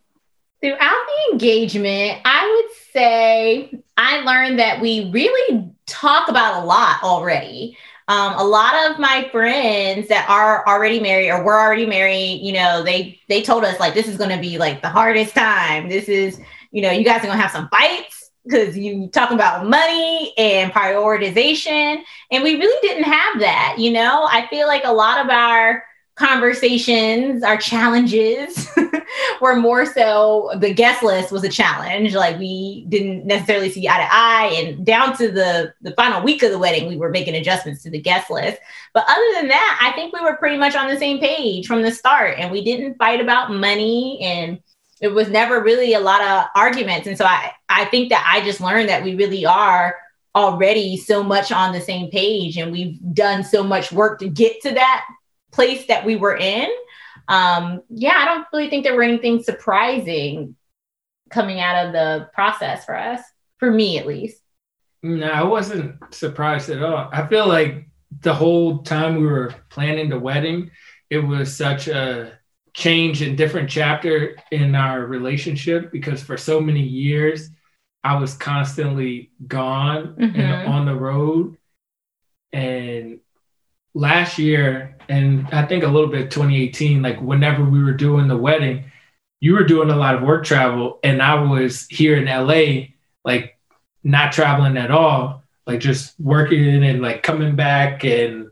[0.63, 7.03] Throughout the engagement, I would say I learned that we really talk about a lot
[7.03, 7.77] already.
[8.09, 12.53] Um, a lot of my friends that are already married or were already married, you
[12.53, 15.89] know, they they told us like this is going to be like the hardest time.
[15.89, 16.41] This is,
[16.71, 20.33] you know, you guys are going to have some fights because you talk about money
[20.37, 23.77] and prioritization, and we really didn't have that.
[23.79, 28.69] You know, I feel like a lot of our conversations, our challenges
[29.41, 32.15] were more so the guest list was a challenge.
[32.15, 36.43] Like we didn't necessarily see eye to eye, and down to the the final week
[36.43, 38.59] of the wedding, we were making adjustments to the guest list.
[38.93, 41.83] But other than that, I think we were pretty much on the same page from
[41.83, 44.61] the start, and we didn't fight about money and
[45.03, 48.43] it was never really a lot of arguments and so i i think that i
[48.45, 49.95] just learned that we really are
[50.35, 54.61] already so much on the same page and we've done so much work to get
[54.63, 55.05] to that
[55.53, 56.69] place that we were in.
[57.29, 60.57] Um, yeah, I don't really think there were anything surprising
[61.31, 63.21] coming out of the process for us,
[63.59, 64.39] for me at least.
[65.03, 67.09] No, I wasn't surprised at all.
[67.13, 67.89] I feel like
[68.21, 70.71] the whole time we were planning the wedding,
[71.11, 72.39] it was such a
[72.75, 77.51] change and different chapter in our relationship because for so many years
[78.05, 80.41] I was constantly gone mm-hmm.
[80.41, 81.57] and on the road.
[82.53, 83.21] And
[83.95, 88.37] last year and I think a little bit 2018, like whenever we were doing the
[88.37, 88.85] wedding,
[89.41, 92.95] you were doing a lot of work travel and I was here in LA,
[93.25, 93.59] like
[94.03, 98.51] not traveling at all, like just working and like coming back and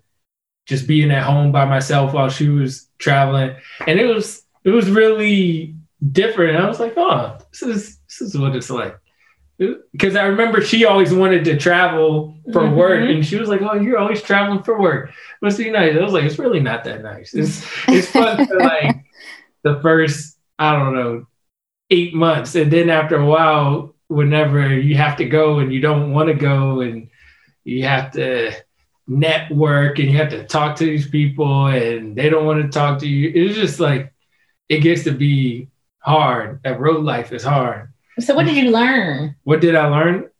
[0.66, 3.56] just being at home by myself while she was traveling.
[3.86, 5.74] And it was it was really
[6.12, 6.56] different.
[6.58, 9.00] I was like, oh, this is this is what it's like
[9.92, 12.76] because I remember she always wanted to travel for mm-hmm.
[12.76, 15.10] work, and she was like, "Oh, you're always traveling for work.
[15.42, 17.34] Must be nice." I was like, "It's really not that nice.
[17.34, 19.04] It's it's fun for like
[19.62, 21.26] the first I don't know
[21.90, 26.12] eight months, and then after a while, whenever you have to go and you don't
[26.12, 27.10] want to go, and
[27.64, 28.52] you have to
[29.10, 33.00] network and you have to talk to these people, and they don't want to talk
[33.00, 33.30] to you.
[33.34, 34.12] It's just like
[34.68, 35.68] it gets to be
[35.98, 36.60] hard.
[36.62, 39.36] That road life is hard." So what did you learn?
[39.44, 40.30] What did I learn?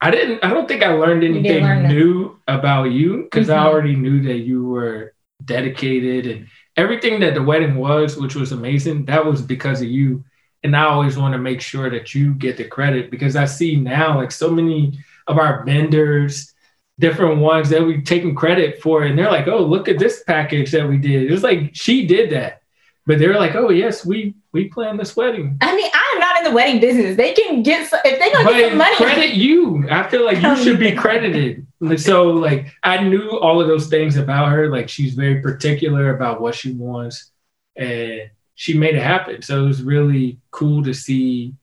[0.00, 3.58] I didn't I don't think I learned anything learn new about you because mm-hmm.
[3.58, 5.14] I already knew that you were
[5.44, 10.24] dedicated and everything that the wedding was, which was amazing, that was because of you.
[10.62, 13.76] And I always want to make sure that you get the credit because I see
[13.76, 16.52] now like so many of our vendors,
[16.98, 20.70] different ones that we taking credit for, and they're like, oh, look at this package
[20.72, 21.24] that we did.
[21.24, 22.62] It was like she did that.
[23.06, 26.44] but they're like, "Oh yes, we we planned this wedding." I mean, I'm not in
[26.44, 27.16] the wedding business.
[27.16, 28.96] They can get some, if they gonna get some money.
[28.96, 29.86] Credit you.
[29.90, 31.62] I feel like you should be credited.
[31.98, 34.68] So like I knew all of those things about her.
[34.70, 37.30] Like she's very particular about what she wants,
[37.76, 39.42] and she made it happen.
[39.42, 41.54] So it was really cool to see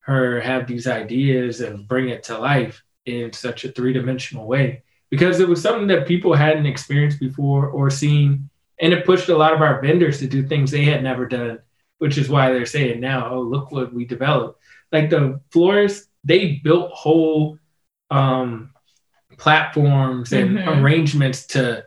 [0.00, 4.82] her have these ideas and bring it to life in such a three dimensional way
[5.10, 8.48] because it was something that people hadn't experienced before or seen
[8.80, 11.58] and it pushed a lot of our vendors to do things they had never done,
[11.98, 14.60] which is why they're saying now, oh, look what we developed.
[14.92, 17.58] Like the florists, they built whole
[18.10, 18.70] um,
[19.36, 20.68] platforms and mm-hmm.
[20.68, 21.84] arrangements to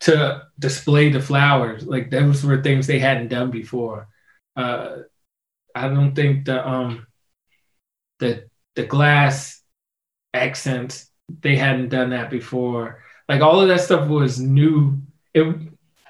[0.00, 1.84] to display the flowers.
[1.84, 4.08] Like those were things they hadn't done before.
[4.54, 4.98] Uh,
[5.74, 7.06] I don't think the um
[8.18, 9.57] the the glass
[10.34, 11.08] accents
[11.40, 13.02] they hadn't done that before.
[13.28, 15.00] Like all of that stuff was new.
[15.34, 15.56] It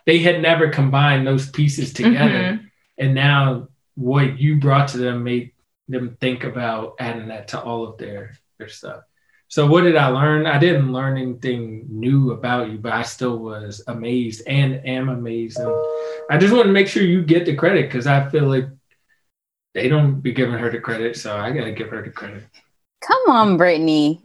[0.06, 2.54] they had never combined those pieces together.
[2.54, 2.66] Mm-hmm.
[2.98, 5.52] And now what you brought to them made
[5.88, 9.02] them think about adding that to all of their their stuff.
[9.48, 10.46] So what did I learn?
[10.46, 15.58] I didn't learn anything new about you, but I still was amazed and am amazed.
[15.58, 15.72] And
[16.30, 18.68] I just want to make sure you get the credit because I feel like
[19.72, 22.44] they don't be giving her the credit, so I gotta give her the credit.
[23.00, 24.20] Come on, Brittney.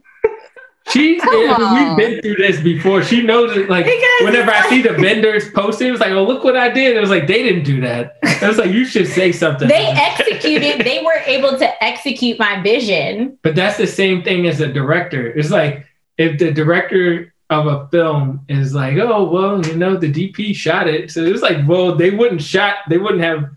[0.90, 3.02] She, we've been through this before.
[3.02, 3.70] She knows it.
[3.70, 3.86] Like
[4.20, 7.08] whenever I see the vendors posting, it's like, "Oh, look what I did." It was
[7.08, 8.18] like they didn't do that.
[8.22, 9.66] It was like you should say something.
[9.66, 10.84] They executed.
[10.84, 13.38] they were able to execute my vision.
[13.42, 15.28] But that's the same thing as a director.
[15.28, 15.86] It's like
[16.18, 20.86] if the director of a film is like, "Oh, well, you know, the DP shot
[20.86, 22.76] it," so it's like, well, they wouldn't shot.
[22.90, 23.50] They wouldn't have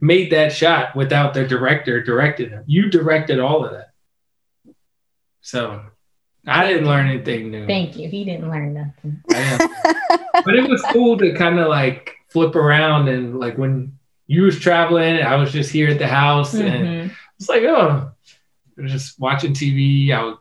[0.00, 2.64] made that shot without the director directing them.
[2.66, 3.87] You directed all of that.
[5.48, 5.80] So
[6.46, 7.66] I didn't learn anything new.
[7.66, 8.06] Thank you.
[8.10, 9.22] He didn't learn nothing.
[10.44, 14.60] but it was cool to kind of like flip around and like when you was
[14.60, 16.66] traveling, I was just here at the house mm-hmm.
[16.66, 18.10] and it's like, oh,
[18.84, 20.12] just watching TV.
[20.12, 20.36] I would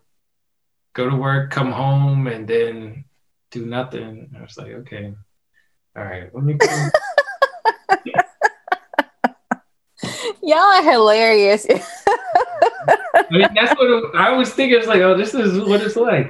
[0.92, 3.06] go to work, come home, and then
[3.52, 4.36] do nothing.
[4.38, 5.14] I was like, okay,
[5.96, 6.68] all right, let me go.
[10.44, 11.66] Y'all are hilarious.
[13.30, 14.78] I mean, that's what it, I was thinking.
[14.78, 16.30] It's like, oh, this is what it's like.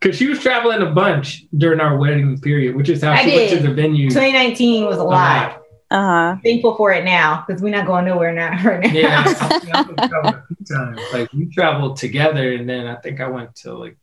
[0.00, 3.30] Because she was traveling a bunch during our wedding period, which is how I she
[3.30, 3.50] did.
[3.50, 4.08] went to the venue.
[4.08, 5.62] 2019 was a lot.
[5.90, 6.36] Uh-huh.
[6.44, 8.92] Thankful for it now because we're not going nowhere now right now.
[8.92, 11.00] Yeah, a few times.
[11.12, 13.96] Like we traveled together, and then I think I went to like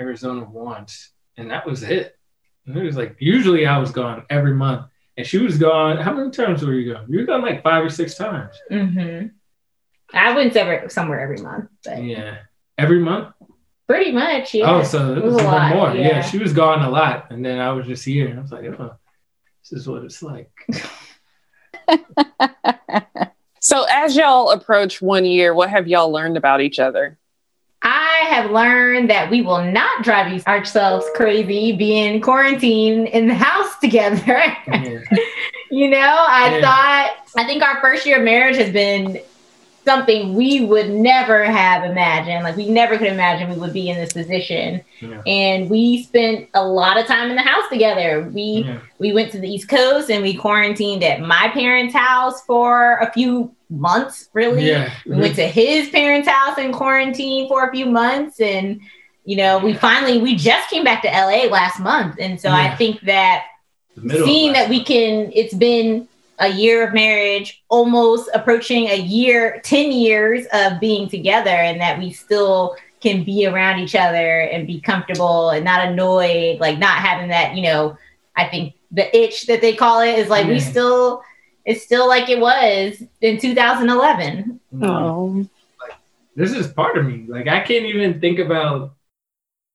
[0.00, 2.16] Arizona once, and that was it.
[2.66, 4.86] And it was like usually I was gone every month,
[5.16, 5.96] and she was gone.
[5.96, 7.06] How many times were you gone?
[7.08, 8.54] You were gone like five or six times.
[8.70, 9.28] Mm-hmm.
[10.12, 11.68] I went every, somewhere every month.
[11.84, 12.38] But yeah,
[12.78, 13.34] every month.
[13.86, 14.70] Pretty much, yeah.
[14.70, 15.94] Oh, so it was, it was a lot more.
[15.94, 16.08] Yeah.
[16.08, 16.20] yeah.
[16.20, 18.64] she was gone a lot, and then I was just here, and I was like,
[18.64, 18.96] oh,
[19.62, 20.50] this is what it's like.
[23.60, 27.16] so, as y'all approach one year, what have y'all learned about each other?
[27.82, 33.78] I have learned that we will not drive ourselves crazy being quarantined in the house
[33.80, 34.42] together.
[34.66, 35.00] Yeah.
[35.70, 36.60] you know, I yeah.
[36.60, 39.20] thought, I think our first year of marriage has been
[39.86, 42.42] something we would never have imagined.
[42.42, 44.82] Like we never could imagine we would be in this position.
[45.00, 45.22] Yeah.
[45.24, 48.28] And we spent a lot of time in the house together.
[48.34, 48.80] We yeah.
[48.98, 53.12] we went to the East Coast and we quarantined at my parents' house for a
[53.12, 54.66] few months, really.
[54.66, 54.92] Yeah.
[55.06, 58.80] We went to his parents' house and quarantined for a few months and
[59.24, 62.16] you know, we finally we just came back to LA last month.
[62.18, 63.44] And so I think that
[64.08, 66.08] seeing that we can it's been
[66.38, 71.98] a year of marriage, almost approaching a year, 10 years of being together, and that
[71.98, 76.98] we still can be around each other and be comfortable and not annoyed, like not
[76.98, 77.96] having that, you know,
[78.36, 81.22] I think the itch that they call it is like we still,
[81.64, 84.60] it's still like it was in 2011.
[84.74, 84.78] Oh.
[84.78, 85.38] Mm-hmm.
[85.80, 85.98] Like,
[86.34, 87.24] this is part of me.
[87.28, 88.94] Like, I can't even think about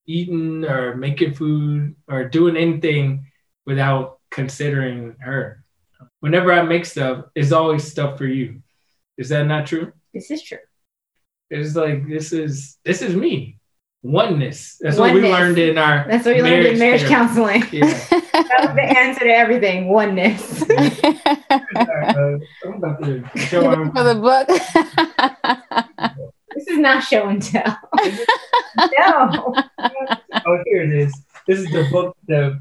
[0.06, 3.26] eating or making food or doing anything
[3.64, 5.61] without considering her
[6.22, 8.62] whenever I make stuff, it's always stuff for you.
[9.18, 9.92] Is that not true?
[10.14, 10.58] This is true.
[11.50, 13.58] It's like this is this is me.
[14.04, 14.78] Oneness.
[14.80, 15.22] That's Oneness.
[15.22, 16.06] what we learned in our.
[16.08, 17.14] That's what we learned in marriage therapy.
[17.14, 17.62] counseling.
[17.70, 17.86] Yeah.
[18.32, 19.88] that was the answer to everything.
[19.88, 20.62] Oneness.
[22.64, 24.48] I'm about to show for the book.
[26.54, 27.78] this is not show and tell.
[28.76, 29.54] no.
[29.78, 31.14] Oh, here it is.
[31.46, 32.58] This is the book that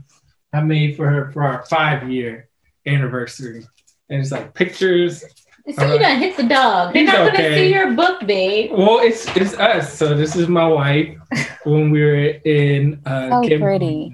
[0.53, 2.49] I made for her for our five year
[2.85, 3.65] anniversary.
[4.09, 5.23] And it's like pictures.
[5.75, 6.93] So you done hit the dog.
[6.93, 7.37] They're not okay.
[7.37, 8.71] gonna see your book, babe.
[8.71, 9.93] Well, it's it's us.
[9.93, 11.15] So this is my wife
[11.63, 14.11] when we were in uh so pretty.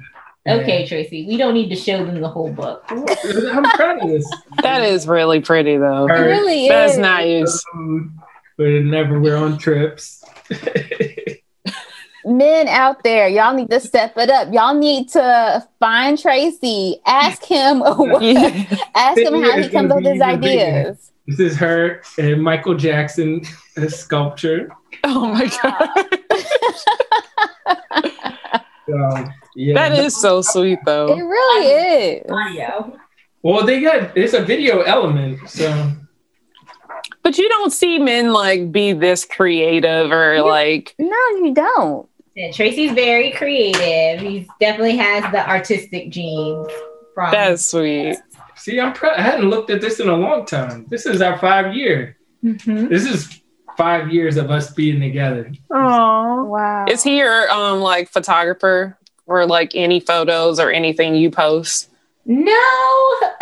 [0.48, 2.86] Okay, Tracey, we don't need to show them the whole book.
[2.90, 4.26] I'm proud of this.
[4.62, 6.08] That is really pretty, though.
[6.08, 7.00] It really That's is.
[7.00, 7.64] nice.
[8.58, 10.24] But never we're on trips.
[12.28, 14.52] Men out there, y'all need to step it up.
[14.54, 18.22] Y'all need to find Tracey, ask him, what,
[18.96, 21.12] ask him how he comes up with his ideas.
[21.26, 23.44] This is her and Michael Jackson
[23.88, 24.70] sculpture.
[25.06, 25.90] Oh my god,
[28.88, 29.26] So,
[29.56, 29.74] yeah.
[29.74, 31.12] that is so sweet, though.
[31.12, 31.28] It though.
[31.28, 32.32] really is.
[32.32, 32.98] Audio.
[33.42, 35.92] Well, they got it's a video element, so
[37.22, 40.96] But you don't see men like be this creative or like.
[40.98, 42.10] No, you don't.
[42.38, 44.22] Yeah, Tracey's very creative.
[44.22, 46.68] He definitely has the artistic genes
[47.16, 48.16] from That's sweet.
[48.56, 49.16] see, I'm proud.
[49.18, 50.86] I hadn't looked at this in a long time.
[50.88, 52.16] This is our five year.
[52.46, 52.90] Mhm.
[52.90, 53.42] This is
[53.76, 55.52] five years of us being together.
[55.72, 56.44] Oh.
[56.44, 56.86] Wow.
[56.88, 58.96] Is he your um like photographer
[59.26, 61.90] or like any photos or anything you post?
[62.28, 63.16] No.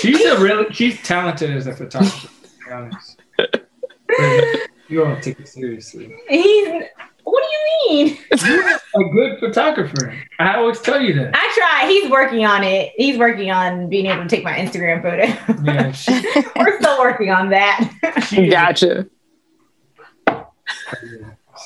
[0.00, 2.26] She's a really she's talented as a photographer.
[2.26, 3.22] To be honest,
[4.88, 6.12] you don't take it seriously.
[6.28, 6.82] He's
[7.24, 8.18] what do you mean?
[8.46, 10.14] You're a good photographer.
[10.38, 11.32] I always tell you that.
[11.34, 11.88] I try.
[11.90, 12.92] He's working on it.
[12.96, 15.62] He's working on being able to take my Instagram photo.
[15.64, 16.12] Yeah, she,
[16.56, 18.26] We're still working on that.
[18.28, 19.06] she is- Gotcha.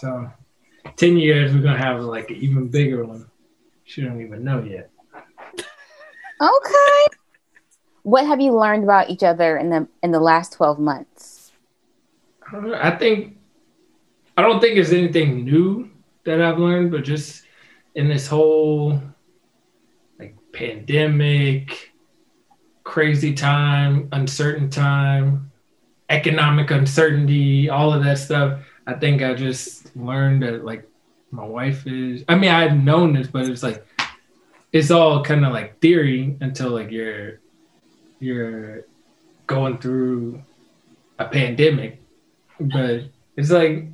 [0.01, 0.31] So,
[0.97, 3.27] ten years we're gonna have like an even bigger one.
[3.85, 4.91] She don't even know yet.
[6.41, 7.07] Okay.
[8.03, 11.53] What have you learned about each other in the in the last 12 months?
[12.47, 12.79] I don't know.
[12.81, 13.38] I think
[14.39, 15.91] I don't think there's anything new
[16.23, 17.43] that I've learned, but just
[17.97, 19.03] in this whole
[20.21, 21.91] like pandemic,
[22.85, 25.51] crazy time, uncertain time,
[26.09, 28.61] economic uncertainty, all of that stuff.
[28.87, 30.89] I think I just learned that like
[31.33, 32.23] my wife is.
[32.29, 33.85] I mean, I had known this, but it's like
[34.73, 37.41] it's all kind of like theory until like you're
[38.21, 38.85] you're
[39.49, 40.41] going through
[41.19, 42.01] a pandemic
[42.61, 43.03] but
[43.37, 43.87] it's like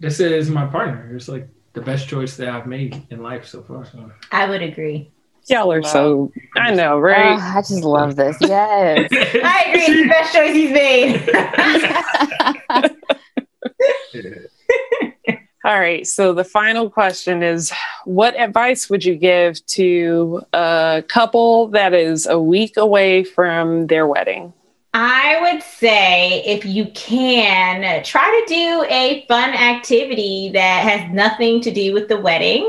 [0.00, 1.14] this is my partner.
[1.14, 3.84] It's like the best choice that I've made in life so far.
[3.84, 5.10] So I would agree.
[5.48, 6.30] Y'all are so.
[6.56, 7.38] I know, Oh, right?
[7.38, 8.36] I just love this.
[8.42, 9.08] Yes.
[9.12, 9.80] I agree.
[9.80, 11.28] It's the best choice he's made.
[15.64, 16.06] All right.
[16.06, 17.72] So the final question is
[18.04, 24.06] what advice would you give to a couple that is a week away from their
[24.06, 24.52] wedding?
[25.00, 31.60] I would say if you can, try to do a fun activity that has nothing
[31.60, 32.64] to do with the wedding.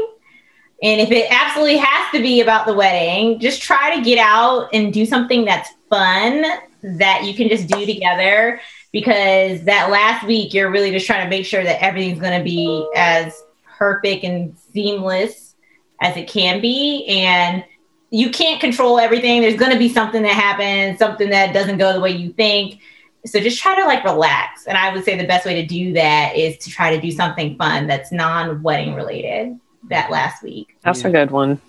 [0.83, 4.69] And if it absolutely has to be about the wedding, just try to get out
[4.73, 6.45] and do something that's fun
[6.83, 8.61] that you can just do together
[8.91, 12.43] because that last week you're really just trying to make sure that everything's going to
[12.43, 13.43] be as
[13.79, 15.55] perfect and seamless
[15.99, 17.07] as it can be.
[17.07, 17.63] And
[18.11, 19.41] you can't control everything.
[19.41, 22.79] There's going to be something that happens, something that doesn't go the way you think.
[23.25, 24.65] So just try to like relax.
[24.65, 27.11] And I would say the best way to do that is to try to do
[27.11, 29.59] something fun that's non wedding related
[29.89, 30.75] that last week.
[30.81, 31.61] That's a good one.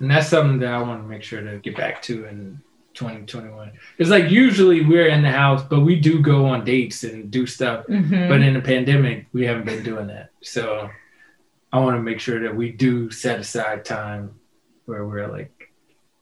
[0.00, 2.60] and that's something that I want to make sure to get back to in
[2.94, 3.72] 2021.
[3.98, 7.44] It's like usually we're in the house, but we do go on dates and do
[7.46, 7.86] stuff.
[7.88, 8.28] Mhm.
[8.28, 10.30] But in the pandemic, we haven't been doing that.
[10.42, 10.90] So
[11.72, 14.30] I want to make sure that we do set aside time
[14.86, 15.50] where we're like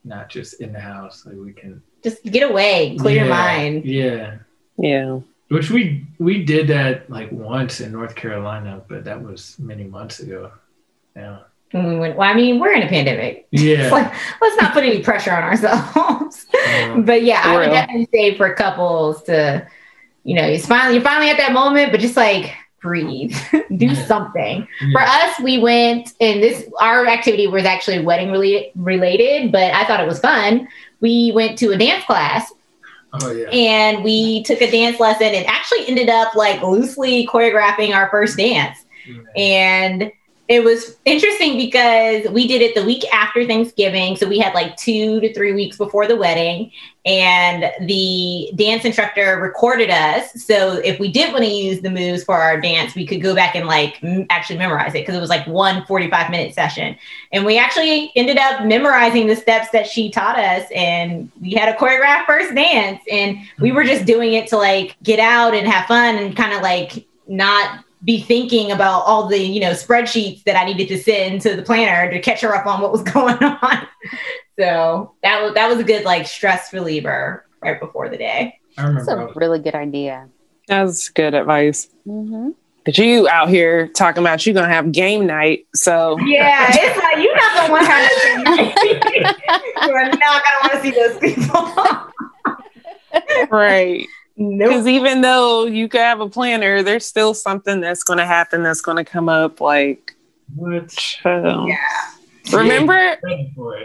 [0.05, 1.25] not just in the house.
[1.27, 3.85] Like we can just get away, clear your mind.
[3.85, 4.39] Yeah.
[4.79, 5.21] Yeah.
[5.49, 10.21] Which we we did that like once in North Carolina, but that was many months
[10.21, 10.53] ago.
[11.15, 11.41] Yeah.
[11.73, 13.47] When we went, well, I mean, we're in a pandemic.
[13.51, 13.89] Yeah.
[13.93, 16.47] like, let's not put any pressure on ourselves.
[16.83, 17.71] Um, but yeah, I would Real.
[17.71, 19.67] definitely say for couples to,
[20.25, 23.35] you know, it's finally you're finally at that moment, but just like breathe,
[23.77, 24.07] do Yeah.
[24.07, 24.69] something.
[24.81, 24.89] yeah.
[24.93, 29.85] For us, we went and this our activity was actually wedding related, related, but I
[29.85, 30.69] thought it was fun.
[31.01, 32.53] We went to a dance class
[33.15, 33.49] oh yeah.
[33.51, 38.37] and we took a dance lesson and actually ended up like loosely choreographing our first
[38.37, 38.85] dance.
[39.37, 40.13] And
[40.53, 44.17] it was interesting because we did it the week after Thanksgiving.
[44.17, 46.71] So we had like two to three weeks before the wedding.
[47.07, 50.31] And the dance instructor recorded us.
[50.45, 53.35] So if we did want to use the moves for our dance, we could go
[53.35, 56.99] back and like m- actually memorize it because it was like one 45 minute session.
[57.33, 60.69] And we actually ended up memorizing the steps that she taught us.
[60.75, 63.03] And we had a choreographed first dance.
[63.11, 66.53] And we were just doing it to like get out and have fun and kind
[66.53, 70.99] of like not be thinking about all the you know spreadsheets that I needed to
[70.99, 73.87] send to the planner to catch her up on what was going on.
[74.59, 78.59] So that was that was a good like stress reliever right before the day.
[78.77, 79.11] I That's remember.
[79.11, 80.29] I a was- really good idea.
[80.69, 81.89] That's good advice.
[82.05, 82.51] hmm
[82.85, 87.23] But you out here talking about you gonna have game night, so yeah, it's like
[87.23, 89.37] you're not the one having game night.
[89.87, 91.69] you're not gonna want to see those people,
[93.51, 94.07] right?
[94.51, 94.95] Because nope.
[94.95, 99.05] even though you could have a planner, there's still something that's gonna happen that's gonna
[99.05, 99.61] come up.
[99.61, 100.17] Like
[100.55, 101.17] what?
[101.25, 101.77] yeah.
[102.53, 103.17] Remember?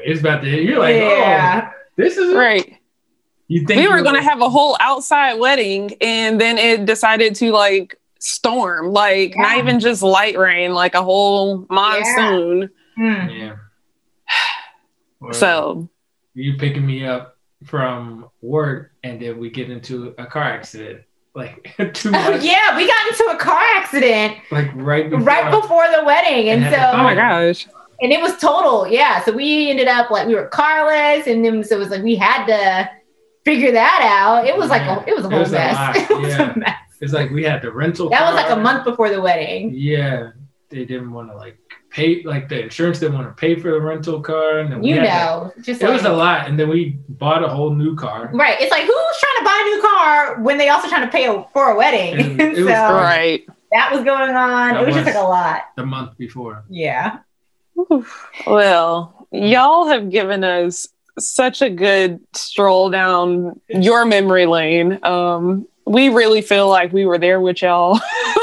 [0.04, 0.50] It's about to.
[0.50, 1.70] You're like, yeah.
[1.72, 2.78] oh, this is right.
[3.48, 7.36] You think we were going to have a whole outside wedding, and then it decided
[7.36, 9.42] to like storm, like yeah.
[9.42, 12.70] not even just light rain, like a whole monsoon.
[12.98, 13.26] Yeah.
[13.26, 13.30] Hmm.
[13.30, 13.56] yeah.
[15.32, 15.90] so
[16.34, 21.02] you picking me up from work, and then we get into a car accident.
[21.34, 22.44] Like too much.
[22.44, 24.38] yeah, we got into a car accident.
[24.52, 27.68] Like right before, right before the wedding, and, and so oh my gosh,
[28.02, 28.88] and it was total.
[28.88, 32.04] Yeah, so we ended up like we were carless, and then so it was like
[32.04, 32.90] we had to
[33.46, 34.46] figure that out.
[34.48, 35.96] It was like a, it was a whole mess.
[35.96, 36.54] A it was yeah.
[36.54, 36.76] a mess.
[37.00, 38.10] It's like we had the rental.
[38.10, 38.34] That car.
[38.34, 39.72] was like a month before the wedding.
[39.76, 40.32] Yeah,
[40.70, 41.60] they didn't want to like
[41.90, 44.96] pay like the insurance didn't want to pay for the rental car and then you
[44.96, 47.96] know to, just it like, was a lot and then we bought a whole new
[47.96, 48.30] car.
[48.34, 51.12] Right it's like who's trying to buy a new car when they also trying to
[51.12, 52.38] pay a, for a wedding?
[52.58, 53.46] So was, right.
[53.72, 54.74] that was going on.
[54.74, 55.62] That it was, was, just like a lot.
[55.76, 56.64] the month before.
[56.70, 57.20] Yeah.
[58.46, 60.88] Well y'all have given us
[61.20, 65.00] such a good stroll down your memory lane.
[65.04, 68.00] Um we really feel like we were there with y'all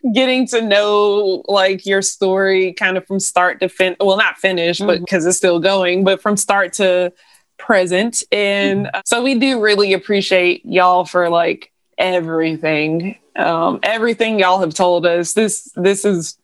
[0.14, 4.78] getting to know like your story kind of from start to fin well not finish
[4.78, 4.86] mm-hmm.
[4.86, 7.12] but because it's still going but from start to
[7.58, 8.22] present.
[8.32, 9.00] And mm-hmm.
[9.04, 13.16] so we do really appreciate y'all for like everything.
[13.36, 15.34] Um everything y'all have told us.
[15.34, 16.36] This this is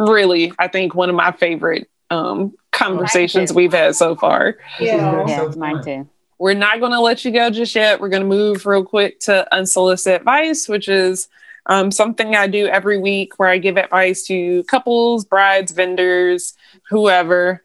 [0.00, 4.56] really i think one of my favorite um conversations we've had so far.
[4.80, 6.08] Yeah, yeah mine too.
[6.38, 8.00] We're not going to let you go just yet.
[8.00, 11.28] We're going to move real quick to unsolicited advice, which is
[11.66, 16.54] um, something I do every week where I give advice to couples, brides, vendors,
[16.90, 17.62] whoever,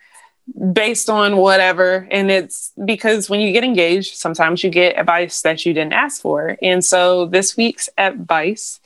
[0.73, 2.07] based on whatever.
[2.09, 6.21] And it's because when you get engaged, sometimes you get advice that you didn't ask
[6.21, 6.57] for.
[6.61, 8.79] And so this week's advice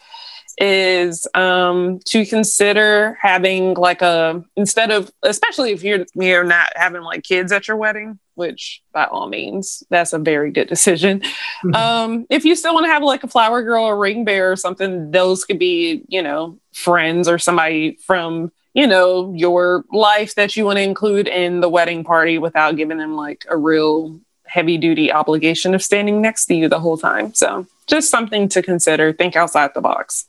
[0.58, 7.02] is um, to consider having like a instead of especially if you're you're not having
[7.02, 11.76] like kids at your wedding which by all means that's a very good decision mm-hmm.
[11.76, 14.56] um, if you still want to have like a flower girl or ring bearer or
[14.56, 20.56] something those could be you know friends or somebody from you know your life that
[20.56, 24.78] you want to include in the wedding party without giving them like a real heavy
[24.78, 29.12] duty obligation of standing next to you the whole time so just something to consider
[29.14, 30.26] think outside the box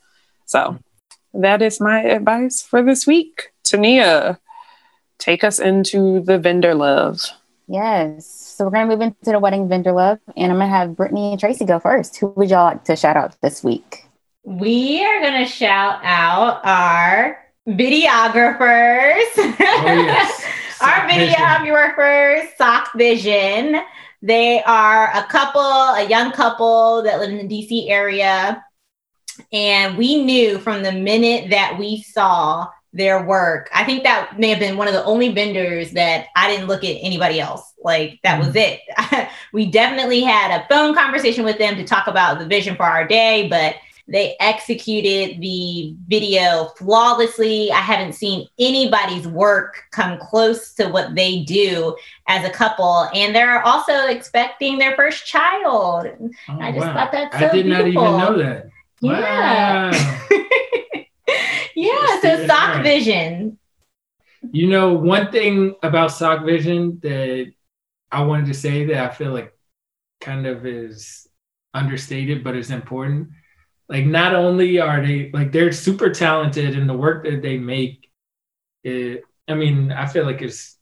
[0.46, 0.78] so
[1.34, 3.50] that is my advice for this week.
[3.64, 4.38] Tania,
[5.18, 7.22] take us into the vendor love.
[7.66, 8.26] Yes.
[8.26, 10.90] So we're going to move into the wedding vendor love, and I'm going to have
[10.90, 12.16] Brittney and Tracey go first.
[12.16, 14.04] Who would y'all like to shout out this week?
[14.42, 19.24] We are going to shout out our videographers.
[19.36, 20.44] Oh, yes.
[20.82, 23.80] our videographers, Sok Vision.
[24.20, 28.64] They are a couple, a young couple that live in the DC area.
[29.52, 34.48] And we knew from the minute that we saw their work, I think that may
[34.48, 37.74] have been one of the only vendors that I didn't look at anybody else.
[37.82, 38.56] Like that was mm.
[38.56, 39.28] it.
[39.52, 43.06] we definitely had a phone conversation with them to talk about the vision for our
[43.06, 43.74] day, but
[44.06, 47.72] they executed the video flawlessly.
[47.72, 51.96] I haven't seen anybody's work come close to what they do
[52.28, 53.08] as a couple.
[53.14, 56.06] And they're also expecting their first child.
[56.48, 56.94] Oh, I just wow.
[56.94, 58.02] thought that so I did beautiful.
[58.02, 58.70] not even know that.
[59.00, 59.90] Yeah.
[59.90, 60.40] Wow.
[61.74, 62.20] yeah.
[62.20, 63.58] So Sok Vision.
[64.52, 67.52] You know, one thing about Sok Vision that
[68.10, 69.56] I wanted to say that I feel like
[70.20, 71.26] kind of is
[71.72, 73.28] understated, but is important.
[73.88, 78.10] Like, not only are they like they're super talented in the work that they make.
[78.82, 80.74] It, I mean, I feel like it's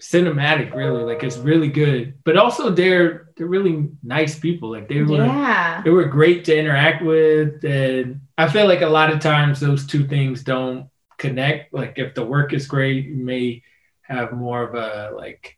[0.00, 5.02] cinematic really like it's really good but also they're they're really nice people like they
[5.02, 5.80] were yeah.
[5.84, 9.86] they were great to interact with and i feel like a lot of times those
[9.86, 10.88] two things don't
[11.18, 11.72] connect.
[11.72, 13.62] Like if the work is great you may
[14.02, 15.56] have more of a like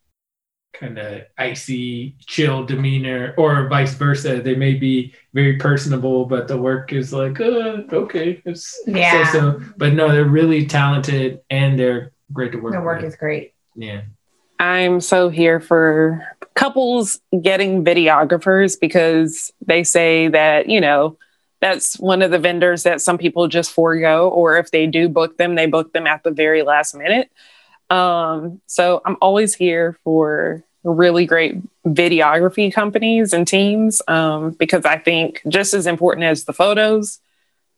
[0.73, 4.43] kind of icy chill demeanor or vice versa.
[4.43, 8.43] They may be very personable but the work is like uh, okay.
[8.45, 9.31] It's yeah.
[9.33, 12.75] so, so but no they're really talented and they're great to work with.
[12.75, 13.09] the work with.
[13.09, 13.55] is great.
[13.75, 14.03] Yeah.
[14.59, 21.19] I'm so here for couples getting videographers because they say that, you know,
[21.67, 25.37] that's one of the vendors that some people just forego, or if they do book
[25.37, 27.29] them, they book them at the very last minute.
[27.91, 34.99] Um, so I'm always here for really great videography companies and teams um, because I
[34.99, 37.19] think just as important as the photos,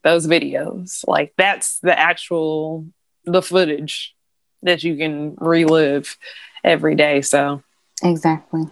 [0.04, 1.02] those videos.
[1.06, 2.86] Like that's the actual
[3.24, 4.14] the footage
[4.62, 6.18] that you can relive
[6.62, 7.22] every day.
[7.22, 7.62] So
[8.02, 8.66] exactly.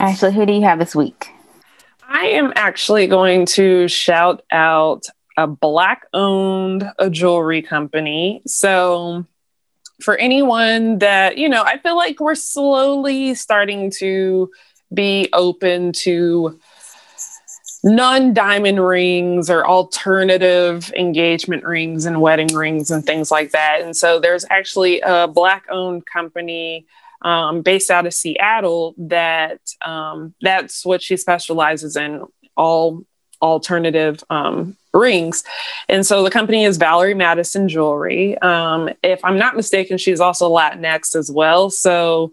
[0.00, 1.33] Ashley, who do you have this week?
[2.14, 8.40] I am actually going to shout out a black owned a jewelry company.
[8.46, 9.26] So
[10.00, 14.48] for anyone that, you know, I feel like we're slowly starting to
[14.94, 16.60] be open to
[17.82, 23.80] non diamond rings or alternative engagement rings and wedding rings and things like that.
[23.80, 26.86] And so there's actually a black owned company
[27.24, 32.22] um, based out of Seattle that um, that's what she specializes in
[32.56, 33.04] all
[33.42, 35.42] alternative um, rings.
[35.88, 38.38] And so the company is Valerie Madison Jewelry.
[38.38, 41.70] Um, if I'm not mistaken, she's also Latinx as well.
[41.70, 42.32] So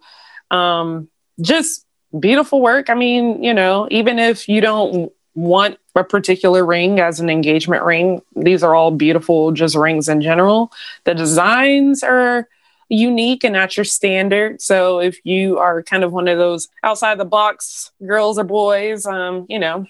[0.51, 1.09] um,
[1.41, 1.85] just
[2.17, 2.89] beautiful work.
[2.89, 7.83] I mean, you know, even if you don't want a particular ring as an engagement
[7.83, 10.71] ring, these are all beautiful just rings in general.
[11.05, 12.47] The designs are
[12.91, 14.61] unique and not your standard.
[14.61, 19.05] So if you are kind of one of those outside the box girls or boys,
[19.05, 19.85] um, you know,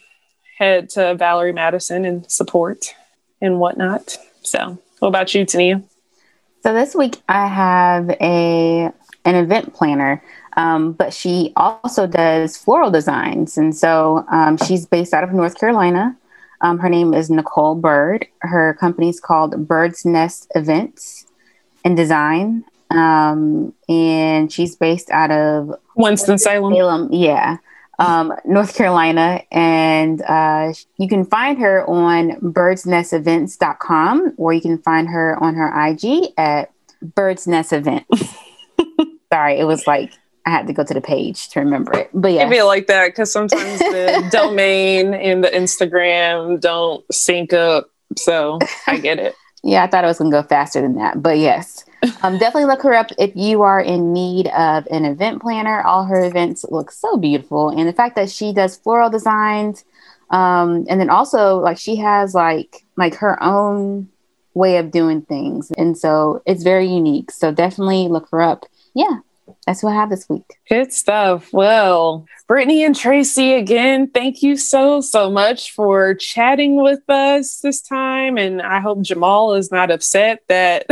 [0.57, 2.93] head to Valerie Madison and support
[3.41, 4.17] and whatnot.
[4.43, 5.81] So, what about you, Tania?
[6.61, 8.91] So this week I have a
[9.25, 10.23] an event planner,
[10.57, 15.59] um, but she also does floral designs, and so um, she's based out of North
[15.59, 16.15] Carolina.
[16.61, 18.27] Um, her name is Nicole Byrd.
[18.41, 21.25] Her company is called Bird's Nest Events
[21.83, 27.09] and Design, um, and she's based out of Winston Salem.
[27.11, 27.57] Yeah
[28.01, 29.43] um, North Carolina.
[29.51, 35.87] And uh, you can find her on birdsnestevents.com or you can find her on her
[35.87, 38.35] IG at Birds Nest Events.
[39.31, 40.13] Sorry, it was like
[40.45, 42.09] I had to go to the page to remember it.
[42.13, 42.45] But yeah.
[42.45, 47.89] I feel like that because sometimes the domain and the Instagram don't sync up.
[48.17, 49.35] So I get it.
[49.63, 51.21] yeah, I thought it was going to go faster than that.
[51.21, 51.85] But yes
[52.21, 55.81] um, definitely look her up if you are in need of an event planner.
[55.81, 59.85] All her events look so beautiful, and the fact that she does floral designs,
[60.29, 64.09] um, and then also like she has like like her own
[64.53, 67.31] way of doing things, and so it's very unique.
[67.31, 68.65] So definitely look her up.
[68.93, 69.19] Yeah,
[69.65, 70.45] that's what I have this week.
[70.69, 71.51] Good stuff.
[71.53, 77.81] Well, Brittney and Tracey, again, thank you so, so much for chatting with us this
[77.81, 78.37] time.
[78.37, 80.85] And I hope Jamal is not upset that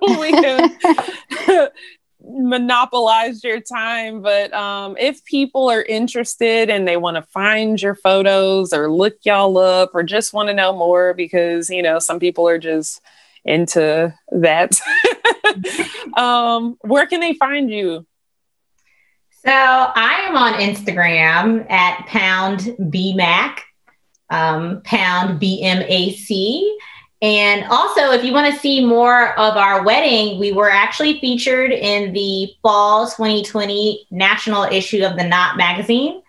[0.00, 1.70] we have
[2.22, 4.22] monopolized your time.
[4.22, 9.14] But um, if people are interested and they want to find your photos or look
[9.22, 13.00] y'all up or just want to know more, because, you know, some people are just
[13.44, 14.80] into that.
[16.16, 18.06] um, where can they find you?
[19.44, 23.60] So I am on Instagram at pound bmac,
[24.28, 26.64] um, pound bmac.
[27.22, 31.70] And also, if you want to see more of our wedding, we were actually featured
[31.70, 36.22] in the fall 2020 national issue of the Knot magazine.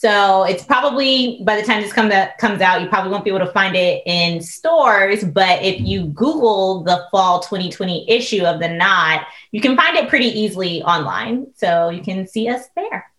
[0.00, 3.30] So it's probably by the time this come that comes out, you probably won't be
[3.30, 5.24] able to find it in stores.
[5.24, 10.08] But if you Google the fall 2020 issue of the Knot, you can find it
[10.08, 11.48] pretty easily online.
[11.56, 13.10] So you can see us there.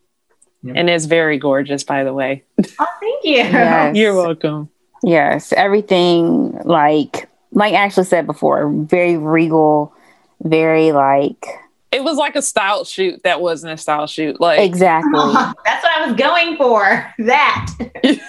[0.74, 2.46] And it's very gorgeous, by the way.
[2.80, 3.36] Oh, thank you.
[3.44, 3.98] Yes.
[3.98, 4.70] You're welcome.
[5.04, 9.94] Yes, everything like like Ashley said before, very regal,
[10.44, 11.46] very like
[11.92, 14.40] it was like a style shoot that wasn't a style shoot.
[14.40, 15.12] Like exactly.
[15.16, 17.14] Oh, that's what I was going for.
[17.20, 17.72] That.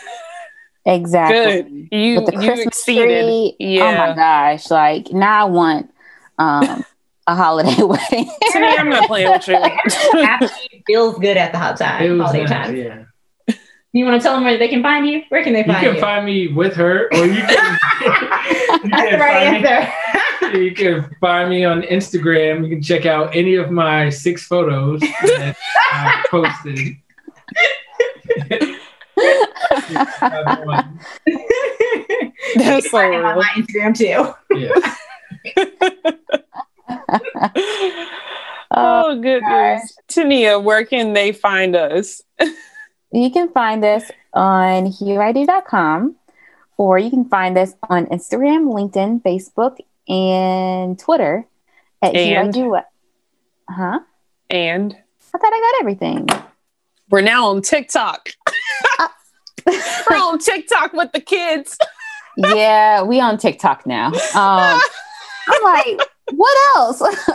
[0.86, 1.62] exactly.
[1.62, 1.88] Good.
[1.90, 3.24] You you exceeded.
[3.24, 3.84] Tree, yeah.
[3.84, 4.70] Oh my gosh!
[4.70, 5.90] Like now I want
[6.38, 6.84] um
[7.26, 8.30] a holiday wedding.
[8.52, 9.56] Today I'm not playing with you.
[9.56, 12.18] Absolutely feels good at the hot time.
[12.18, 12.76] Holiday nice, time.
[12.76, 13.04] Yeah.
[13.92, 15.22] You want to tell them where they can find you?
[15.30, 15.88] Where can they find you?
[15.88, 17.78] You can find me with her, or you can.
[18.00, 19.92] you That's the right answer.
[20.54, 22.64] You can find me on Instagram.
[22.64, 25.56] You can check out any of my six photos that
[25.92, 26.96] I posted.
[32.56, 34.34] That's so on my Instagram too.
[34.56, 34.96] Yeah.
[38.70, 39.96] oh goodness.
[39.98, 42.22] Oh, Tania, where can they find us?
[43.12, 46.16] you can find us on hueido.com
[46.76, 49.78] or you can find us on Instagram, LinkedIn, Facebook,
[50.10, 51.46] and Twitter
[52.02, 52.88] at and, Hue I Do What.
[53.68, 54.00] Huh?
[54.50, 54.96] And
[55.32, 56.28] I thought I got everything.
[57.08, 58.30] We're now on TikTok.
[58.98, 59.08] Uh,
[59.66, 61.78] We're on TikTok with the kids.
[62.36, 64.08] yeah, we on TikTok now.
[64.08, 64.80] Um,
[65.48, 67.00] I'm like, what else?
[67.00, 67.08] we,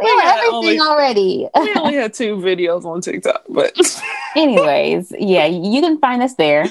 [0.00, 1.48] we have everything only, already.
[1.54, 3.78] we only had two videos on TikTok, but
[4.36, 6.66] anyways, yeah, you can find us there.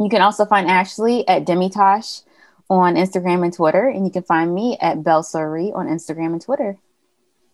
[0.00, 2.22] You can also find Ashley at Demitosh
[2.70, 6.40] on Instagram and Twitter, and you can find me at Belle Surrey on Instagram and
[6.40, 6.78] Twitter.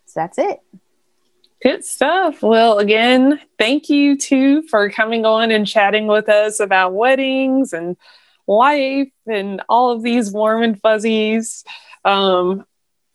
[0.05, 0.61] So that's it.
[1.63, 2.43] Good stuff.
[2.43, 7.97] Well, again, thank you too for coming on and chatting with us about weddings and
[8.47, 11.65] life and all of these warm and fuzzies.
[12.05, 12.67] Um,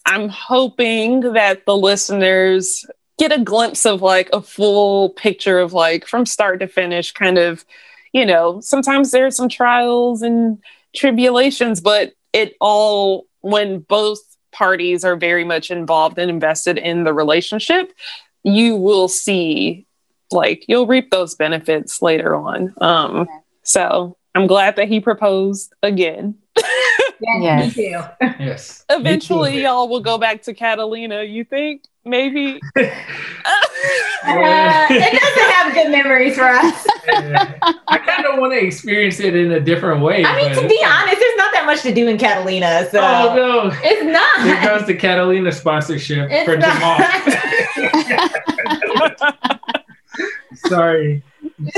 [0.06, 2.84] I'm hoping that the listeners
[3.20, 7.38] get a glimpse of like a full picture of like from start to finish, kind
[7.38, 7.64] of,
[8.12, 10.58] you know, sometimes there's some trials and
[10.96, 14.20] tribulations, but it all, when both
[14.52, 17.92] parties are very much involved and invested in the relationship,
[18.44, 19.86] you will see
[20.32, 22.74] like you'll reap those benefits later on.
[22.80, 23.28] Um,
[23.64, 26.36] so I'm glad that he proposed again.
[27.22, 27.76] yes.
[27.76, 28.02] Me too.
[28.40, 28.86] Yes.
[28.90, 29.62] Eventually, too.
[29.62, 31.24] y'all will go back to Catalina.
[31.24, 31.84] You think?
[32.04, 32.60] Maybe.
[32.78, 32.82] uh,
[34.90, 36.88] it doesn't have good memories for us.
[37.08, 40.26] I kind of want to experience it in a different way.
[40.26, 42.90] I mean, to be honest, there's not that much to do in Catalina.
[42.90, 44.42] So oh no, it's not.
[44.44, 46.98] Here comes the Catalina sponsorship it's for Jamal.
[50.56, 51.24] Sorry.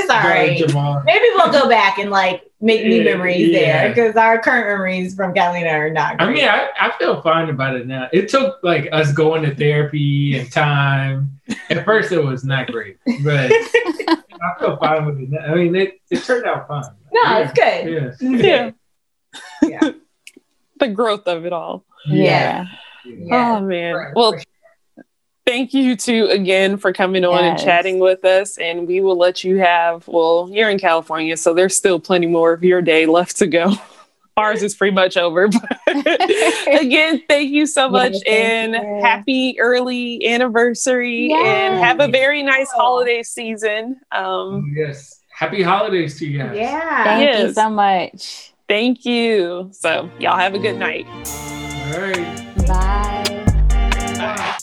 [0.05, 0.55] Sorry.
[0.55, 1.01] Jamal.
[1.05, 3.59] Maybe we'll go back and like make new memories yeah.
[3.59, 6.29] there because our current memories from Catalina are not great.
[6.29, 8.07] I mean, I, I feel fine about it now.
[8.13, 11.39] It took like us going to therapy and time.
[11.69, 15.29] At first, it was not great, but I feel fine with it.
[15.29, 15.39] Now.
[15.39, 16.83] I mean, it, it turned out fine.
[17.11, 17.39] No, yeah.
[17.39, 18.21] it's good.
[18.21, 18.71] Yeah.
[19.61, 19.69] Yeah.
[19.81, 19.91] yeah.
[20.79, 21.85] the growth of it all.
[22.05, 22.65] Yeah.
[23.05, 23.57] yeah.
[23.57, 24.13] Oh, man.
[24.15, 24.35] Well,
[25.45, 27.59] thank you to again for coming on yes.
[27.59, 28.57] and chatting with us.
[28.57, 32.53] And we will let you have, well, you're in California, so there's still plenty more
[32.53, 33.73] of your day left to go.
[34.37, 35.49] Ours is pretty much over.
[35.85, 38.99] But again, thank you so much yes, and you.
[39.01, 41.45] happy early anniversary yes.
[41.45, 44.01] and have a very nice holiday season.
[44.11, 45.21] Um, yes.
[45.29, 46.57] Happy holidays to you guys.
[46.57, 47.03] Yeah.
[47.03, 47.41] Thank yes.
[47.41, 48.53] you so much.
[48.67, 49.69] Thank you.
[49.71, 51.05] So, y'all have a good night.
[51.93, 52.67] All right.
[54.17, 54.57] Bye.